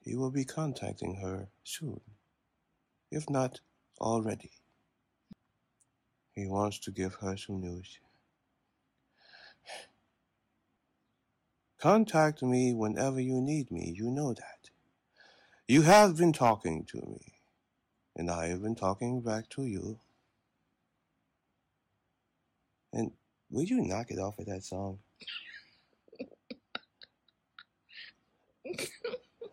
He 0.03 0.17
will 0.17 0.31
be 0.31 0.45
contacting 0.45 1.17
her 1.17 1.49
soon, 1.65 2.01
if 3.11 3.29
not 3.29 3.61
already. 4.01 4.53
He 6.35 6.47
wants 6.47 6.79
to 6.81 6.91
give 6.91 7.17
her 7.17 7.37
some 7.37 7.61
news. 7.61 7.99
Contact 11.79 12.43
me 12.43 12.75
whenever 12.75 13.21
you 13.21 13.41
need 13.41 13.71
me, 13.71 13.95
you 13.97 14.11
know 14.11 14.35
that. 14.35 14.71
You 15.69 15.83
have 15.83 16.17
been 16.17 16.33
talking 16.33 16.85
to 16.87 16.97
me, 16.99 17.35
and 18.17 18.29
I 18.29 18.49
have 18.49 18.63
been 18.63 18.75
talking 18.75 19.21
back 19.21 19.49
to 19.51 19.65
you. 19.65 20.01
And 22.93 23.13
would 23.51 23.71
you 23.71 23.81
knock 23.81 24.11
it 24.11 24.19
off 24.19 24.39
with 24.39 24.49
that 24.49 24.65
song? 24.65 24.99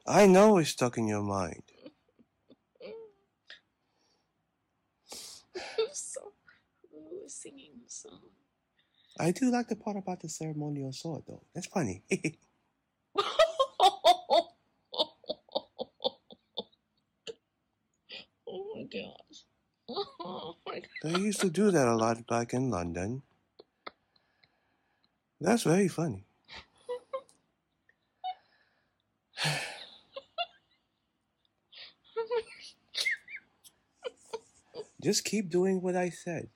I 0.07 0.25
know 0.25 0.57
it's 0.57 0.71
stuck 0.71 0.97
in 0.97 1.07
your 1.07 1.23
mind. 1.23 1.63
so, 5.93 6.21
who 6.91 7.21
was 7.23 7.33
singing? 7.35 7.64
I 9.19 9.31
do 9.31 9.51
like 9.51 9.67
the 9.67 9.75
part 9.75 9.97
about 9.97 10.21
the 10.21 10.29
ceremonial 10.29 10.91
sword, 10.93 11.23
though. 11.27 11.43
That's 11.53 11.67
funny. 11.67 12.03
oh 18.47 18.65
my 18.75 18.83
gosh. 18.83 19.43
Oh 20.27 20.55
my 20.65 20.79
god. 20.79 20.89
they 21.03 21.19
used 21.19 21.41
to 21.41 21.49
do 21.49 21.69
that 21.71 21.87
a 21.87 21.95
lot 21.95 22.25
back 22.27 22.53
in 22.53 22.71
London. 22.71 23.21
That's 25.39 25.63
very 25.63 25.87
funny. 25.87 26.25
Just 35.01 35.23
keep 35.23 35.49
doing 35.49 35.81
what 35.81 35.95
I 35.95 36.09
said, 36.09 36.49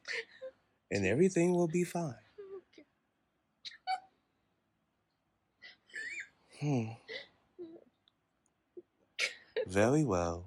and 0.91 1.05
everything 1.05 1.53
will 1.53 1.67
be 1.67 1.83
fine. 1.83 2.15
Hmm. 6.59 6.89
Very 9.67 10.03
well. 10.03 10.45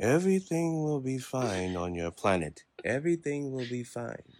Everything 0.00 0.82
will 0.84 1.00
be 1.00 1.18
fine 1.18 1.76
on 1.76 1.94
your 1.94 2.10
planet. 2.10 2.64
Everything 2.84 3.52
will 3.52 3.66
be 3.66 3.84
fine. 3.84 4.34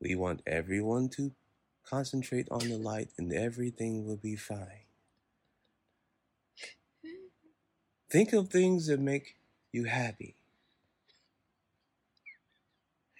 We 0.00 0.16
want 0.16 0.42
everyone 0.46 1.08
to 1.10 1.32
concentrate 1.84 2.48
on 2.50 2.68
the 2.68 2.78
light, 2.78 3.10
and 3.18 3.32
everything 3.32 4.06
will 4.06 4.16
be 4.18 4.36
fine. 4.36 4.86
Think 8.10 8.32
of 8.34 8.50
things 8.50 8.88
that 8.88 9.00
make 9.00 9.36
you 9.72 9.84
happy. 9.84 10.37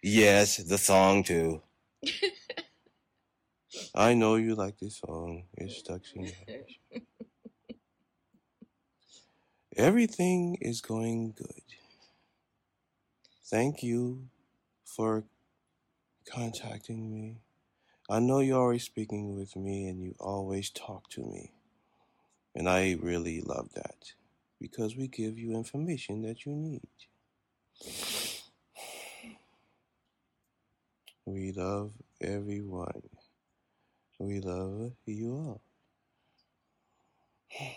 Yes, 0.02 0.56
the 0.58 0.78
song 0.78 1.22
too. 1.24 1.62
I 3.94 4.14
know 4.14 4.36
you 4.36 4.54
like 4.54 4.78
this 4.78 4.98
song. 4.98 5.44
It's 5.56 5.78
stuck 5.78 6.02
in 6.14 6.24
your 6.24 6.34
head. 6.48 6.64
Everything 9.76 10.56
is 10.60 10.80
going 10.82 11.32
good. 11.32 11.62
Thank 13.46 13.82
you 13.82 14.28
for 14.84 15.24
contacting 16.30 17.12
me. 17.12 17.40
I 18.10 18.20
know 18.20 18.40
you're 18.40 18.60
always 18.60 18.84
speaking 18.84 19.36
with 19.36 19.56
me 19.56 19.88
and 19.88 20.02
you 20.02 20.14
always 20.20 20.70
talk 20.70 21.10
to 21.10 21.22
me. 21.22 21.52
And 22.54 22.68
I 22.68 22.96
really 23.00 23.40
love 23.40 23.70
that 23.74 24.12
because 24.60 24.96
we 24.96 25.08
give 25.08 25.38
you 25.38 25.52
information 25.54 26.22
that 26.22 26.44
you 26.46 26.52
need. 26.54 26.82
We 31.28 31.52
love 31.52 31.92
everyone. 32.22 33.02
We 34.18 34.40
love 34.40 34.92
you 35.04 35.34
all. 35.34 35.60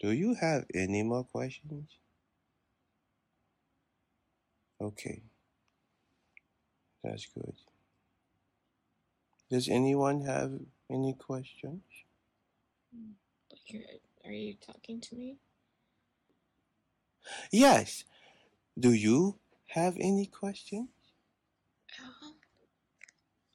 Do 0.00 0.10
you 0.10 0.34
have 0.34 0.64
any 0.74 1.04
more 1.04 1.22
questions? 1.22 1.88
Okay. 4.80 5.22
That's 7.04 7.26
good. 7.26 7.54
Does 9.48 9.68
anyone 9.68 10.22
have 10.22 10.50
any 10.90 11.14
questions? 11.14 11.84
You're- 13.68 14.00
Are 14.24 14.32
you 14.32 14.54
talking 14.54 15.00
to 15.02 15.14
me? 15.14 15.36
Yes. 17.52 18.02
Do 18.76 18.92
you 18.92 19.38
have 19.76 19.96
any 20.00 20.26
questions? 20.26 20.88
Um, 22.00 22.34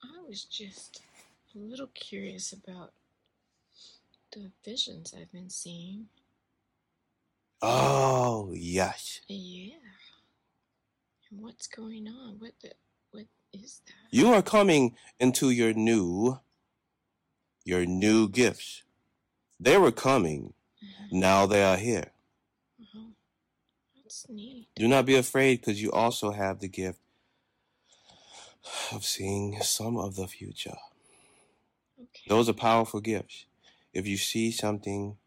I 0.04 0.28
was 0.28 0.44
just 0.44 1.02
a 1.56 1.60
little 1.60 1.90
curious 1.96 2.54
about 2.54 2.94
the 4.32 4.52
visions 4.64 5.14
I've 5.20 5.32
been 5.32 5.50
seeing. 5.50 6.06
Oh, 7.62 8.54
yes. 8.56 9.22
Yeah. 9.28 9.74
And 11.30 11.42
what's 11.42 11.68
going 11.68 12.08
on? 12.08 12.36
What 12.40 12.52
the, 12.62 12.72
what 13.12 13.26
is 13.52 13.82
that? 13.88 13.94
You 14.12 14.32
are 14.34 14.42
coming 14.44 14.96
into 15.20 15.50
your 15.50 15.74
new 15.74 16.40
your 17.64 17.86
new 17.86 18.28
gifts. 18.28 18.84
They 19.60 19.78
were 19.78 19.92
coming. 19.92 20.54
Mhm. 20.84 21.20
Now 21.20 21.46
they 21.46 21.64
are 21.64 21.78
here. 21.78 22.11
That's. 24.12 24.26
Do 24.76 24.88
not 24.88 25.06
be 25.06 25.16
afraid 25.16 25.62
because 25.62 25.82
you 25.82 25.92
also 25.92 26.32
have 26.32 26.60
the 26.60 26.68
gift 26.68 27.00
of 28.92 29.06
seeing 29.06 29.62
some 29.62 29.98
of 29.98 30.16
the 30.16 30.28
future. 30.28 30.76
Okay. 32.00 32.24
Those 32.28 32.50
are 32.50 32.54
powerful 32.54 33.00
gifts. 33.00 33.46
If 33.94 34.08
you 34.08 34.18
see 34.18 34.52
something, 34.52 35.18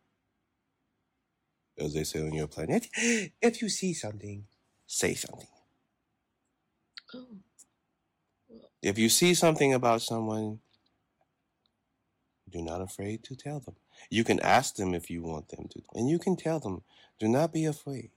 as 1.78 1.95
they 1.95 2.05
say 2.05 2.20
on 2.20 2.35
your 2.35 2.47
planet, 2.47 2.89
if 2.95 3.62
you 3.62 3.68
see 3.68 3.95
something, 3.95 4.47
say 4.87 5.14
something. 5.14 5.49
Oh. 7.14 7.26
Well, 8.49 8.70
If 8.82 8.99
you 8.99 9.09
see 9.09 9.35
something 9.35 9.72
about 9.72 10.03
someone, 10.03 10.61
do 12.51 12.62
not 12.62 12.80
afraid 12.80 13.24
to 13.24 13.37
tell 13.37 13.61
them. 13.61 13.76
You 14.11 14.24
can 14.24 14.41
ask 14.41 14.76
them 14.76 14.95
if 14.95 15.11
you 15.11 15.22
want 15.22 15.49
them 15.49 15.68
to, 15.68 15.82
and 15.95 16.09
you 16.09 16.18
can 16.18 16.37
tell 16.37 16.61
them, 16.61 16.82
do 17.18 17.28
not 17.28 17.53
be 17.53 17.64
afraid. 17.64 18.11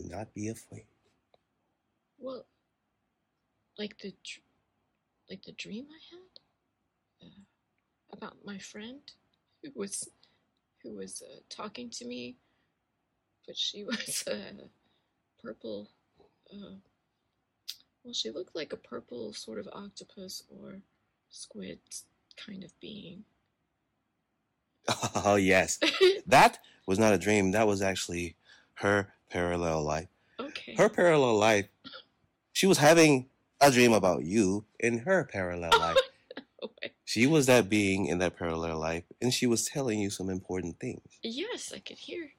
Do 0.00 0.08
not 0.08 0.32
be 0.32 0.48
afraid. 0.48 0.86
Well, 2.18 2.46
like 3.78 3.98
the 3.98 4.14
like 5.28 5.42
the 5.42 5.52
dream 5.52 5.86
I 5.90 6.00
had 6.14 7.28
uh, 7.28 7.40
about 8.12 8.36
my 8.44 8.56
friend 8.58 9.00
who 9.62 9.70
was 9.74 10.08
who 10.82 10.94
was 10.96 11.22
uh, 11.22 11.40
talking 11.50 11.90
to 11.90 12.06
me, 12.06 12.36
but 13.46 13.56
she 13.58 13.84
was 13.90 14.24
uh, 14.26 14.64
purple. 15.42 15.90
Uh, 16.50 16.76
well, 18.02 18.14
she 18.14 18.30
looked 18.30 18.56
like 18.56 18.72
a 18.72 18.76
purple 18.78 19.34
sort 19.34 19.58
of 19.58 19.68
octopus 19.74 20.44
or 20.48 20.80
squid 21.28 21.78
kind 22.36 22.64
of 22.64 22.78
being. 22.80 23.24
Oh, 25.14 25.36
yes. 25.36 25.78
That 26.26 26.58
was 26.86 26.98
not 26.98 27.12
a 27.12 27.18
dream. 27.18 27.50
That 27.50 27.66
was 27.66 27.82
actually 27.82 28.36
her 28.74 29.12
parallel 29.30 29.82
life. 29.82 30.08
okay. 30.38 30.74
Her 30.76 30.88
parallel 30.88 31.36
life, 31.38 31.66
she 32.52 32.66
was 32.66 32.78
having 32.78 33.28
a 33.60 33.70
dream 33.70 33.92
about 33.92 34.24
you 34.24 34.64
in 34.78 34.98
her 35.00 35.24
parallel 35.24 35.70
life. 35.78 35.96
Oh, 36.62 36.70
wait. 36.82 36.92
She 37.04 37.26
was 37.26 37.46
that 37.46 37.68
being 37.68 38.06
in 38.06 38.18
that 38.18 38.36
parallel 38.38 38.78
life, 38.78 39.04
and 39.20 39.32
she 39.32 39.46
was 39.46 39.64
telling 39.66 39.98
you 39.98 40.10
some 40.10 40.28
important 40.28 40.78
things. 40.78 41.02
yes, 41.22 41.72
I 41.74 41.78
could 41.78 41.98
hear. 41.98 42.30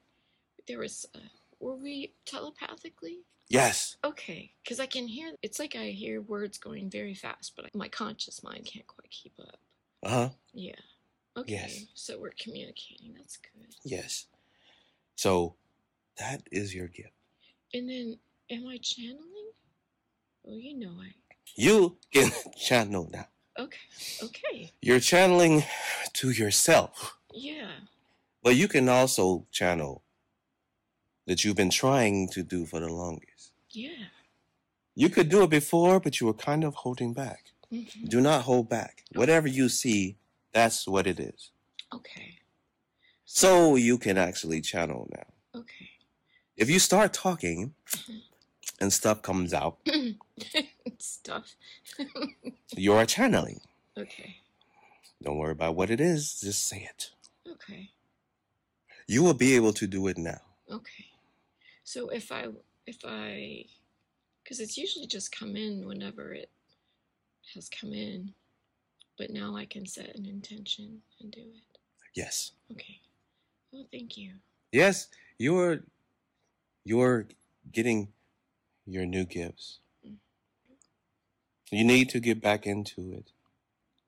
There 0.68 0.78
was. 0.78 1.06
Uh, 1.14 1.18
were 1.58 1.76
we 1.76 2.12
telepathically? 2.24 3.18
Yes. 3.48 3.96
Okay, 4.04 4.52
because 4.62 4.80
I 4.80 4.86
can 4.86 5.08
hear. 5.08 5.32
It's 5.42 5.58
like 5.58 5.74
I 5.76 5.86
hear 5.90 6.20
words 6.20 6.56
going 6.58 6.88
very 6.90 7.14
fast, 7.14 7.52
but 7.56 7.74
my 7.74 7.88
conscious 7.88 8.42
mind 8.42 8.64
can't 8.64 8.86
quite 8.86 9.10
keep 9.10 9.34
up. 9.40 9.58
Uh 10.02 10.08
huh. 10.08 10.28
Yeah. 10.54 10.74
Okay. 11.36 11.52
Yes. 11.52 11.84
So 11.94 12.18
we're 12.20 12.32
communicating. 12.38 13.14
That's 13.16 13.36
good. 13.38 13.66
Yes. 13.84 14.26
So 15.16 15.54
that 16.18 16.42
is 16.50 16.74
your 16.74 16.88
gift. 16.88 17.12
And 17.74 17.88
then, 17.88 18.18
am 18.50 18.66
I 18.66 18.78
channeling? 18.82 19.50
Well, 20.42 20.58
you 20.58 20.78
know 20.78 20.92
I. 21.00 21.14
You 21.56 21.96
can 22.12 22.30
channel 22.56 23.08
now. 23.12 23.26
Okay. 23.58 23.78
Okay. 24.22 24.72
You're 24.80 25.00
channeling 25.00 25.64
to 26.14 26.30
yourself, 26.30 27.16
Yeah. 27.34 27.70
but 28.42 28.56
you 28.56 28.66
can 28.68 28.88
also 28.88 29.46
channel 29.50 30.02
that 31.26 31.44
you've 31.44 31.56
been 31.56 31.70
trying 31.70 32.28
to 32.30 32.42
do 32.42 32.64
for 32.66 32.80
the 32.80 32.88
longest. 32.88 33.52
Yeah. 33.70 34.08
You 34.94 35.08
could 35.08 35.28
do 35.28 35.42
it 35.42 35.50
before, 35.50 36.00
but 36.00 36.20
you 36.20 36.26
were 36.26 36.34
kind 36.34 36.64
of 36.64 36.74
holding 36.74 37.12
back. 37.12 37.52
hmm 37.70 37.84
Do 38.08 38.20
not 38.20 38.42
hold 38.42 38.68
back. 38.68 39.04
Whatever 39.14 39.48
you 39.48 39.68
see, 39.68 40.16
that's 40.52 40.86
what 40.88 41.06
it 41.06 41.20
is. 41.20 41.50
Okay. 41.94 42.38
So 43.24 43.76
you 43.76 43.98
can 43.98 44.18
actually 44.18 44.60
channel 44.62 45.08
now. 45.14 45.60
Okay. 45.60 45.88
If 46.62 46.70
you 46.70 46.78
start 46.78 47.12
talking 47.12 47.74
Mhm. 47.90 48.22
and 48.80 48.92
stuff 48.92 49.20
comes 49.20 49.52
out, 49.52 49.78
Stuff. 51.00 51.56
you 52.76 52.92
are 52.92 53.04
channeling. 53.04 53.60
okay. 53.96 54.36
Don't 55.20 55.38
worry 55.38 55.50
about 55.52 55.74
what 55.74 55.90
it 55.90 56.00
is, 56.00 56.40
just 56.40 56.68
say 56.68 56.88
it. 56.88 57.10
Okay. 57.48 57.90
You 59.08 59.24
will 59.24 59.34
be 59.34 59.56
able 59.56 59.72
to 59.72 59.88
do 59.88 60.06
it 60.06 60.16
now. 60.16 60.40
Okay. 60.70 61.06
So 61.82 62.10
if 62.10 62.30
I 62.30 62.46
if 62.86 62.98
I 63.04 63.66
because 64.44 64.60
it's 64.60 64.78
usually 64.78 65.08
just 65.08 65.36
come 65.36 65.56
in 65.56 65.84
whenever 65.84 66.32
it 66.32 66.50
has 67.54 67.68
come 67.68 67.92
in, 67.92 68.32
but 69.18 69.30
now 69.30 69.56
I 69.56 69.66
can 69.66 69.84
set 69.84 70.14
an 70.14 70.26
intention 70.26 71.02
and 71.20 71.32
do 71.32 71.40
it. 71.40 71.78
Yes. 72.14 72.52
Okay. 72.70 73.00
Oh, 73.74 73.84
thank 73.90 74.16
you. 74.16 74.34
Yes, 74.70 75.08
you're 75.38 75.82
you're 76.84 77.26
getting 77.70 78.08
your 78.86 79.06
new 79.06 79.24
gifts. 79.24 79.78
Mm-hmm. 80.06 81.76
You 81.76 81.84
need 81.84 82.08
to 82.10 82.20
get 82.20 82.40
back 82.40 82.66
into 82.66 83.12
it. 83.12 83.30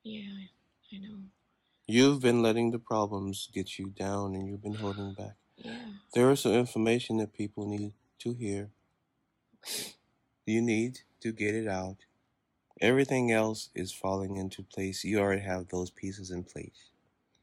Yeah, 0.02 0.30
I, 0.92 0.98
know. 0.98 1.16
You've 1.86 2.20
been 2.20 2.42
letting 2.42 2.70
the 2.70 2.78
problems 2.78 3.48
get 3.52 3.78
you 3.78 3.86
down 3.86 4.34
and 4.34 4.48
you've 4.48 4.62
been 4.62 4.74
holding 4.74 5.14
back. 5.18 5.36
Yeah. 5.56 5.78
There 6.12 6.30
is 6.30 6.40
some 6.40 6.52
information 6.52 7.18
that 7.18 7.32
people 7.32 7.66
need 7.66 7.92
to 8.20 8.34
hear. 8.34 8.70
You 10.46 10.60
need 10.60 10.98
to 11.22 11.32
get 11.32 11.54
it 11.54 11.66
out. 11.66 11.96
Everything 12.78 13.32
else 13.32 13.70
is 13.74 13.92
falling 13.92 14.36
into 14.36 14.62
place. 14.62 15.02
You 15.02 15.20
already 15.20 15.40
have 15.40 15.68
those 15.68 15.88
pieces 15.88 16.30
in 16.30 16.44
place. 16.44 16.90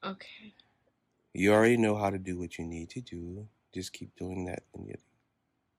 Okay. 0.03 0.53
You 1.33 1.51
already 1.51 1.77
know 1.77 1.95
how 1.95 2.11
to 2.11 2.19
do 2.19 2.37
what 2.37 2.59
you 2.59 2.65
need 2.65 2.91
to 2.91 3.01
do. 3.01 3.47
Just 3.73 3.91
keep 3.91 4.15
doing 4.15 4.45
that. 4.45 4.61
And 4.75 4.87
get 4.87 4.99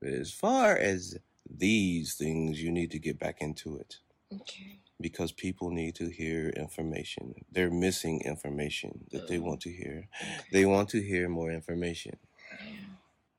But 0.03 0.11
as 0.11 0.33
far 0.33 0.75
as 0.77 1.17
these 1.49 2.15
things, 2.15 2.61
you 2.61 2.71
need 2.71 2.91
to 2.91 2.99
get 2.99 3.17
back 3.17 3.41
into 3.41 3.77
it 3.77 3.99
Okay. 4.33 4.79
because 4.99 5.31
people 5.31 5.71
need 5.71 5.95
to 5.95 6.09
hear 6.09 6.49
information. 6.49 7.35
They're 7.49 7.71
missing 7.71 8.21
information 8.25 9.05
that 9.11 9.29
they 9.29 9.39
want 9.39 9.61
to 9.61 9.71
hear. 9.71 10.09
Okay. 10.21 10.45
They 10.51 10.65
want 10.65 10.89
to 10.89 11.01
hear 11.01 11.29
more 11.29 11.51
information. 11.51 12.17
Yeah. 12.59 12.97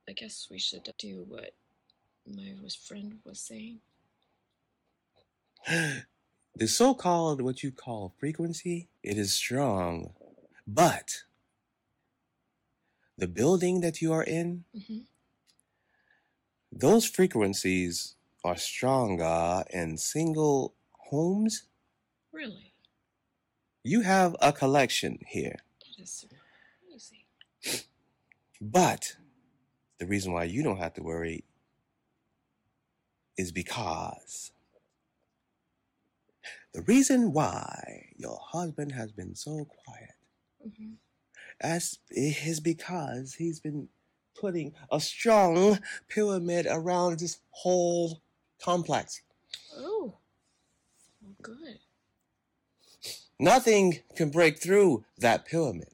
I 0.09 0.13
guess 0.13 0.49
we 0.51 0.59
should 0.59 0.91
do 0.99 1.27
what 1.29 1.55
my 2.27 2.55
friend 2.89 3.19
was 3.25 3.41
saying. 3.41 3.81
the 6.57 6.67
so-called 6.67 7.43
what 7.43 7.63
you 7.63 7.73
call 7.73 8.15
frequency 8.19 8.89
it 9.03 9.17
is 9.19 9.33
strong 9.33 10.13
but 10.67 11.25
the 13.19 13.27
building 13.27 13.81
that 13.81 14.01
you 14.03 14.13
are 14.13 14.23
in 14.25 14.65
hmm 14.73 14.99
those 16.77 17.07
frequencies 17.07 18.17
are 18.45 18.57
stronger 18.57 19.65
in 19.71 19.97
single 19.97 20.75
homes 21.11 21.65
Really? 22.33 22.73
you 23.85 24.01
have 24.03 24.35
a 24.41 24.53
collection 24.53 25.19
here 25.29 25.57
That 25.81 26.03
is 26.03 26.27
crazy. 26.91 27.27
but 28.61 29.17
the 29.99 30.07
reason 30.07 30.33
why 30.33 30.45
you 30.45 30.63
don't 30.63 30.79
have 30.79 30.95
to 30.95 31.03
worry 31.03 31.45
is 33.37 33.53
because 33.53 34.53
the 36.73 36.83
reason 36.83 37.33
why 37.33 38.07
your 38.17 38.39
husband 38.43 38.93
has 38.93 39.13
been 39.13 39.35
so 39.35 39.67
quiet 39.85 40.15
hmm 40.63 40.95
as 41.61 41.99
is 42.11 42.59
because 42.59 43.35
he's 43.35 43.61
been 43.61 43.89
putting 44.35 44.75
a 44.91 45.01
strong 45.01 45.79
pyramid 46.09 46.67
around 46.69 47.19
this 47.19 47.39
whole 47.51 48.21
complex. 48.61 49.23
Oh. 49.77 50.15
Well, 51.23 51.35
good. 51.43 51.79
Nothing 53.39 54.01
can 54.15 54.31
break 54.31 54.59
through 54.59 55.05
that 55.19 55.45
pyramid. 55.45 55.89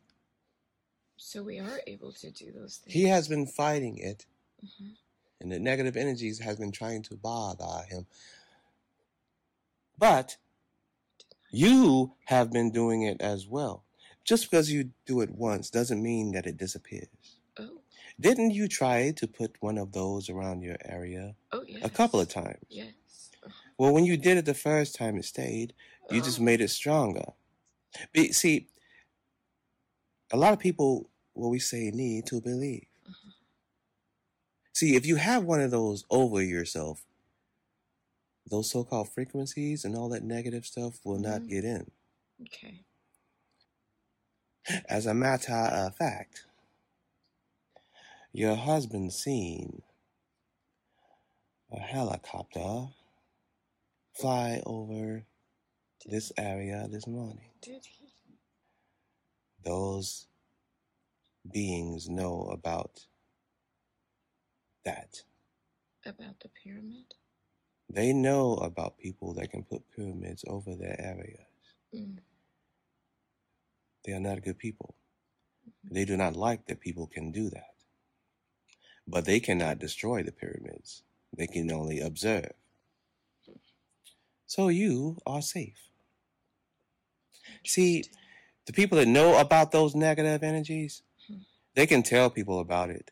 So 1.16 1.42
we 1.42 1.58
are 1.58 1.80
able 1.86 2.12
to 2.12 2.30
do 2.30 2.50
those 2.52 2.78
things. 2.78 2.92
He 2.92 3.04
has 3.04 3.28
been 3.28 3.46
fighting 3.46 3.98
it, 3.98 4.26
Mhm. 4.64 4.96
and 5.40 5.52
the 5.52 5.58
negative 5.58 5.96
energies 5.96 6.40
has 6.40 6.56
been 6.56 6.72
trying 6.72 7.02
to 7.04 7.16
bother 7.16 7.84
him. 7.84 8.06
But 9.96 10.36
you 11.50 12.16
have 12.24 12.50
been 12.50 12.70
doing 12.70 13.02
it 13.02 13.20
as 13.20 13.46
well. 13.46 13.84
Just 14.24 14.50
because 14.50 14.70
you 14.70 14.92
do 15.06 15.20
it 15.20 15.30
once 15.30 15.70
doesn't 15.70 16.02
mean 16.02 16.32
that 16.32 16.46
it 16.46 16.56
disappears. 16.56 17.08
Didn't 18.20 18.50
you 18.50 18.68
try 18.68 19.12
to 19.12 19.26
put 19.26 19.56
one 19.60 19.78
of 19.78 19.92
those 19.92 20.28
around 20.28 20.62
your 20.62 20.76
area 20.84 21.34
Oh, 21.52 21.64
yes. 21.66 21.80
a 21.82 21.88
couple 21.90 22.20
of 22.20 22.28
times? 22.28 22.64
Yes. 22.68 22.92
Well, 23.78 23.94
when 23.94 24.04
you 24.04 24.16
did 24.18 24.36
it 24.36 24.44
the 24.44 24.54
first 24.54 24.94
time, 24.94 25.16
it 25.16 25.24
stayed. 25.24 25.72
You 26.10 26.20
just 26.20 26.38
Oh. 26.38 26.42
made 26.42 26.60
it 26.60 26.68
stronger. 26.68 27.32
Be, 28.12 28.32
see, 28.32 28.68
a 30.32 30.36
lot 30.36 30.52
of 30.52 30.58
people, 30.58 31.10
what 31.32 31.48
we 31.48 31.58
say, 31.58 31.90
need 31.90 32.26
to 32.26 32.40
believe. 32.40 32.86
Uh-huh. 33.08 33.30
See, 34.74 34.96
if 34.96 35.06
you 35.06 35.16
have 35.16 35.44
one 35.44 35.60
of 35.60 35.70
those 35.70 36.04
over 36.10 36.42
yourself, 36.42 37.06
those 38.46 38.70
so 38.70 38.84
called 38.84 39.08
frequencies 39.08 39.84
and 39.84 39.96
all 39.96 40.08
that 40.10 40.24
negative 40.24 40.66
stuff 40.66 41.04
will 41.04 41.18
not 41.18 41.42
Mhm. 41.42 41.48
get 41.48 41.64
in. 41.64 41.90
Okay. 42.42 42.84
As 44.88 45.06
a 45.06 45.14
matter 45.14 45.52
of 45.54 45.96
fact, 45.96 46.44
your 48.32 48.56
husband 48.56 49.12
seen 49.12 49.82
a 51.72 51.78
helicopter 51.80 52.88
fly 54.12 54.62
over 54.66 55.24
this 56.06 56.32
area 56.36 56.86
this 56.90 57.06
morning. 57.06 57.50
Did 57.62 57.84
he? 57.84 58.00
those 59.64 60.26
beings 61.52 62.08
know 62.08 62.48
about 62.52 63.06
that. 64.84 65.22
About 66.04 66.40
the 66.40 66.48
pyramid? 66.62 67.14
They 67.92 68.12
know 68.12 68.54
about 68.54 68.98
people 68.98 69.34
that 69.34 69.50
can 69.50 69.64
put 69.64 69.82
pyramids 69.94 70.44
over 70.46 70.74
their 70.76 70.96
areas. 71.00 71.46
Mm. 71.94 72.18
They 74.04 74.12
are 74.12 74.20
not 74.20 74.42
good 74.42 74.58
people. 74.58 74.94
They 75.90 76.04
do 76.04 76.16
not 76.16 76.36
like 76.36 76.66
that 76.66 76.80
people 76.80 77.06
can 77.06 77.32
do 77.32 77.50
that. 77.50 77.74
But 79.10 79.24
they 79.24 79.40
cannot 79.40 79.80
destroy 79.80 80.22
the 80.22 80.30
pyramids, 80.32 81.02
they 81.36 81.48
can 81.48 81.70
only 81.72 82.00
observe. 82.00 82.52
So 84.46 84.68
you 84.68 85.18
are 85.26 85.42
safe. 85.42 85.90
See, 87.64 88.04
the 88.66 88.72
people 88.72 88.98
that 88.98 89.08
know 89.08 89.38
about 89.38 89.72
those 89.72 89.94
negative 89.94 90.42
energies, 90.42 91.02
Hmm. 91.26 91.38
they 91.74 91.86
can 91.86 92.02
tell 92.02 92.30
people 92.30 92.60
about 92.60 92.90
it. 92.90 93.10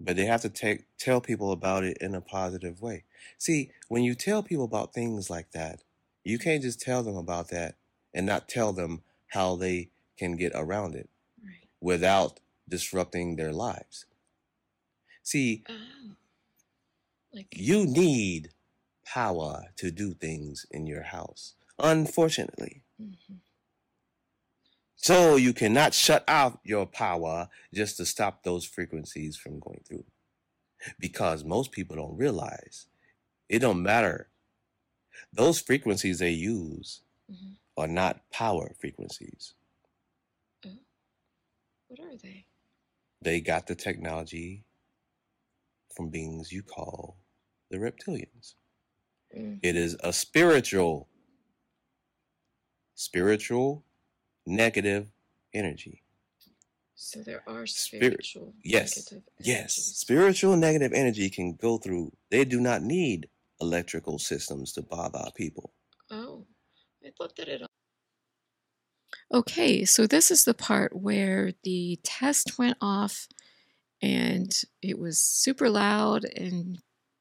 But 0.00 0.16
they 0.16 0.26
have 0.26 0.42
to 0.42 0.48
take 0.50 0.84
tell 0.98 1.20
people 1.20 1.52
about 1.52 1.84
it 1.84 1.96
in 1.98 2.14
a 2.14 2.20
positive 2.20 2.82
way. 2.82 3.04
See, 3.38 3.70
when 3.88 4.02
you 4.02 4.14
tell 4.14 4.42
people 4.42 4.64
about 4.64 4.92
things 4.92 5.30
like 5.30 5.52
that, 5.52 5.82
you 6.24 6.38
can't 6.38 6.62
just 6.62 6.80
tell 6.80 7.02
them 7.02 7.16
about 7.16 7.48
that 7.48 7.76
and 8.12 8.26
not 8.26 8.48
tell 8.48 8.72
them 8.72 9.02
how 9.28 9.56
they 9.56 9.90
can 10.18 10.36
get 10.36 10.52
around 10.54 10.94
it 10.96 11.08
Right. 11.42 11.68
without 11.80 12.40
disrupting 12.68 13.36
their 13.36 13.52
lives. 13.52 14.06
See, 15.26 15.64
Oh. 15.68 16.16
Like, 17.32 17.48
you 17.52 17.84
need 17.84 18.54
power 19.04 19.64
to 19.76 19.90
do 19.90 20.14
things 20.14 20.66
in 20.70 20.86
your 20.86 21.02
house, 21.02 21.54
unfortunately. 21.80 22.84
Mhm. 23.00 23.40
So 24.94 25.34
you 25.36 25.52
cannot 25.52 25.94
shut 25.94 26.24
off 26.28 26.58
your 26.62 26.86
power 26.86 27.50
just 27.74 27.96
to 27.96 28.06
stop 28.06 28.44
those 28.44 28.64
frequencies 28.64 29.36
from 29.36 29.58
going 29.58 29.82
through. 29.84 30.06
Because 31.00 31.42
most 31.44 31.72
people 31.72 31.96
don't 31.96 32.16
realize 32.16 32.86
it 33.48 33.58
don't 33.58 33.82
matter. 33.82 34.30
Those 35.32 35.60
frequencies 35.60 36.20
they 36.20 36.30
use 36.30 37.02
Mhm. 37.28 37.58
are 37.76 37.88
not 37.88 38.30
power 38.30 38.74
frequencies. 38.78 39.54
Oh. 40.64 40.78
What 41.88 42.00
are 42.00 42.16
they? 42.16 42.46
They 43.20 43.40
got 43.40 43.66
the 43.66 43.74
technology 43.74 44.65
from 45.96 46.10
beings 46.10 46.52
you 46.52 46.62
call 46.62 47.16
the 47.70 47.78
reptilians. 47.78 48.54
Mm. 49.36 49.58
It 49.62 49.74
is 49.76 49.96
a 50.04 50.12
spiritual, 50.12 51.08
spiritual, 52.94 53.84
negative 54.46 55.08
energy. 55.54 56.02
So 56.94 57.20
there 57.22 57.42
are 57.46 57.66
Spirit- 57.66 58.24
spiritual 58.24 58.54
yes, 58.64 58.96
negative 58.96 59.28
Yes, 59.40 59.56
energies. 59.76 59.96
spiritual 59.96 60.56
negative 60.56 60.92
energy 60.92 61.28
can 61.28 61.54
go 61.54 61.78
through. 61.78 62.12
They 62.30 62.44
do 62.44 62.60
not 62.60 62.82
need 62.82 63.28
electrical 63.60 64.18
systems 64.18 64.72
to 64.74 64.82
bother 64.82 65.30
people. 65.34 65.72
Oh, 66.10 66.46
I 67.04 67.10
thought 67.18 67.36
that 67.36 67.48
it. 67.48 67.62
Okay, 69.32 69.84
so 69.84 70.06
this 70.06 70.30
is 70.30 70.44
the 70.44 70.54
part 70.54 70.94
where 70.96 71.52
the 71.64 71.98
test 72.02 72.58
went 72.58 72.76
off 72.80 73.28
and 74.02 74.62
it 74.82 74.98
was 74.98 75.20
super 75.20 75.68
loud. 75.68 76.24
And 76.24 76.78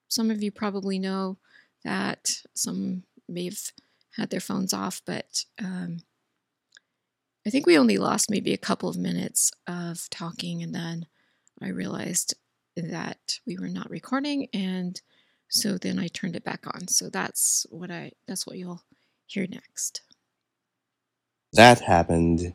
some 0.07 0.31
of 0.31 0.43
you 0.43 0.51
probably 0.51 0.99
know 0.99 1.37
that. 1.83 2.29
Some 2.53 3.03
may 3.27 3.45
have 3.45 3.59
had 4.15 4.29
their 4.29 4.39
phones 4.39 4.73
off, 4.73 5.01
but 5.05 5.45
um, 5.59 5.99
I 7.45 7.49
think 7.49 7.65
we 7.65 7.77
only 7.77 7.97
lost 7.97 8.29
maybe 8.29 8.53
a 8.53 8.57
couple 8.57 8.89
of 8.89 8.97
minutes 8.97 9.51
of 9.67 10.09
talking. 10.09 10.63
And 10.63 10.73
then 10.73 11.07
I 11.61 11.69
realized 11.69 12.35
that 12.75 13.39
we 13.45 13.57
were 13.57 13.69
not 13.69 13.89
recording. 13.89 14.47
And 14.53 15.01
so 15.49 15.77
then 15.77 15.99
I 15.99 16.07
turned 16.07 16.35
it 16.35 16.43
back 16.43 16.65
on. 16.67 16.87
So 16.87 17.09
that's 17.09 17.65
what 17.69 17.91
I, 17.91 18.11
that's 18.27 18.45
what 18.45 18.57
you'll 18.57 18.83
hear 19.25 19.47
next. 19.47 20.01
That 21.53 21.81
happened, 21.81 22.53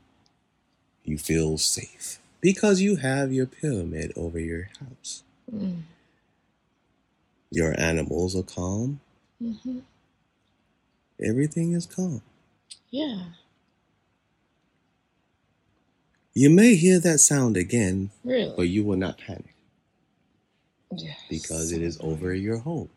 you 1.04 1.16
feel 1.18 1.56
safe 1.56 2.19
because 2.40 2.80
you 2.80 2.96
have 2.96 3.32
your 3.32 3.46
pyramid 3.46 4.12
over 4.16 4.38
your 4.40 4.70
house. 4.80 5.24
Mm. 5.52 5.82
Your 7.50 7.78
animals 7.80 8.36
are 8.36 8.42
calm. 8.44 9.00
hmm 9.40 9.80
Everything 11.22 11.72
is 11.74 11.86
calm. 11.86 12.22
Yeah, 12.90 13.24
You 16.34 16.50
may 16.50 16.76
hear 16.76 17.00
that 17.00 17.20
sound 17.20 17.56
again, 17.56 18.10
really. 18.24 18.54
but 18.56 18.64
you 18.68 18.84
will 18.84 18.96
not 18.98 19.18
panic 19.18 19.54
yes. 20.96 21.18
because 21.30 21.72
it 21.72 21.82
is 21.82 21.98
over 22.00 22.34
your 22.34 22.58
home. 22.58 22.90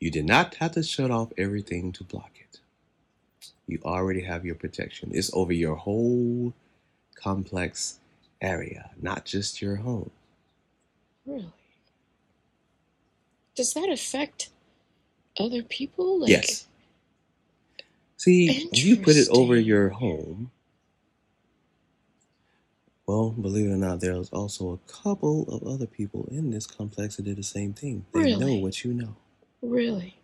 You 0.00 0.10
did 0.10 0.26
not 0.26 0.56
have 0.56 0.72
to 0.72 0.82
shut 0.82 1.10
off 1.10 1.32
everything 1.38 1.92
to 1.92 2.04
block 2.04 2.32
it. 2.40 2.60
You 3.68 3.80
already 3.84 4.22
have 4.22 4.46
your 4.46 4.56
protection. 4.56 5.10
It's 5.14 5.32
over 5.34 5.52
your 5.54 5.76
whole 5.76 6.54
complex 7.16 7.99
area, 8.40 8.90
not 9.00 9.24
just 9.24 9.62
your 9.62 9.76
home. 9.76 10.10
Really? 11.26 11.52
Does 13.56 13.74
that 13.74 13.90
affect 13.90 14.50
other 15.38 15.62
people? 15.62 16.20
Like, 16.20 16.30
yes. 16.30 16.68
See, 18.16 18.68
you 18.72 18.96
put 18.98 19.16
it 19.16 19.28
over 19.30 19.56
your 19.56 19.90
home, 19.90 20.50
well, 23.06 23.30
believe 23.30 23.66
it 23.68 23.72
or 23.72 23.76
not, 23.76 24.00
there's 24.00 24.30
also 24.30 24.72
a 24.72 24.92
couple 24.92 25.44
of 25.48 25.62
other 25.64 25.86
people 25.86 26.28
in 26.30 26.50
this 26.50 26.66
complex 26.66 27.16
that 27.16 27.24
did 27.24 27.36
the 27.36 27.42
same 27.42 27.72
thing. 27.72 28.04
They 28.12 28.36
know 28.36 28.54
what 28.56 28.84
you 28.84 28.94
know. 28.94 29.16
Really? 29.62 30.14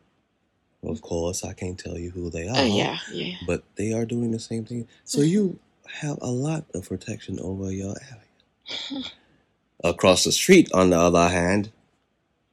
Of 0.84 1.02
course, 1.02 1.44
I 1.44 1.52
can't 1.52 1.78
tell 1.78 1.98
you 1.98 2.10
who 2.10 2.30
they 2.30 2.48
are. 2.48 2.56
Oh, 2.58 2.64
yeah, 2.64 2.98
yeah. 3.12 3.36
But 3.46 3.64
they 3.76 3.92
are 3.92 4.04
doing 4.06 4.30
the 4.30 4.38
same 4.38 4.64
thing. 4.64 4.86
So 5.04 5.20
Mhm. 5.20 5.28
you 5.30 5.58
have 6.02 6.18
a 6.22 6.30
lot 6.30 6.66
of 6.74 6.88
protection 6.88 7.38
over 7.40 7.72
your 7.72 7.96
area. 8.10 8.22
Across 9.84 10.24
the 10.24 10.32
street, 10.32 10.70
on 10.74 10.90
the 10.90 10.98
other 10.98 11.28
hand, 11.28 11.70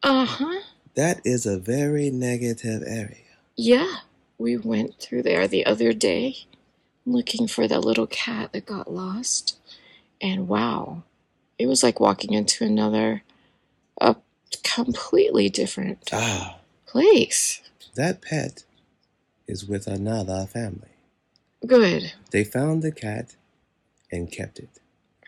Uh 0.04 0.26
huh. 0.26 0.62
that 0.96 1.22
is 1.26 1.46
a 1.46 1.60
very 1.60 2.12
negative 2.12 2.84
area. 2.86 3.18
Yeah. 3.58 3.92
We 4.38 4.58
went 4.58 5.00
through 5.00 5.24
there 5.24 5.48
the 5.48 5.66
other 5.66 5.94
day 5.94 6.38
looking 7.06 7.48
for 7.48 7.68
that 7.68 7.82
little 7.86 8.08
cat 8.08 8.54
that 8.54 8.66
got 8.66 8.92
lost. 8.94 9.58
And 10.22 10.48
wow, 10.48 11.04
it 11.60 11.68
was 11.68 11.84
like 11.84 12.00
walking 12.00 12.34
into 12.34 12.66
another, 12.66 13.24
a 14.02 14.16
completely 14.64 15.50
different 15.50 16.10
Ah, 16.14 16.60
place. 16.88 17.62
that 17.96 18.22
pet 18.22 18.64
is 19.48 19.66
with 19.66 19.88
another 19.88 20.48
family. 20.48 20.93
Good. 21.66 22.14
They 22.32 22.44
found 22.44 22.84
the 22.84 22.92
cat 22.92 23.36
and 24.12 24.32
kept 24.32 24.60
it. 24.60 24.70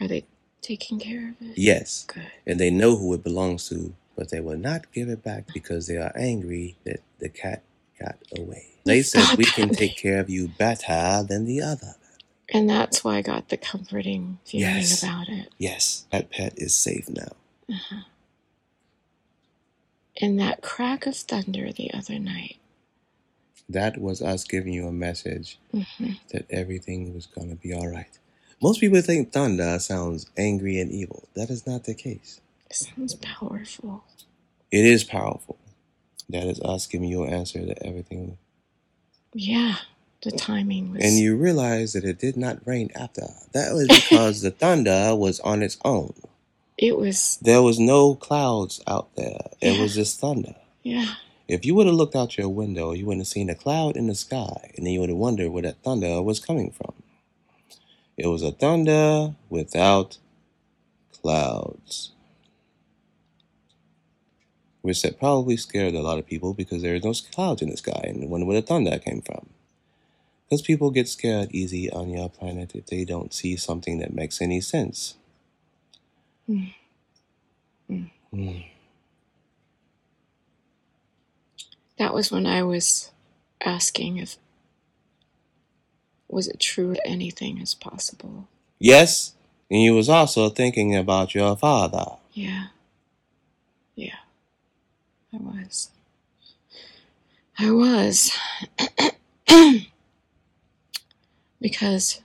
Are 0.02 0.08
they 0.08 0.26
taking 0.62 1.00
care 1.00 1.30
of 1.30 1.36
it? 1.48 1.58
Yes, 1.58 2.06
Good. 2.08 2.28
and 2.46 2.60
they 2.60 2.70
know 2.70 2.98
who 2.98 3.14
it 3.14 3.24
belongs 3.24 3.70
to, 3.70 3.96
but 4.18 4.30
they 4.32 4.42
will 4.42 4.58
not 4.58 4.92
give 4.92 5.10
it 5.10 5.24
back 5.24 5.54
because 5.54 5.88
they 5.88 5.98
are 5.98 6.12
angry 6.16 6.76
that 6.84 7.02
the 7.20 7.30
cat 7.30 7.64
got 8.00 8.18
away. 8.38 8.68
They 8.86 9.02
said 9.02 9.38
we 9.38 9.46
can 9.46 9.70
take 9.70 9.98
care 9.98 10.20
of 10.20 10.30
you 10.30 10.48
better 10.48 11.24
than 11.28 11.46
the 11.46 11.62
other. 11.62 11.96
And 12.54 12.70
that's 12.70 13.04
why 13.04 13.18
I 13.18 13.22
got 13.22 13.50
the 13.50 13.58
comforting 13.58 14.40
feeling 14.46 14.68
Yes. 14.76 15.02
about 15.04 15.28
it. 15.30 15.50
Yes, 15.58 16.06
that 16.12 16.30
pet 16.30 16.54
is 16.58 16.76
safe 16.76 17.10
now. 17.10 17.32
Uh-huh. 17.70 18.02
And 20.22 20.40
that 20.40 20.62
crack 20.62 21.06
of 21.08 21.16
thunder 21.16 21.72
the 21.74 21.94
other 21.94 22.20
night. 22.20 22.58
That 23.70 24.00
was 24.00 24.22
us 24.22 24.44
giving 24.46 24.74
you 24.74 24.88
a 24.88 24.92
message 24.94 25.60
hmm 25.72 26.14
that 26.32 26.46
everything 26.50 27.14
was 27.14 27.28
going 27.28 27.50
to 27.50 27.56
be 27.56 27.74
all 27.74 27.88
right. 27.88 28.20
Most 28.62 28.80
people 28.82 29.02
think 29.02 29.32
thunder 29.32 29.80
sounds 29.80 30.28
angry 30.38 30.80
and 30.80 30.92
evil. 30.92 31.30
That 31.36 31.50
is 31.50 31.68
not 31.68 31.86
the 31.86 31.96
case. 31.96 32.42
It 32.70 32.76
sounds 32.78 33.16
powerful. 33.16 34.04
It 34.72 34.86
is 34.86 35.04
powerful. 35.04 35.58
That 36.30 36.46
is 36.48 36.60
us 36.62 36.88
giving 36.88 37.10
you 37.10 37.24
an 37.24 37.34
answer 37.34 37.66
that 37.66 37.84
everything. 37.86 38.38
Yeah, 39.34 39.78
the 40.24 40.32
timing 40.32 40.94
was. 40.94 41.04
And 41.06 41.18
you 41.20 41.38
realize 41.38 41.94
that 41.94 42.06
it 42.06 42.20
did 42.20 42.38
not 42.38 42.66
rain 42.68 42.92
after. 42.96 43.28
That 43.54 43.74
was 43.74 43.90
because 43.90 44.42
the 44.44 44.52
thunder 44.52 45.16
was 45.16 45.40
on 45.42 45.64
its 45.64 45.78
own. 45.86 46.14
It 46.78 46.98
was. 46.98 47.38
There 47.42 47.62
was 47.64 47.80
no 47.80 48.16
clouds 48.16 48.82
out 48.88 49.16
there. 49.16 49.52
It 49.62 49.74
Yeah. 49.74 49.82
was 49.82 49.96
just 49.96 50.20
thunder. 50.20 50.56
Yeah. 50.84 51.16
If 51.48 51.64
you 51.66 51.76
would 51.76 51.86
have 51.86 51.96
looked 51.96 52.16
out 52.16 52.38
your 52.38 52.50
window, 52.50 52.92
you 52.92 53.06
would 53.06 53.18
have 53.18 53.28
seen 53.28 53.50
a 53.50 53.56
cloud 53.56 53.96
in 53.96 54.08
the 54.08 54.16
sky, 54.16 54.72
and 54.76 54.86
then 54.86 54.94
you 54.94 55.00
would 55.02 55.10
have 55.10 55.18
wondered 55.18 55.52
where 55.52 55.64
that 55.64 55.84
thunder 55.84 56.22
was 56.22 56.40
coming 56.40 56.72
from. 56.72 56.94
It 58.18 58.28
was 58.28 58.42
a 58.42 58.52
thunder 58.52 59.36
without 59.50 60.18
clouds. 61.22 62.12
Which 64.82 65.02
that 65.02 65.20
probably 65.20 65.58
scared 65.58 65.96
a 65.96 66.02
lot 66.02 66.20
of 66.20 66.28
people 66.28 66.54
because 66.54 66.82
there 66.82 66.94
was 66.94 67.04
no 67.04 67.14
clouds 67.32 67.62
in 67.62 67.70
the 67.70 67.78
sky 67.78 68.02
and 68.06 68.30
wonder 68.30 68.46
where 68.46 68.60
the 68.62 68.66
thunder 68.66 68.98
came 69.00 69.22
from. 69.22 69.50
Because 70.48 70.62
people 70.62 70.92
get 70.92 71.08
scared 71.08 71.50
easy 71.52 71.90
on 71.92 72.10
your 72.10 72.30
planet 72.30 72.76
if 72.76 72.86
they 72.88 73.04
don't 73.04 73.34
see 73.34 73.56
something 73.56 74.00
that 74.00 74.14
makes 74.14 74.42
any 74.42 74.62
sense. 74.62 75.16
Mm. 76.50 76.74
Mm. 77.90 78.12
Mm. 78.34 78.66
That 81.98 82.14
was 82.14 82.32
when 82.32 82.46
I 82.46 82.64
was 82.64 83.12
asking 83.64 84.18
if 84.18 84.38
was 86.28 86.48
it 86.48 86.60
true 86.60 86.94
that 86.94 87.08
anything 87.08 87.60
is 87.60 87.74
possible. 87.74 88.48
Yes, 88.80 89.34
and 89.70 89.82
you 89.82 89.94
was 89.94 90.10
also 90.10 90.50
thinking 90.50 90.96
about 90.96 91.34
your 91.34 91.56
father. 91.56 92.18
Yeah. 92.34 92.68
Yeah. 93.96 94.18
I 95.34 95.38
was. 95.38 95.90
I 97.58 97.72
was. 97.72 98.38
because 101.62 102.22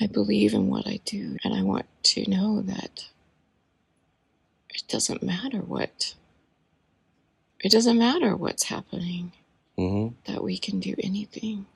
I 0.00 0.06
believe 0.06 0.54
in 0.54 0.68
what 0.68 0.86
I 0.86 1.00
do 1.04 1.36
and 1.44 1.54
I 1.54 1.62
want 1.62 1.86
to 2.04 2.28
know 2.28 2.62
that 2.62 3.06
it 4.70 4.82
doesn't 4.88 5.22
matter 5.22 5.58
what 5.58 6.14
it 7.64 7.72
doesn't 7.72 7.98
matter 7.98 8.36
what's 8.36 8.64
happening 8.64 9.32
hmm 9.76 10.08
that 10.26 10.42
we 10.44 10.56
can 10.58 10.78
do 10.80 10.94
anything 11.02 11.66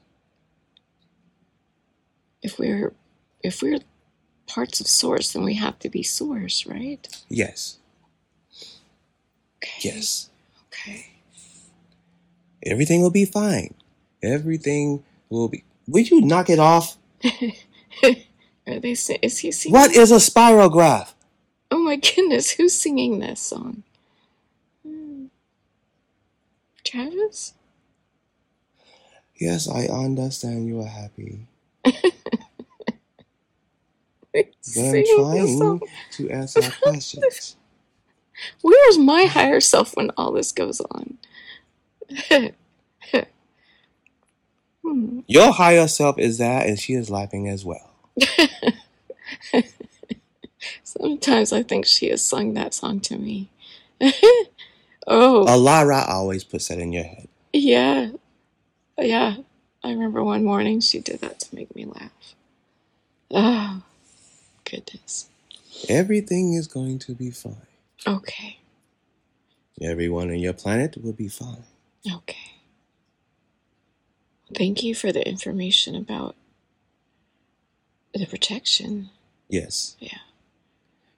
if 2.42 2.58
we're 2.58 2.92
if 3.42 3.62
we're 3.62 3.80
parts 4.46 4.80
of 4.80 4.86
source 4.86 5.32
then 5.32 5.42
we 5.44 5.54
have 5.54 5.78
to 5.80 5.88
be 5.90 6.02
source 6.02 6.64
right 6.66 7.08
Yes, 7.28 7.78
okay 9.58 9.78
yes. 9.80 10.30
okay 10.72 11.06
Everything 12.66 13.00
will 13.02 13.12
be 13.12 13.24
fine. 13.24 13.72
Everything 14.20 15.04
will 15.30 15.48
be. 15.48 15.62
Would 15.86 16.10
you 16.10 16.20
knock 16.20 16.50
it 16.50 16.58
off? 16.58 16.98
are 17.24 18.78
they 18.80 18.90
is 18.90 19.38
he 19.38 19.52
singing 19.52 19.72
What 19.72 19.94
is 19.94 20.10
a 20.10 20.16
spirograph? 20.16 21.12
oh 21.70 21.78
my 21.78 21.96
goodness 21.96 22.50
who's 22.52 22.74
singing 22.74 23.20
this 23.20 23.40
song 23.40 23.84
Hmm. 24.86 25.26
Travis 26.88 27.54
Yes, 29.38 29.68
I 29.68 29.86
understand 29.86 30.66
you 30.66 30.80
are 30.80 30.86
happy. 30.86 31.46
But 34.34 34.84
I'm 34.84 35.04
trying 35.04 35.80
to 36.12 36.30
answer 36.30 36.62
our 36.62 36.70
questions. 36.82 37.56
Where's 38.62 38.98
my 38.98 39.24
higher 39.24 39.60
self 39.60 39.96
when 39.96 40.10
all 40.16 40.32
this 40.32 40.52
goes 40.52 40.80
on? 40.80 41.18
Hmm. 44.84 45.20
Your 45.26 45.52
higher 45.52 45.88
self 45.88 46.18
is 46.18 46.38
there, 46.38 46.64
and 46.64 46.78
she 46.78 46.94
is 46.94 47.10
laughing 47.10 47.48
as 47.48 47.64
well. 47.64 47.90
Sometimes 50.82 51.52
I 51.52 51.62
think 51.62 51.84
she 51.84 52.08
has 52.08 52.24
sung 52.24 52.54
that 52.54 52.72
song 52.74 53.00
to 53.00 53.18
me. 53.18 53.50
Oh, 55.08 55.44
Alara 55.48 56.08
always 56.08 56.44
puts 56.44 56.68
that 56.68 56.78
in 56.78 56.92
your 56.92 57.04
head. 57.04 57.28
yeah. 57.52 58.10
Yeah. 58.98 59.36
I 59.84 59.90
remember 59.90 60.24
one 60.24 60.44
morning 60.44 60.80
she 60.80 60.98
did 61.00 61.20
that 61.20 61.38
to 61.40 61.54
make 61.54 61.74
me 61.76 61.84
laugh. 61.84 62.34
Oh, 63.30 63.82
goodness. 64.64 65.28
Everything 65.88 66.54
is 66.54 66.66
going 66.66 66.98
to 67.00 67.14
be 67.14 67.30
fine. 67.30 67.54
Okay. 68.06 68.58
Everyone 69.80 70.30
on 70.30 70.38
your 70.40 70.52
planet 70.52 70.96
will 71.02 71.12
be 71.12 71.28
fine. 71.28 71.62
Okay. 72.12 72.52
Thank 74.54 74.82
you 74.82 74.94
for 74.96 75.12
the 75.12 75.26
information 75.28 75.94
about 75.94 76.34
the 78.14 78.26
protection. 78.26 79.10
Yes. 79.48 79.94
Yeah. 80.00 80.18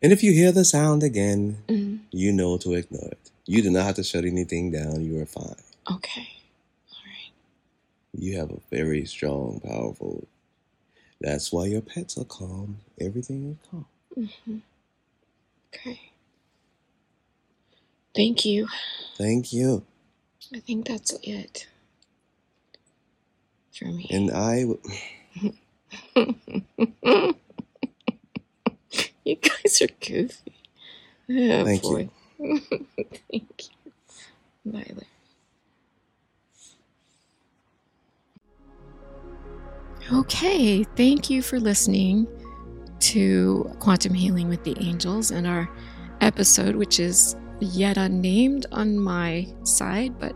And 0.03 0.13
if 0.13 0.23
you 0.23 0.33
hear 0.33 0.53
the 0.53 0.65
sound 0.67 1.03
again, 1.03 1.63
Mm, 1.69 2.01
you 2.11 2.33
know 2.33 2.59
to 2.59 2.75
ignore 2.75 3.09
it. 3.09 3.30
You 3.51 3.63
do 3.63 3.71
not 3.71 3.87
have 3.87 3.97
to 3.97 4.05
shut 4.05 4.27
anything 4.27 4.73
down. 4.73 5.03
You 5.05 5.21
are 5.23 5.27
fine. 5.27 5.57
okay. 5.91 6.29
All 6.93 6.99
right. 7.07 7.33
You 8.15 8.39
have 8.39 8.51
a 8.51 8.61
very 8.71 9.07
strong, 9.07 9.61
powerful. 9.61 10.29
That's 11.21 11.53
why 11.53 11.67
your 11.67 11.83
pets 11.83 12.19
are 12.19 12.25
calm. 12.25 12.79
Everything 13.01 13.51
is 13.53 13.69
calm. 13.71 13.87
hmm 14.47 14.59
Okay. 15.75 16.01
Thank 18.17 18.45
you. 18.47 18.69
Thank 19.19 19.53
you. 19.53 19.85
I 20.55 20.61
think 20.61 20.89
that's 20.89 21.15
it 21.23 21.69
for 23.79 23.87
me. 23.87 24.11
And 24.11 24.31
I. 24.33 24.63
w- 24.63 24.81
you 29.25 29.37
guys 29.37 29.83
are 29.83 29.89
goofy. 30.01 30.53
Oh 31.31 31.67
Thank 31.67 31.83
boy. 31.83 32.11
Thank 33.31 33.69
you. 33.85 33.93
Bye. 34.65 34.85
Okay, 40.13 40.83
thank 40.97 41.31
you 41.31 41.43
for 41.43 41.61
listening 41.61 42.27
to 43.01 43.71
Quantum 43.79 44.15
Healing 44.15 44.49
with 44.49 44.65
the 44.65 44.77
Angels 44.81 45.31
and 45.31 45.47
our 45.47 45.69
episode, 46.21 46.77
which 46.77 46.99
is 46.99 47.37
yet 47.61 47.97
unnamed 47.97 48.67
on 48.73 48.99
my 48.99 49.47
side, 49.65 50.19
but 50.19 50.35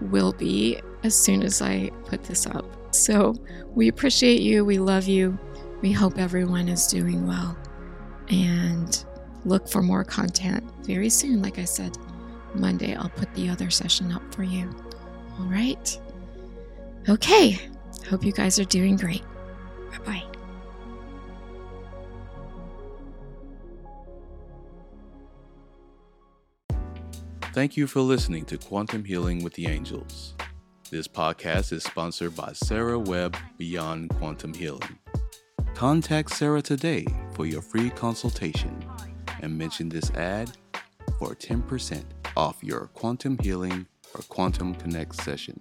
will 0.00 0.32
be 0.32 0.80
as 1.02 1.14
soon 1.14 1.42
as 1.42 1.60
I 1.60 1.90
put 2.06 2.24
this 2.24 2.46
up. 2.46 2.94
So 2.94 3.34
we 3.74 3.88
appreciate 3.88 4.40
you. 4.40 4.64
We 4.64 4.78
love 4.78 5.08
you. 5.08 5.38
We 5.82 5.92
hope 5.92 6.18
everyone 6.18 6.68
is 6.68 6.86
doing 6.86 7.26
well. 7.26 7.56
And 8.28 9.04
look 9.46 9.68
for 9.68 9.80
more 9.80 10.04
content 10.04 10.62
very 10.82 11.08
soon. 11.08 11.40
Like 11.40 11.58
I 11.58 11.64
said, 11.64 11.96
Monday, 12.54 12.94
I'll 12.94 13.08
put 13.10 13.32
the 13.34 13.48
other 13.48 13.70
session 13.70 14.12
up 14.12 14.34
for 14.34 14.42
you. 14.42 14.68
All 15.38 15.46
right. 15.46 15.98
Okay. 17.08 17.58
Hope 18.10 18.24
you 18.24 18.32
guys 18.32 18.58
are 18.58 18.64
doing 18.64 18.96
great. 18.96 19.22
Bye 19.90 19.98
bye. 20.04 20.22
Thank 27.52 27.76
you 27.76 27.86
for 27.86 28.00
listening 28.00 28.44
to 28.46 28.58
Quantum 28.58 29.04
Healing 29.04 29.42
with 29.42 29.54
the 29.54 29.66
Angels. 29.66 30.34
This 30.90 31.08
podcast 31.08 31.72
is 31.72 31.84
sponsored 31.84 32.36
by 32.36 32.52
Sarah 32.52 32.98
Webb 32.98 33.36
Beyond 33.56 34.10
Quantum 34.10 34.52
Healing. 34.52 34.98
Contact 35.74 36.30
Sarah 36.30 36.62
today 36.62 37.06
for 37.32 37.46
your 37.46 37.62
free 37.62 37.90
consultation 37.90 38.84
and 39.42 39.56
mention 39.56 39.88
this 39.88 40.10
ad 40.12 40.52
for 41.18 41.34
10% 41.34 42.04
off 42.36 42.62
your 42.62 42.88
Quantum 42.94 43.38
Healing 43.38 43.86
or 44.14 44.22
Quantum 44.22 44.74
Connect 44.74 45.14
session. 45.14 45.60